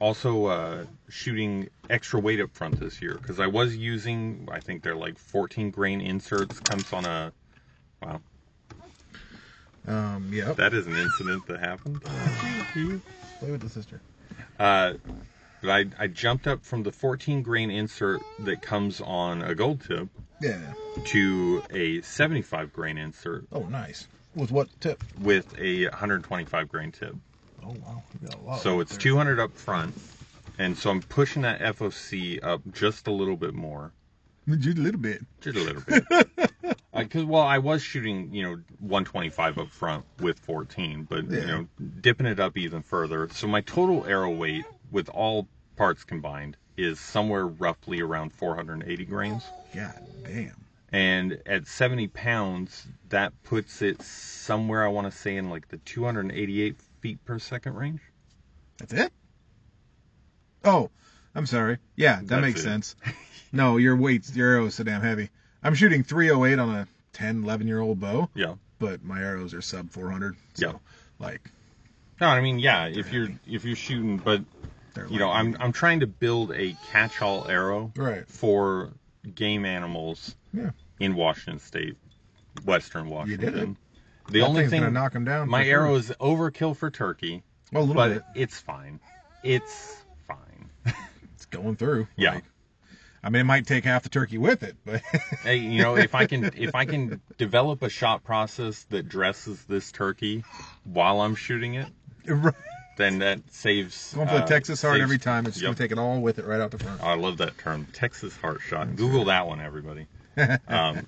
also 0.00 0.46
uh, 0.46 0.84
shooting 1.08 1.68
extra 1.90 2.20
weight 2.20 2.40
up 2.40 2.50
front 2.52 2.78
this 2.80 3.00
year 3.02 3.14
because 3.14 3.40
I 3.40 3.46
was 3.46 3.76
using 3.76 4.48
I 4.50 4.60
think 4.60 4.82
they're 4.82 4.94
like 4.96 5.18
14 5.18 5.70
grain 5.70 6.00
inserts 6.00 6.60
comes 6.60 6.92
on 6.92 7.04
a 7.04 7.32
wow 8.02 8.20
Um, 9.86 10.30
yep. 10.32 10.56
that 10.56 10.74
is 10.74 10.86
an 10.86 10.94
incident 10.96 11.46
that 11.46 11.60
happened. 11.60 12.02
Play 12.02 13.50
with 13.50 13.60
the 13.60 13.68
sister. 13.68 14.00
Uh, 14.58 14.94
but 15.62 15.70
I, 15.70 15.86
I 15.98 16.06
jumped 16.08 16.46
up 16.46 16.64
from 16.64 16.82
the 16.82 16.92
14 16.92 17.42
grain 17.42 17.70
insert 17.70 18.20
that 18.40 18.62
comes 18.62 19.00
on 19.00 19.42
a 19.42 19.54
gold 19.54 19.80
tip 19.86 20.08
Yeah. 20.40 20.72
to 21.06 21.62
a 21.70 22.00
75 22.02 22.72
grain 22.72 22.98
insert 22.98 23.44
Oh, 23.52 23.62
nice. 23.64 24.06
With 24.34 24.52
what 24.52 24.68
tip? 24.80 25.02
with 25.20 25.58
a 25.58 25.86
125 25.88 26.68
grain 26.68 26.92
tip. 26.92 27.14
Oh 27.64 27.74
wow, 27.84 28.02
you 28.20 28.28
got 28.28 28.38
a 28.38 28.42
lot. 28.42 28.60
So 28.60 28.74
right 28.74 28.80
it's 28.82 28.92
there. 28.92 29.00
200 29.00 29.40
up 29.40 29.54
front, 29.56 29.94
and 30.58 30.76
so 30.76 30.90
I'm 30.90 31.02
pushing 31.02 31.42
that 31.42 31.60
FOC 31.60 32.42
up 32.44 32.62
just 32.72 33.06
a 33.06 33.10
little 33.12 33.36
bit 33.36 33.54
more, 33.54 33.92
Just 34.48 34.78
a 34.78 34.80
little 34.80 35.00
bit. 35.00 35.22
just 35.40 35.56
a 35.56 35.62
little 35.62 35.82
bit. 35.82 36.04
Because 36.96 37.24
well, 37.24 37.42
I 37.42 37.58
was 37.58 37.80
shooting 37.80 38.34
you 38.34 38.42
know 38.42 38.54
125 38.80 39.58
up 39.58 39.68
front 39.68 40.04
with 40.20 40.36
14, 40.40 41.06
but 41.08 41.30
Yeah. 41.30 41.40
you 41.40 41.46
know 41.46 41.68
dipping 42.00 42.26
it 42.26 42.40
up 42.40 42.56
even 42.56 42.82
further. 42.82 43.28
So 43.30 43.46
my 43.46 43.60
total 43.60 44.04
arrow 44.04 44.30
weight 44.30 44.64
with 44.90 45.08
all 45.10 45.46
parts 45.76 46.02
combined 46.02 46.56
is 46.76 46.98
somewhere 46.98 47.46
roughly 47.46 48.00
around 48.00 48.32
480 48.32 49.04
grains. 49.04 49.44
God 49.72 49.94
damn. 50.24 50.56
And 50.90 51.40
at 51.46 51.68
70 51.68 52.08
pounds, 52.08 52.86
that 53.10 53.32
puts 53.44 53.80
it 53.80 54.02
somewhere 54.02 54.82
I 54.84 54.88
want 54.88 55.08
to 55.08 55.16
say 55.16 55.36
in 55.36 55.50
like 55.50 55.68
the 55.68 55.76
288 55.78 56.74
feet 57.00 57.24
per 57.24 57.38
second 57.38 57.74
range. 57.74 58.00
That's 58.78 58.92
it. 58.92 59.12
Oh, 60.64 60.90
I'm 61.34 61.46
sorry. 61.46 61.78
Yeah, 61.96 62.16
that 62.16 62.26
That's 62.26 62.42
makes 62.42 62.60
it. 62.60 62.64
sense. 62.64 62.96
No, 63.52 63.76
your 63.76 63.96
weights, 63.96 64.34
your 64.36 64.50
arrow 64.50 64.66
is 64.66 64.74
so 64.74 64.84
damn 64.84 65.00
heavy. 65.00 65.30
I'm 65.62 65.74
shooting 65.74 66.02
308 66.02 66.58
on 66.58 66.74
a 66.74 66.88
10, 67.14 67.42
11 67.44 67.66
year 67.66 67.80
old 67.80 67.98
bow, 68.00 68.28
Yeah. 68.34 68.54
but 68.78 69.02
my 69.02 69.20
arrows 69.22 69.54
are 69.54 69.62
sub 69.62 69.90
400. 69.90 70.36
So, 70.54 70.66
Yeah. 70.66 70.72
like, 71.18 71.50
No, 72.20 72.26
I 72.28 72.40
mean, 72.40 72.58
yeah, 72.58 72.86
if 72.86 73.12
you're 73.12 73.28
if 73.46 73.64
you're 73.64 73.76
shooting, 73.76 74.18
but 74.18 74.42
you 75.08 75.18
know, 75.20 75.30
I'm 75.30 75.56
I'm 75.60 75.70
trying 75.72 76.00
to 76.00 76.06
build 76.08 76.50
a 76.52 76.76
catch-all 76.90 77.46
arrow 77.48 77.92
Right. 77.96 78.28
for 78.28 78.90
game 79.36 79.64
animals 79.64 80.34
Yeah. 80.52 80.70
in 80.98 81.14
Washington 81.14 81.60
State, 81.60 81.96
Western 82.64 83.08
Washington. 83.08 83.76
The 84.30 84.40
That 84.40 84.46
only 84.46 84.66
thing 84.68 84.80
gonna 84.80 84.92
knock 84.92 85.14
'em 85.14 85.24
down 85.24 85.48
My 85.48 85.64
arrow 85.66 85.94
is 85.94 86.10
overkill 86.20 86.76
for 86.76 86.90
turkey, 86.90 87.42
Well, 87.72 87.82
a 87.82 87.84
little 87.84 87.94
but 88.02 88.08
bit. 88.14 88.22
it's 88.34 88.60
fine. 88.60 89.00
It's 89.42 89.96
fine. 90.26 90.70
It's 91.34 91.46
going 91.46 91.76
through. 91.76 92.08
Yeah. 92.16 92.34
Like, 92.34 92.44
I 93.22 93.30
mean, 93.30 93.40
it 93.40 93.44
might 93.44 93.66
take 93.66 93.84
half 93.84 94.02
the 94.02 94.08
turkey 94.08 94.38
with 94.38 94.62
it, 94.62 94.76
but 94.84 95.00
hey, 95.42 95.56
you 95.58 95.82
know, 95.82 95.96
if 95.96 96.14
I 96.14 96.26
can 96.26 96.44
if 96.56 96.74
I 96.74 96.84
can 96.84 97.20
develop 97.36 97.82
a 97.82 97.88
shot 97.88 98.22
process 98.24 98.82
that 98.90 99.08
dresses 99.08 99.64
this 99.64 99.90
turkey 99.92 100.44
while 100.84 101.20
I'm 101.20 101.34
shooting 101.36 101.74
it, 101.74 101.88
Right. 102.26 102.54
then 102.96 103.20
that 103.20 103.40
saves. 103.52 104.12
Going 104.14 104.28
for 104.28 104.34
the 104.34 104.42
uh, 104.42 104.46
Texas 104.46 104.82
heart 104.82 104.94
saves- 104.96 105.02
every 105.04 105.18
time. 105.18 105.46
It's 105.46 105.56
Yep. 105.58 105.62
going 105.62 105.74
to 105.76 105.82
take 105.84 105.92
it 105.92 105.98
all 105.98 106.20
with 106.20 106.38
it 106.38 106.44
right 106.44 106.60
out 106.60 106.70
the 106.72 106.78
front. 106.78 107.02
I 107.02 107.14
love 107.14 107.38
that 107.38 107.56
term, 107.58 107.86
Texas 107.92 108.36
heart 108.36 108.60
shot. 108.60 108.94
Google 108.96 109.24
that 109.26 109.46
one, 109.46 109.60
everybody. 109.60 110.06
Um, 110.68 111.06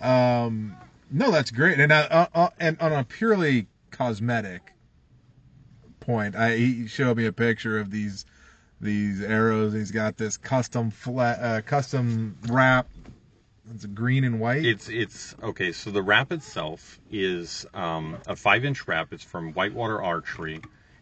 Um, 0.00 0.76
no, 1.10 1.30
that's 1.30 1.50
great. 1.50 1.78
And 1.80 1.92
uh, 1.92 2.08
uh, 2.10 2.26
uh, 2.34 2.48
and 2.58 2.78
on 2.80 2.92
a 2.92 3.04
purely 3.04 3.66
cosmetic 3.90 4.72
point, 6.00 6.36
I 6.36 6.56
he 6.56 6.86
showed 6.86 7.16
me 7.16 7.26
a 7.26 7.32
picture 7.32 7.78
of 7.78 7.90
these 7.90 8.24
these 8.80 9.22
arrows. 9.22 9.72
He's 9.72 9.90
got 9.90 10.16
this 10.16 10.36
custom 10.36 10.90
flat, 10.90 11.38
uh, 11.40 11.60
custom 11.62 12.36
wrap. 12.48 12.88
It's 13.72 13.86
green 13.86 14.24
and 14.24 14.40
white. 14.40 14.64
it's 14.64 14.88
it's 14.88 15.34
okay. 15.42 15.72
So 15.72 15.90
the 15.90 16.02
wrap 16.02 16.32
itself 16.32 17.00
is 17.10 17.64
um, 17.72 18.18
a 18.26 18.36
five-inch 18.36 18.86
wrap. 18.86 19.12
It's 19.12 19.24
from 19.24 19.52
Whitewater 19.54 20.02
Archery, 20.02 20.60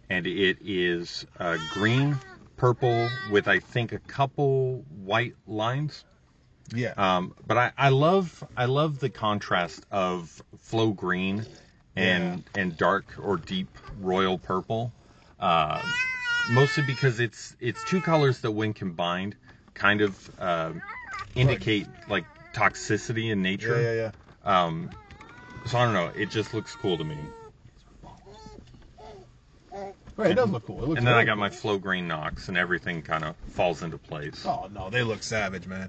and 0.09 0.26
it 0.26 0.59
is 0.64 1.26
uh, 1.40 1.59
green, 1.72 2.16
purple 2.57 3.09
with 3.32 3.48
I 3.48 3.59
think 3.59 3.92
a 3.92 3.98
couple 3.98 4.84
white 4.88 5.34
lines. 5.46 6.05
Yeah. 6.74 6.94
Um, 6.96 7.34
but 7.46 7.58
I, 7.58 7.72
I 7.76 7.88
love 7.90 8.44
I 8.56 8.66
love 8.66 8.98
the 8.98 9.10
contrast 9.10 9.84
of 9.90 10.42
flow 10.58 10.92
green 10.92 11.46
and 11.96 12.44
and 12.54 12.76
dark 12.76 13.04
or 13.18 13.36
deep 13.36 13.68
royal 14.00 14.38
purple. 14.38 14.92
Uh, 15.38 15.82
mostly 16.50 16.84
because 16.84 17.20
it's 17.20 17.56
it's 17.60 17.82
two 17.84 18.00
colors 18.00 18.40
that 18.40 18.50
when 18.52 18.72
combined 18.72 19.36
kind 19.74 20.00
of 20.00 20.30
uh, 20.38 20.72
indicate 21.34 21.86
like 22.08 22.24
toxicity 22.54 23.30
in 23.30 23.42
nature. 23.42 23.80
yeah, 23.82 23.94
yeah. 23.94 24.10
Um, 24.64 24.90
so 25.66 25.78
I 25.78 25.84
don't 25.84 25.94
know. 25.94 26.10
It 26.16 26.30
just 26.30 26.54
looks 26.54 26.74
cool 26.74 26.98
to 26.98 27.04
me. 27.04 27.16
Right, 30.16 30.32
it 30.32 30.34
does 30.34 30.50
look 30.50 30.66
cool. 30.66 30.82
It 30.82 30.88
looks 30.88 30.98
And 30.98 31.06
then 31.06 31.14
I 31.14 31.24
got 31.24 31.34
cool. 31.34 31.40
my 31.40 31.50
flow 31.50 31.78
green 31.78 32.06
nocks, 32.06 32.48
and 32.48 32.58
everything 32.58 33.02
kind 33.02 33.24
of 33.24 33.34
falls 33.48 33.82
into 33.82 33.96
place. 33.96 34.44
Oh 34.46 34.68
no, 34.72 34.90
they 34.90 35.02
look 35.02 35.22
savage, 35.22 35.66
man. 35.66 35.88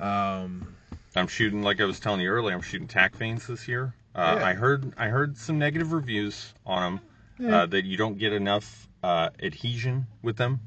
Um, 0.00 0.74
I'm 1.16 1.26
shooting, 1.26 1.62
like 1.62 1.80
I 1.80 1.84
was 1.84 2.00
telling 2.00 2.20
you 2.20 2.28
earlier, 2.30 2.54
I'm 2.54 2.62
shooting 2.62 2.88
tack 2.88 3.16
vanes 3.16 3.46
this 3.46 3.66
year. 3.68 3.94
Uh, 4.14 4.36
Yeah. 4.38 4.46
I 4.46 4.54
heard 4.54 4.92
I 4.96 5.08
heard 5.08 5.36
some 5.36 5.58
negative 5.58 5.92
reviews 5.92 6.52
on 6.66 6.82
them 6.82 7.00
Yeah. 7.48 7.56
uh, 7.56 7.66
that 7.66 7.84
you 7.84 7.96
don't 7.96 8.18
get 8.18 8.32
enough 8.32 8.88
uh, 9.02 9.30
adhesion 9.42 10.06
with 10.22 10.36
them, 10.36 10.60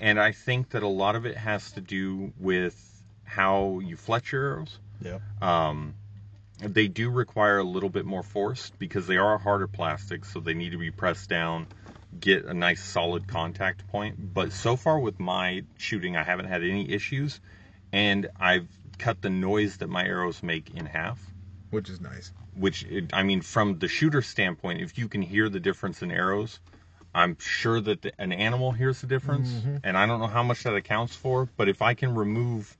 and 0.00 0.18
I 0.20 0.32
think 0.32 0.70
that 0.70 0.82
a 0.82 0.88
lot 0.88 1.14
of 1.16 1.26
it 1.26 1.36
has 1.36 1.72
to 1.72 1.80
do 1.80 2.32
with 2.38 2.76
how 3.24 3.78
you 3.80 3.96
fletch 3.96 4.32
your 4.32 4.44
arrows. 4.44 4.78
yeah. 5.00 5.18
Um, 5.40 5.94
they 6.58 6.86
do 6.86 7.10
require 7.10 7.58
a 7.58 7.64
little 7.64 7.88
bit 7.88 8.04
more 8.04 8.22
force 8.22 8.70
because 8.78 9.06
they 9.06 9.16
are 9.16 9.34
a 9.34 9.38
harder 9.38 9.66
plastic, 9.66 10.24
so 10.24 10.38
they 10.38 10.54
need 10.54 10.70
to 10.70 10.78
be 10.78 10.90
pressed 10.92 11.28
down, 11.28 11.66
get 12.20 12.44
a 12.44 12.54
nice 12.54 12.82
solid 12.82 13.26
contact 13.26 13.86
point. 13.88 14.32
But 14.34 14.52
so 14.52 14.76
far 14.76 14.98
with 15.00 15.18
my 15.18 15.64
shooting, 15.76 16.16
I 16.16 16.22
haven't 16.22 16.46
had 16.46 16.62
any 16.62 16.88
issues, 16.90 17.40
and 17.92 18.28
I've 18.40 18.68
cut 18.98 19.20
the 19.22 19.30
noise 19.30 19.78
that 19.78 19.88
my 19.88 20.04
arrows 20.04 20.42
make 20.42 20.70
in 20.74 20.86
half. 20.86 21.20
Which 21.70 21.88
is 21.88 22.00
nice. 22.00 22.32
Which 22.54 22.84
it- 22.84 23.10
I 23.12 23.22
mean, 23.22 23.40
from 23.40 23.78
the 23.78 23.88
shooter 23.88 24.22
standpoint, 24.22 24.80
if 24.80 24.98
you 24.98 25.08
can 25.08 25.22
hear 25.22 25.48
the 25.48 25.60
difference 25.60 26.02
in 26.02 26.10
arrows, 26.10 26.60
I'm 27.14 27.36
sure 27.38 27.80
that 27.80 28.02
the, 28.02 28.12
an 28.20 28.32
animal 28.32 28.72
hears 28.72 29.00
the 29.02 29.06
difference, 29.06 29.50
and 29.84 29.96
I 29.96 30.06
don't 30.06 30.20
know 30.20 30.26
how 30.26 30.42
much 30.42 30.62
that 30.62 30.74
accounts 30.74 31.14
for. 31.14 31.48
But 31.56 31.68
if 31.68 31.82
I 31.82 31.94
can 31.94 32.14
remove 32.14 32.76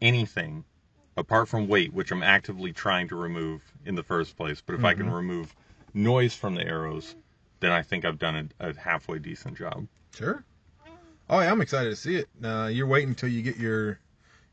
anything 0.00 0.64
apart 1.16 1.48
from 1.48 1.66
weight, 1.66 1.92
which 1.92 2.12
I'm 2.12 2.22
actively 2.22 2.72
trying 2.72 3.08
to 3.08 3.16
remove 3.16 3.62
in 3.84 3.94
the 3.96 4.02
first 4.04 4.36
place, 4.36 4.60
but 4.64 4.74
if 4.74 4.84
I 4.84 4.94
can 4.94 5.10
remove 5.10 5.54
noise 5.92 6.34
from 6.34 6.54
the 6.54 6.64
arrows, 6.64 7.16
then 7.60 7.72
I 7.72 7.82
think 7.82 8.04
I've 8.04 8.18
done 8.18 8.50
a, 8.60 8.68
a 8.70 8.78
halfway 8.78 9.18
decent 9.18 9.56
job. 9.58 9.88
Sure. 10.14 10.44
Oh 11.28 11.40
yeah, 11.40 11.50
I'm 11.50 11.60
excited 11.60 11.90
to 11.90 11.96
see 11.96 12.16
it. 12.16 12.28
Uh, 12.42 12.68
you're 12.72 12.86
waiting 12.86 13.10
until 13.10 13.28
you 13.28 13.42
get 13.42 13.56
your 13.56 13.98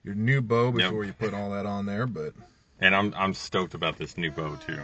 your 0.06 0.16
new 0.16 0.41
bow 0.41 0.66
Yep. 0.68 0.74
before 0.76 1.03
you 1.03 1.12
put 1.14 1.34
all 1.34 1.49
that 1.51 1.66
on 1.66 1.86
there, 1.86 2.06
but 2.08 2.34
And 2.80 2.95
I'm 2.95 3.14
I'm 3.18 3.34
stoked 3.34 3.74
about 3.74 3.97
this 3.97 4.18
new 4.18 4.32
bow 4.32 4.56
too. 4.66 4.80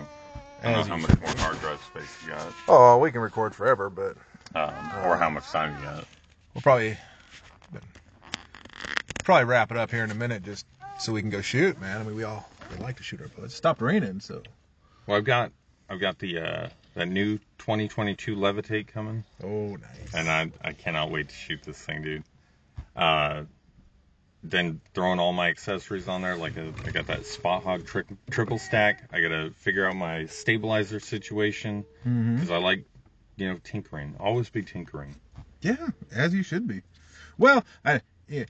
I 0.64 0.72
don't 0.74 0.88
know 0.88 0.96
how 0.96 0.98
much 1.02 1.20
more 1.20 1.30
hard 1.38 1.60
drive 1.60 1.82
space 1.84 2.18
you 2.24 2.30
got, 2.30 2.54
oh, 2.68 2.98
we 3.00 3.12
can 3.12 3.22
record 3.22 3.56
forever, 3.56 3.90
but 3.90 4.18
um, 4.54 4.74
or 5.06 5.16
how 5.18 5.30
much 5.30 5.46
time 5.48 5.76
you 5.78 5.84
got. 5.86 6.06
we'll 6.54 6.62
probably 6.62 6.98
probably 9.24 9.46
wrap 9.46 9.72
it 9.72 9.78
up 9.78 9.92
here 9.92 10.04
in 10.04 10.12
a 10.12 10.16
minute, 10.16 10.44
just 10.44 10.66
so 11.00 11.14
we 11.14 11.22
can 11.22 11.30
go 11.30 11.42
shoot, 11.42 11.80
man. 11.80 12.02
I 12.02 12.04
mean, 12.04 12.16
we 12.16 12.24
all 12.24 12.48
we 12.72 12.78
like 12.84 12.98
to 12.98 13.04
shoot 13.04 13.22
our 13.22 13.28
bows. 13.30 13.52
It 13.52 13.56
stopped 13.56 13.82
raining, 13.82 14.20
so 14.20 14.42
Well, 15.08 15.18
I've 15.18 15.24
got 15.26 15.52
I've 15.90 16.00
got 16.00 16.20
the 16.20 16.40
uh, 16.40 16.70
that 16.96 17.08
new 17.08 17.38
2022 17.60 18.36
Levitate 18.36 18.88
coming, 18.88 19.24
oh 19.44 19.76
nice. 19.78 20.14
and 20.14 20.30
I 20.30 20.52
I 20.64 20.74
cannot 20.74 21.12
wait 21.12 21.30
to 21.30 21.36
shoot 21.36 21.62
this 21.64 21.78
thing, 21.82 22.02
dude. 22.04 22.24
Uh, 22.96 23.44
then 24.44 24.82
throwing 24.94 25.20
all 25.20 25.34
my 25.34 25.50
accessories 25.50 26.08
on 26.08 26.22
there, 26.22 26.36
like 26.36 26.58
a, 26.58 26.74
I 26.86 26.92
got 26.92 27.08
that 27.08 27.26
Spot 27.26 27.64
Hog 27.64 27.86
tri- 27.86 28.04
triple 28.30 28.58
stack. 28.58 29.10
I 29.12 29.22
gotta 29.22 29.52
figure 29.52 29.86
out 29.86 29.96
my 29.96 30.26
stabilizer 30.26 31.00
situation 31.00 31.86
mm-hmm. 32.02 32.36
because 32.36 32.52
I 32.52 32.58
like 32.58 32.86
you 33.38 33.50
know 33.50 33.60
tinkering. 33.64 34.16
Always 34.20 34.50
be 34.50 34.64
tinkering. 34.64 35.16
Yeah, 35.62 35.90
as 36.12 36.34
you 36.34 36.44
should 36.44 36.68
be. 36.68 36.82
Well, 37.38 37.64
I 37.86 38.02
yeah, 38.28 38.46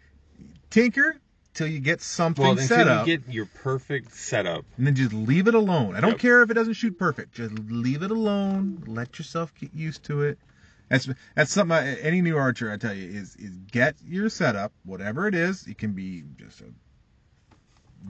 tinker 0.69 1.17
till 1.53 1.67
you 1.67 1.79
get 1.79 2.01
something 2.01 2.43
Well, 2.43 2.57
set 2.57 2.87
up, 2.87 3.05
you 3.05 3.17
get 3.17 3.33
your 3.33 3.45
perfect 3.45 4.13
setup, 4.13 4.63
and 4.77 4.87
then 4.87 4.95
just 4.95 5.11
leave 5.13 5.47
it 5.47 5.55
alone. 5.55 5.95
I 5.95 5.99
don't 5.99 6.11
Yep. 6.11 6.19
care 6.19 6.41
if 6.41 6.49
it 6.49 6.53
doesn't 6.53 6.73
shoot 6.73 6.97
perfect. 6.97 7.33
Just 7.33 7.53
leave 7.59 8.01
it 8.03 8.11
alone. 8.11 8.83
Let 8.87 9.19
yourself 9.19 9.53
get 9.53 9.73
used 9.73 10.03
to 10.03 10.21
it. 10.21 10.39
That's 10.91 11.09
that's 11.35 11.51
something. 11.51 11.75
I, 11.75 11.95
any 12.01 12.21
new 12.21 12.37
archer, 12.37 12.69
I 12.69 12.75
tell 12.75 12.93
you, 12.93 13.09
is 13.09 13.35
is 13.37 13.55
get 13.71 13.95
your 14.05 14.29
setup, 14.29 14.73
whatever 14.83 15.25
it 15.25 15.33
is. 15.33 15.65
It 15.65 15.77
can 15.77 15.93
be 15.93 16.23
just 16.37 16.59
a 16.59 16.65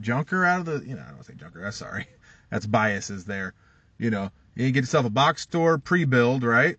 junker 0.00 0.44
out 0.44 0.60
of 0.60 0.66
the. 0.66 0.86
You 0.86 0.96
know, 0.96 1.04
I 1.06 1.12
don't 1.12 1.24
say 1.24 1.34
junker. 1.34 1.64
I'm 1.64 1.72
sorry. 1.72 2.06
That's 2.50 2.66
biases 2.66 3.24
there. 3.24 3.54
You 3.98 4.10
know, 4.10 4.32
you 4.56 4.70
get 4.72 4.80
yourself 4.80 5.06
a 5.06 5.10
box 5.10 5.42
store 5.42 5.78
pre-build, 5.78 6.42
right? 6.42 6.76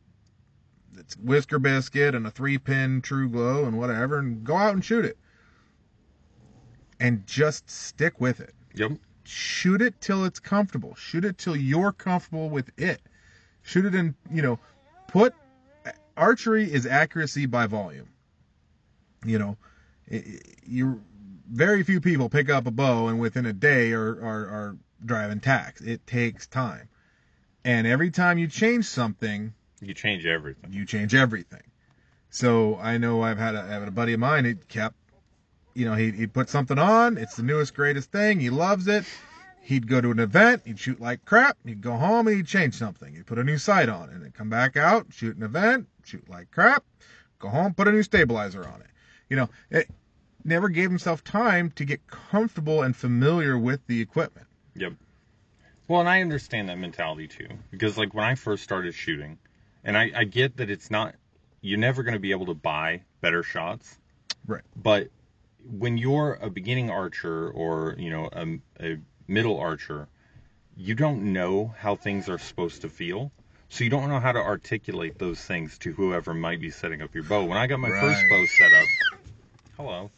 It's 0.97 1.16
whisker 1.16 1.58
biscuit 1.58 2.16
and 2.16 2.28
a 2.28 2.32
three 2.32 2.58
pin 2.58 3.01
Truglo 3.01 3.66
and 3.66 3.80
whatever, 3.80 4.20
and 4.20 4.43
go 4.43 4.58
out 4.58 4.74
and 4.74 4.84
shoot 4.84 5.06
it. 5.06 5.18
And 6.99 7.26
just 7.26 7.70
stick 7.70 8.20
with 8.20 8.39
it 8.39 8.54
yep, 8.74 8.91
shoot 9.24 9.82
it 9.82 9.99
till 10.01 10.26
it's 10.26 10.39
comfortable. 10.39 10.95
Shoot 10.95 11.26
it 11.26 11.38
till 11.38 11.56
you're 11.56 11.91
comfortable 11.91 12.49
with 12.49 12.72
it. 12.78 13.01
Shoot 13.62 13.86
it 13.86 13.95
in, 13.95 14.16
you 14.32 14.41
know, 14.41 14.60
put 15.08 15.34
archery 16.16 16.72
is 16.72 16.86
accuracy 16.86 17.45
by 17.45 17.68
volume. 17.68 18.09
You 19.26 19.39
know, 19.39 19.57
you 20.66 21.01
very 21.49 21.84
few 21.84 22.01
people 22.01 22.30
pick 22.30 22.49
up 22.49 22.68
a 22.68 22.72
bow 22.72 23.07
and 23.07 23.20
within 23.20 23.45
a 23.45 23.53
day 23.53 23.93
are, 23.93 24.09
are, 24.09 24.47
are 24.47 24.78
driving 25.05 25.39
tacks. 25.39 25.82
It 25.82 26.05
takes 26.07 26.47
time. 26.47 26.89
And 27.66 27.88
every 27.88 28.11
time 28.11 28.38
you 28.38 28.47
change 28.47 28.86
something, 28.86 29.53
you 29.82 29.93
change 29.93 30.26
everything. 30.26 30.74
you 30.74 30.86
change 30.86 31.16
everything. 31.16 31.64
So 32.30 32.78
I 32.78 32.97
know 32.97 33.22
I've 33.22 33.38
had 33.38 33.55
a, 33.55 33.61
I 33.61 33.68
had 33.68 33.88
a 33.88 33.91
buddy 33.91 34.14
of 34.14 34.20
mine. 34.20 34.45
He 34.45 34.55
kept, 34.55 34.95
you 35.74 35.86
know, 35.86 35.93
he 35.93 36.11
he 36.11 36.28
put 36.28 36.49
something 36.49 36.80
on. 36.80 37.18
It's 37.18 37.36
the 37.36 37.43
newest 37.43 37.74
greatest 37.74 38.11
thing. 38.11 38.39
He 38.39 38.49
loves 38.49 38.88
it. 38.88 39.05
He'd 39.66 39.88
go 39.88 40.01
to 40.01 40.11
an 40.11 40.20
event. 40.20 40.64
He'd 40.66 40.78
shoot 40.78 40.99
like 40.99 41.24
crap. 41.24 41.57
He'd 41.66 41.82
go 41.82 41.93
home 41.95 42.28
and 42.28 42.36
he'd 42.36 42.47
change 42.47 42.76
something. 42.76 43.16
He'd 43.16 43.26
put 43.26 43.39
a 43.39 43.43
new 43.45 43.57
sight 43.57 43.88
on, 43.88 44.09
it, 44.09 44.16
and 44.16 44.22
then 44.24 44.32
come 44.32 44.49
back 44.49 44.76
out, 44.76 45.07
shoot 45.11 45.38
an 45.38 45.43
event, 45.43 45.88
shoot 46.03 46.30
like 46.30 46.51
crap, 46.51 46.84
go 47.39 47.47
home, 47.47 47.74
put 47.74 47.88
a 47.88 47.91
new 47.91 48.03
stabilizer 48.03 48.68
on 48.68 48.82
it. 48.82 48.88
You 49.30 49.38
know, 49.38 49.49
it 49.72 49.89
never 50.43 50.68
gave 50.68 50.89
himself 50.89 51.24
time 51.24 51.72
to 51.72 51.86
get 51.86 52.05
comfortable 52.07 52.82
and 52.82 52.93
familiar 52.93 53.57
with 53.57 53.88
the 53.88 54.01
equipment. 54.01 54.47
Yep. 54.76 54.93
Well, 55.88 56.01
and 56.01 56.09
I 56.09 56.20
understand 56.22 56.68
that 56.68 56.78
mentality 56.78 57.30
too, 57.30 57.47
because 57.72 57.97
like 57.97 58.14
when 58.14 58.26
I 58.26 58.36
first 58.36 58.64
started 58.64 58.93
shooting, 58.93 59.38
and 59.86 59.97
I, 59.97 60.11
I 60.16 60.24
get 60.26 60.57
that 60.57 60.70
it's 60.70 60.91
not, 60.91 61.16
you're 61.61 61.80
never 61.80 62.03
going 62.03 62.14
to 62.16 62.20
be 62.20 62.32
able 62.32 62.47
to 62.47 62.53
buy 62.53 63.03
better 63.22 63.43
shots, 63.43 63.97
Right. 64.45 64.64
but 64.76 65.07
when 65.66 65.97
you're 65.97 66.34
a 66.41 66.49
beginning 66.49 66.89
archer 66.89 67.49
or 67.49 67.95
you 67.97 68.09
know 68.09 68.28
um, 68.34 68.61
a, 68.82 68.93
a 68.93 68.97
middle 69.28 69.59
archer, 69.59 70.07
you 70.76 70.95
don't 70.95 71.34
know 71.34 71.74
how 71.78 71.95
things 71.95 72.30
are 72.30 72.38
supposed 72.38 72.82
to 72.82 72.89
feel. 72.89 73.32
So 73.69 73.84
you 73.84 73.89
don't 73.89 74.09
know 74.09 74.19
how 74.19 74.32
to 74.32 74.39
articulate 74.39 75.17
those 75.17 75.39
things 75.39 75.80
to 75.80 75.93
whoever 75.93 76.34
might 76.34 76.61
be 76.61 76.69
setting 76.69 77.01
up 77.01 77.15
your 77.15 77.24
bow. 77.24 77.43
When 77.43 77.57
I 77.57 77.65
got 77.65 77.80
my 77.80 77.89
first 77.89 78.24
bow 78.30 78.45
set 78.45 78.71
up, 78.71 78.88
hello, 79.78 80.11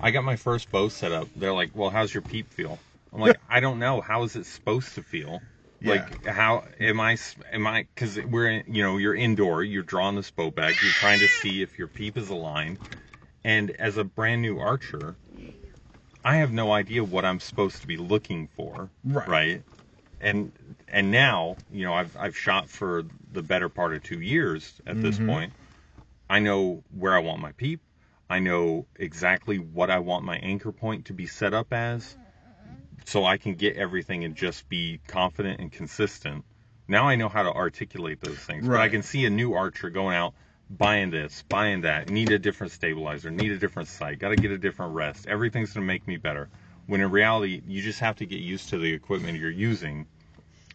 I 0.00 0.10
got 0.10 0.24
my 0.24 0.34
first 0.34 0.70
bow 0.72 0.88
set 0.88 1.12
up. 1.12 1.28
They're 1.36 1.52
like, 1.52 1.70
"Well, 1.72 1.90
how's 1.90 2.12
your 2.12 2.22
peep 2.22 2.52
feel?" 2.52 2.80
I'm 3.12 3.20
like, 3.20 3.38
"I 3.48 3.60
don't 3.60 3.78
know. 3.78 4.00
How 4.00 4.24
is 4.24 4.34
it 4.34 4.44
supposed 4.44 4.94
to 4.96 5.02
feel?" 5.02 5.40
Yeah. 5.80 5.92
Like 5.92 6.26
how 6.26 6.64
am 6.80 7.00
I? 7.00 7.16
Am 7.52 7.66
I? 7.66 7.86
Because 7.94 8.18
we're 8.18 8.48
in, 8.48 8.74
you 8.74 8.82
know 8.82 8.96
you're 8.96 9.14
indoor. 9.14 9.62
You're 9.62 9.84
drawing 9.84 10.16
this 10.16 10.30
bow 10.32 10.50
bag. 10.50 10.74
You're 10.82 10.92
trying 10.94 11.20
to 11.20 11.28
see 11.28 11.62
if 11.62 11.78
your 11.78 11.88
peep 11.88 12.18
is 12.18 12.28
aligned. 12.28 12.78
And 13.44 13.70
as 13.70 13.96
a 13.96 14.02
brand 14.04 14.42
new 14.42 14.58
archer, 14.58 15.14
I 16.26 16.38
have 16.38 16.52
no 16.52 16.72
idea 16.72 17.04
what 17.04 17.24
I'm 17.24 17.38
supposed 17.38 17.82
to 17.82 17.86
be 17.86 17.96
looking 17.96 18.48
for. 18.48 18.90
Right. 19.04 19.28
Right. 19.28 19.62
and 20.20 20.50
and 20.88 21.12
now 21.12 21.56
you 21.70 21.84
know 21.84 21.94
I've 21.94 22.16
I've 22.16 22.36
shot 22.36 22.68
for 22.68 23.04
the 23.32 23.42
better 23.42 23.68
part 23.68 23.94
of 23.94 24.02
two 24.02 24.20
years 24.20 24.74
at 24.86 25.00
this 25.00 25.16
mm-hmm. 25.16 25.28
point. 25.28 25.52
I 26.28 26.40
know 26.40 26.82
where 26.90 27.14
I 27.14 27.20
want 27.20 27.40
my 27.40 27.52
peep. 27.52 27.80
I 28.28 28.40
know 28.40 28.86
exactly 28.96 29.58
what 29.58 29.88
I 29.88 30.00
want 30.00 30.24
my 30.24 30.36
anchor 30.38 30.72
point 30.72 31.06
to 31.06 31.12
be 31.12 31.28
set 31.28 31.54
up 31.54 31.72
as, 31.72 32.16
so 33.04 33.24
I 33.24 33.36
can 33.36 33.54
get 33.54 33.76
everything 33.76 34.24
and 34.24 34.34
just 34.34 34.68
be 34.68 34.98
confident 35.06 35.60
and 35.60 35.70
consistent. 35.70 36.44
Now 36.88 37.06
I 37.06 37.14
know 37.14 37.28
how 37.28 37.44
to 37.44 37.52
articulate 37.52 38.20
those 38.20 38.38
things. 38.38 38.66
But 38.66 38.80
I 38.80 38.88
can 38.88 39.02
see 39.04 39.26
a 39.26 39.30
new 39.30 39.54
archer 39.54 39.90
going 39.90 40.16
out 40.16 40.34
buying 40.70 41.10
this, 41.10 41.44
buying 41.48 41.82
that, 41.82 42.10
need 42.10 42.30
a 42.30 42.38
different 42.38 42.72
stabilizer, 42.72 43.30
need 43.30 43.52
a 43.52 43.58
different 43.58 43.88
sight, 43.88 44.18
got 44.18 44.30
to 44.30 44.36
get 44.36 44.50
a 44.50 44.58
different 44.58 44.94
rest. 44.94 45.26
Everything's 45.26 45.72
going 45.72 45.84
to 45.84 45.86
make 45.86 46.06
me 46.06 46.16
better. 46.16 46.48
When 46.86 47.00
in 47.00 47.10
reality, 47.10 47.62
you 47.66 47.82
just 47.82 48.00
have 48.00 48.16
to 48.16 48.26
get 48.26 48.40
used 48.40 48.68
to 48.70 48.78
the 48.78 48.92
equipment 48.92 49.38
you're 49.38 49.50
using 49.50 50.06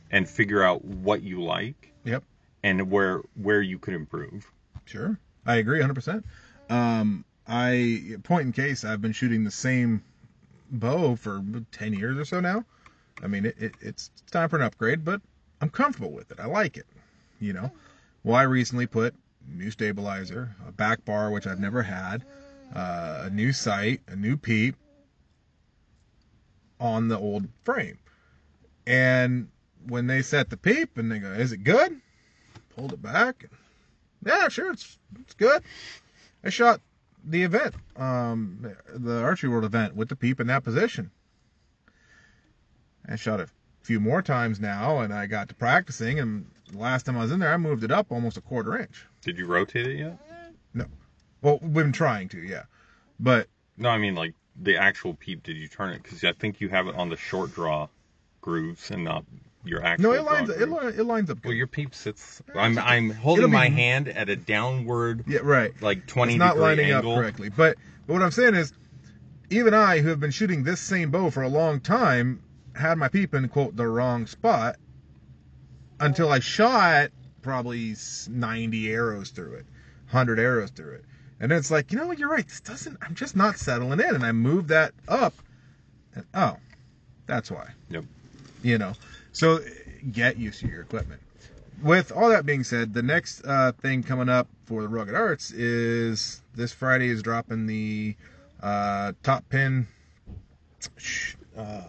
and 0.10 0.28
figure 0.28 0.64
out 0.64 0.84
what 0.84 1.22
you 1.22 1.42
like 1.42 1.94
Yep. 2.04 2.24
and 2.64 2.92
where 2.92 3.22
where 3.36 3.62
you 3.62 3.80
could 3.80 3.94
improve. 3.94 4.50
Sure. 4.86 5.18
I 5.46 5.56
agree 5.56 5.80
100%. 5.80 6.24
Um, 6.70 7.26
I, 7.48 8.18
point 8.24 8.46
in 8.46 8.52
case, 8.52 8.84
I've 8.84 9.02
been 9.02 9.14
shooting 9.14 9.44
the 9.44 9.52
same 9.52 10.04
bow 10.70 11.16
for 11.16 11.44
10 11.72 11.94
years 11.94 12.18
or 12.18 12.26
so 12.26 12.40
now. 12.40 12.66
I 13.24 13.28
mean, 13.28 13.46
it, 13.46 13.56
it, 13.60 13.74
it's 13.82 14.10
time 14.32 14.50
for 14.50 14.58
an 14.58 14.62
upgrade, 14.64 15.04
but 15.04 15.22
I'm 15.62 15.70
comfortable 15.70 16.12
with 16.12 16.32
it. 16.32 16.40
I 16.40 16.46
like 16.46 16.78
it. 16.78 16.86
You 17.40 17.54
know? 17.54 17.72
Well, 18.24 18.36
I 18.36 18.44
recently 18.44 18.88
put 18.88 19.16
new 19.48 19.72
stabilizer, 19.72 20.56
a 20.68 20.72
back 20.72 21.06
bar, 21.06 21.32
which 21.32 21.48
I've 21.48 21.60
never 21.60 21.84
had, 21.84 22.24
uh, 22.76 23.24
a 23.26 23.30
new 23.30 23.52
sight, 23.52 24.02
a 24.08 24.16
new 24.16 24.38
peep 24.38 24.76
on 26.80 27.08
the 27.08 27.18
old 27.18 27.48
frame. 27.64 27.98
And 28.88 29.50
when 29.88 30.08
they 30.08 30.22
set 30.22 30.50
the 30.50 30.58
peep 30.58 30.98
and 30.98 31.12
they 31.12 31.20
go, 31.20 31.32
is 31.32 31.52
it 31.52 31.64
good? 31.64 32.00
Pulled 32.76 32.94
it 32.94 33.02
back. 33.02 33.46
Yeah, 34.26 34.48
sure, 34.50 34.72
it's 34.72 34.98
it's 35.20 35.34
good. 35.34 35.64
I 36.44 36.50
shot 36.50 36.82
the 37.24 37.44
event, 37.44 37.76
um, 37.96 38.76
the 38.94 39.22
Archery 39.22 39.50
World 39.50 39.66
event 39.66 39.96
with 39.96 40.10
the 40.10 40.16
peep 40.16 40.40
in 40.40 40.48
that 40.48 40.64
position. 40.64 41.12
I 43.08 43.16
shot 43.16 43.40
it 43.40 43.50
a 43.82 43.86
few 43.86 44.00
more 44.00 44.22
times 44.22 44.60
now, 44.60 45.00
and 45.00 45.14
I 45.14 45.26
got 45.26 45.50
to 45.50 45.56
practicing. 45.56 46.20
And 46.20 46.46
last 46.74 47.06
time 47.06 47.18
I 47.18 47.22
was 47.22 47.32
in 47.32 47.40
there, 47.40 47.54
I 47.54 47.58
moved 47.58 47.84
it 47.84 47.92
up 47.92 48.12
almost 48.12 48.38
a 48.38 48.42
quarter 48.42 48.78
inch. 48.78 49.06
Did 49.22 49.38
you 49.38 49.46
rotate 49.46 49.88
it 49.88 49.98
yet? 49.98 50.18
No. 50.74 50.86
Well, 51.42 51.60
we've 51.62 51.74
been 51.74 51.92
trying 51.92 52.30
to, 52.30 52.40
yeah, 52.40 52.64
but 53.20 53.48
No, 53.78 53.90
I 53.90 53.98
mean 53.98 54.16
like 54.16 54.36
the 54.62 54.78
actual 54.78 55.16
peep. 55.16 55.44
Did 55.44 55.58
you 55.58 55.68
turn 55.68 55.90
it? 55.90 56.04
Because 56.04 56.24
I 56.24 56.34
think 56.34 56.62
you 56.62 56.70
have 56.70 56.88
it 56.88 56.96
on 56.96 57.10
the 57.10 57.18
short 57.18 57.54
draw 57.54 57.88
grooves 58.42 58.92
and 58.92 59.04
not 59.04 59.26
your 59.64 59.84
actual. 59.84 60.12
no, 60.12 60.20
it 60.20 60.24
lines 60.24 60.50
it, 60.50 60.70
li- 60.70 60.94
it 60.98 61.04
lines 61.04 61.30
up. 61.30 61.40
Well, 61.44 61.54
your 61.54 61.68
peep 61.68 61.96
sits. 61.96 62.42
I'm 62.56 62.78
I'm 62.78 63.10
holding 63.12 63.46
be- 63.48 63.52
my 63.52 63.70
hand 63.70 64.08
at 64.08 64.30
a 64.30 64.36
downward, 64.36 65.24
yeah, 65.28 65.40
right. 65.44 65.72
like 65.82 66.06
20 66.08 66.34
it's 66.34 66.40
not 66.40 66.54
degree 66.54 66.64
lining 66.64 66.92
angle. 66.92 67.14
up 67.14 67.18
correctly. 67.20 67.50
But 67.50 67.78
but 68.06 68.14
what 68.14 68.22
I'm 68.22 68.32
saying 68.32 68.56
is, 68.56 68.74
even 69.50 69.74
I, 69.74 70.00
who 70.00 70.10
have 70.10 70.20
been 70.20 70.32
shooting 70.32 70.64
this 70.64 70.80
same 70.80 71.10
bow 71.12 71.30
for 71.32 71.42
a 71.44 71.50
long 71.50 71.80
time, 71.80 72.42
had 72.76 72.98
my 72.98 73.08
peep 73.08 73.34
in 73.34 73.48
quote 73.50 73.76
the 73.76 73.88
wrong 73.88 74.28
spot 74.28 74.78
until 76.00 76.32
I 76.32 76.40
shot 76.40 77.12
probably 77.42 77.96
90 78.30 78.92
arrows 78.92 79.30
through 79.30 79.54
it, 79.54 79.66
100 80.10 80.40
arrows 80.40 80.72
through 80.72 80.96
it, 80.96 81.06
and 81.40 81.52
then 81.52 81.58
it's 81.58 81.72
like, 81.72 81.92
you 81.92 81.98
know 81.98 82.08
what, 82.08 82.20
you're 82.20 82.30
right. 82.30 82.48
This 82.48 82.62
doesn't. 82.62 82.98
I'm 83.02 83.16
just 83.16 83.36
not 83.36 83.58
settling 83.58 84.00
in, 84.00 84.16
and 84.16 84.24
I 84.24 84.32
moved 84.32 84.68
that 84.70 84.94
up, 85.08 85.34
and 86.14 86.24
oh, 86.36 86.58
that's 87.26 87.50
why. 87.50 87.70
Yep. 87.90 88.06
You 88.62 88.78
know, 88.78 88.94
so 89.32 89.60
get 90.12 90.38
used 90.38 90.60
to 90.60 90.68
your 90.68 90.82
equipment. 90.82 91.20
With 91.82 92.12
all 92.12 92.30
that 92.30 92.46
being 92.46 92.64
said, 92.64 92.94
the 92.94 93.02
next 93.02 93.44
uh, 93.44 93.72
thing 93.72 94.04
coming 94.04 94.30
up 94.30 94.48
for 94.66 94.84
the 94.84 94.88
Rugged 94.88 95.16
Arts 95.16 95.50
is 95.50 96.44
this 96.54 96.72
Friday 96.74 97.10
is 97.10 97.24
dropping 97.24 97.66
the 97.66 98.16
uh, 98.62 99.14
top 99.24 99.50
pin 99.50 99.88
uh, 101.58 101.82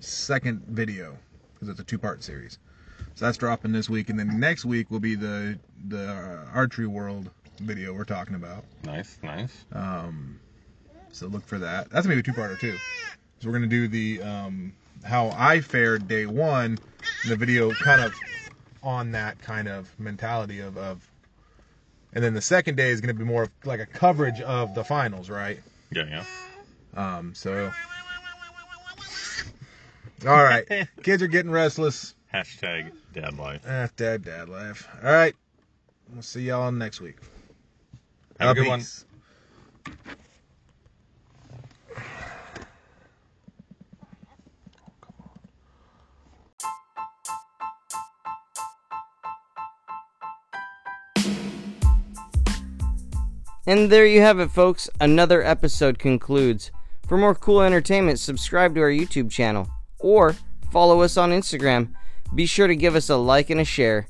second 0.00 0.62
video 0.66 1.16
because 1.54 1.68
it's 1.68 1.80
a 1.80 1.84
two 1.84 1.98
part 1.98 2.22
series. 2.22 2.58
So 3.14 3.24
that's 3.26 3.38
dropping 3.38 3.72
this 3.72 3.88
week, 3.88 4.08
and 4.08 4.18
then 4.18 4.40
next 4.40 4.64
week 4.64 4.90
will 4.90 5.00
be 5.00 5.14
the 5.14 5.58
the 5.88 6.10
uh, 6.10 6.44
archery 6.54 6.86
world 6.86 7.30
video 7.60 7.92
we're 7.92 8.04
talking 8.04 8.34
about. 8.34 8.64
Nice, 8.84 9.18
nice. 9.22 9.64
Um, 9.72 10.40
so 11.12 11.26
look 11.26 11.46
for 11.46 11.58
that. 11.58 11.90
That's 11.90 12.06
gonna 12.06 12.16
be 12.16 12.20
a 12.20 12.22
two 12.22 12.32
parter 12.32 12.58
too. 12.58 12.76
So 13.40 13.48
we're 13.48 13.54
gonna 13.54 13.66
do 13.66 13.88
the 13.88 14.22
um, 14.22 14.72
how 15.04 15.34
I 15.36 15.60
fared 15.60 16.08
day 16.08 16.26
one, 16.26 16.78
and 17.22 17.32
the 17.32 17.36
video 17.36 17.70
kind 17.72 18.02
of 18.02 18.14
on 18.82 19.12
that 19.12 19.38
kind 19.40 19.68
of 19.68 19.90
mentality 19.98 20.60
of, 20.60 20.76
of 20.78 21.06
and 22.12 22.24
then 22.24 22.34
the 22.34 22.40
second 22.40 22.76
day 22.76 22.90
is 22.90 23.00
gonna 23.00 23.14
be 23.14 23.24
more 23.24 23.44
of 23.44 23.50
like 23.64 23.80
a 23.80 23.86
coverage 23.86 24.40
of 24.40 24.74
the 24.74 24.84
finals, 24.84 25.28
right? 25.30 25.60
Yeah, 25.90 26.04
yeah. 26.04 26.24
Um, 26.94 27.34
so 27.34 27.72
all 30.26 30.42
right, 30.44 30.64
kids 31.02 31.22
are 31.22 31.28
getting 31.28 31.50
restless. 31.50 32.14
Hashtag 32.34 32.92
dad 33.12 33.36
life. 33.38 33.62
Ah, 33.66 33.88
dad, 33.96 34.24
dad 34.24 34.48
laugh. 34.48 34.88
All 35.02 35.10
right, 35.10 35.34
we'll 36.12 36.22
see 36.22 36.42
y'all 36.42 36.70
next 36.70 37.00
week. 37.00 37.16
Have 38.38 38.56
a 38.56 38.60
good 38.60 38.68
one. 38.68 38.82
And 53.66 53.90
there 53.90 54.06
you 54.06 54.20
have 54.20 54.40
it, 54.40 54.50
folks. 54.50 54.88
Another 55.00 55.44
episode 55.44 55.98
concludes. 55.98 56.72
For 57.06 57.16
more 57.16 57.34
cool 57.34 57.60
entertainment, 57.60 58.18
subscribe 58.18 58.74
to 58.74 58.80
our 58.80 58.90
YouTube 58.90 59.30
channel 59.30 59.68
or 60.00 60.36
follow 60.70 61.02
us 61.02 61.16
on 61.16 61.30
Instagram. 61.30 61.92
Be 62.34 62.46
sure 62.46 62.66
to 62.66 62.76
give 62.76 62.94
us 62.94 63.08
a 63.10 63.16
like 63.16 63.50
and 63.50 63.60
a 63.60 63.64
share. 63.64 64.08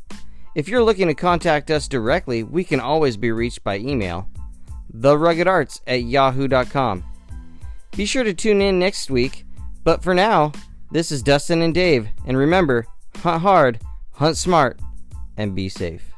If 0.55 0.69
you're 0.69 0.83
looking 0.83 1.09
to 1.09 1.15
contact 1.15 1.71
us 1.71 1.89
directly, 1.89 2.43
we 2.43 2.65
can 2.65 2.81
always 2.81 3.17
be 3.17 3.33
reached 3.33 3.63
by 3.63 3.79
email 3.79 4.29
theruggedarts 4.93 5.81
at 5.87 6.03
yahoo.com. 6.03 7.05
Be 7.97 8.07
sure 8.07 8.25
to 8.25 8.35
tune 8.35 8.61
in 8.61 8.79
next 8.79 9.11
week. 9.11 9.45
But 9.85 10.03
for 10.03 10.15
now, 10.15 10.53
this 10.91 11.11
is 11.11 11.23
Dustin 11.23 11.63
and 11.63 11.75
Dave. 11.75 12.09
And 12.27 12.37
remember, 12.37 12.87
hunt 13.17 13.43
hard, 13.43 13.81
hunt 14.13 14.37
smart, 14.37 14.81
and 15.37 15.55
be 15.55 15.69
safe. 15.69 16.13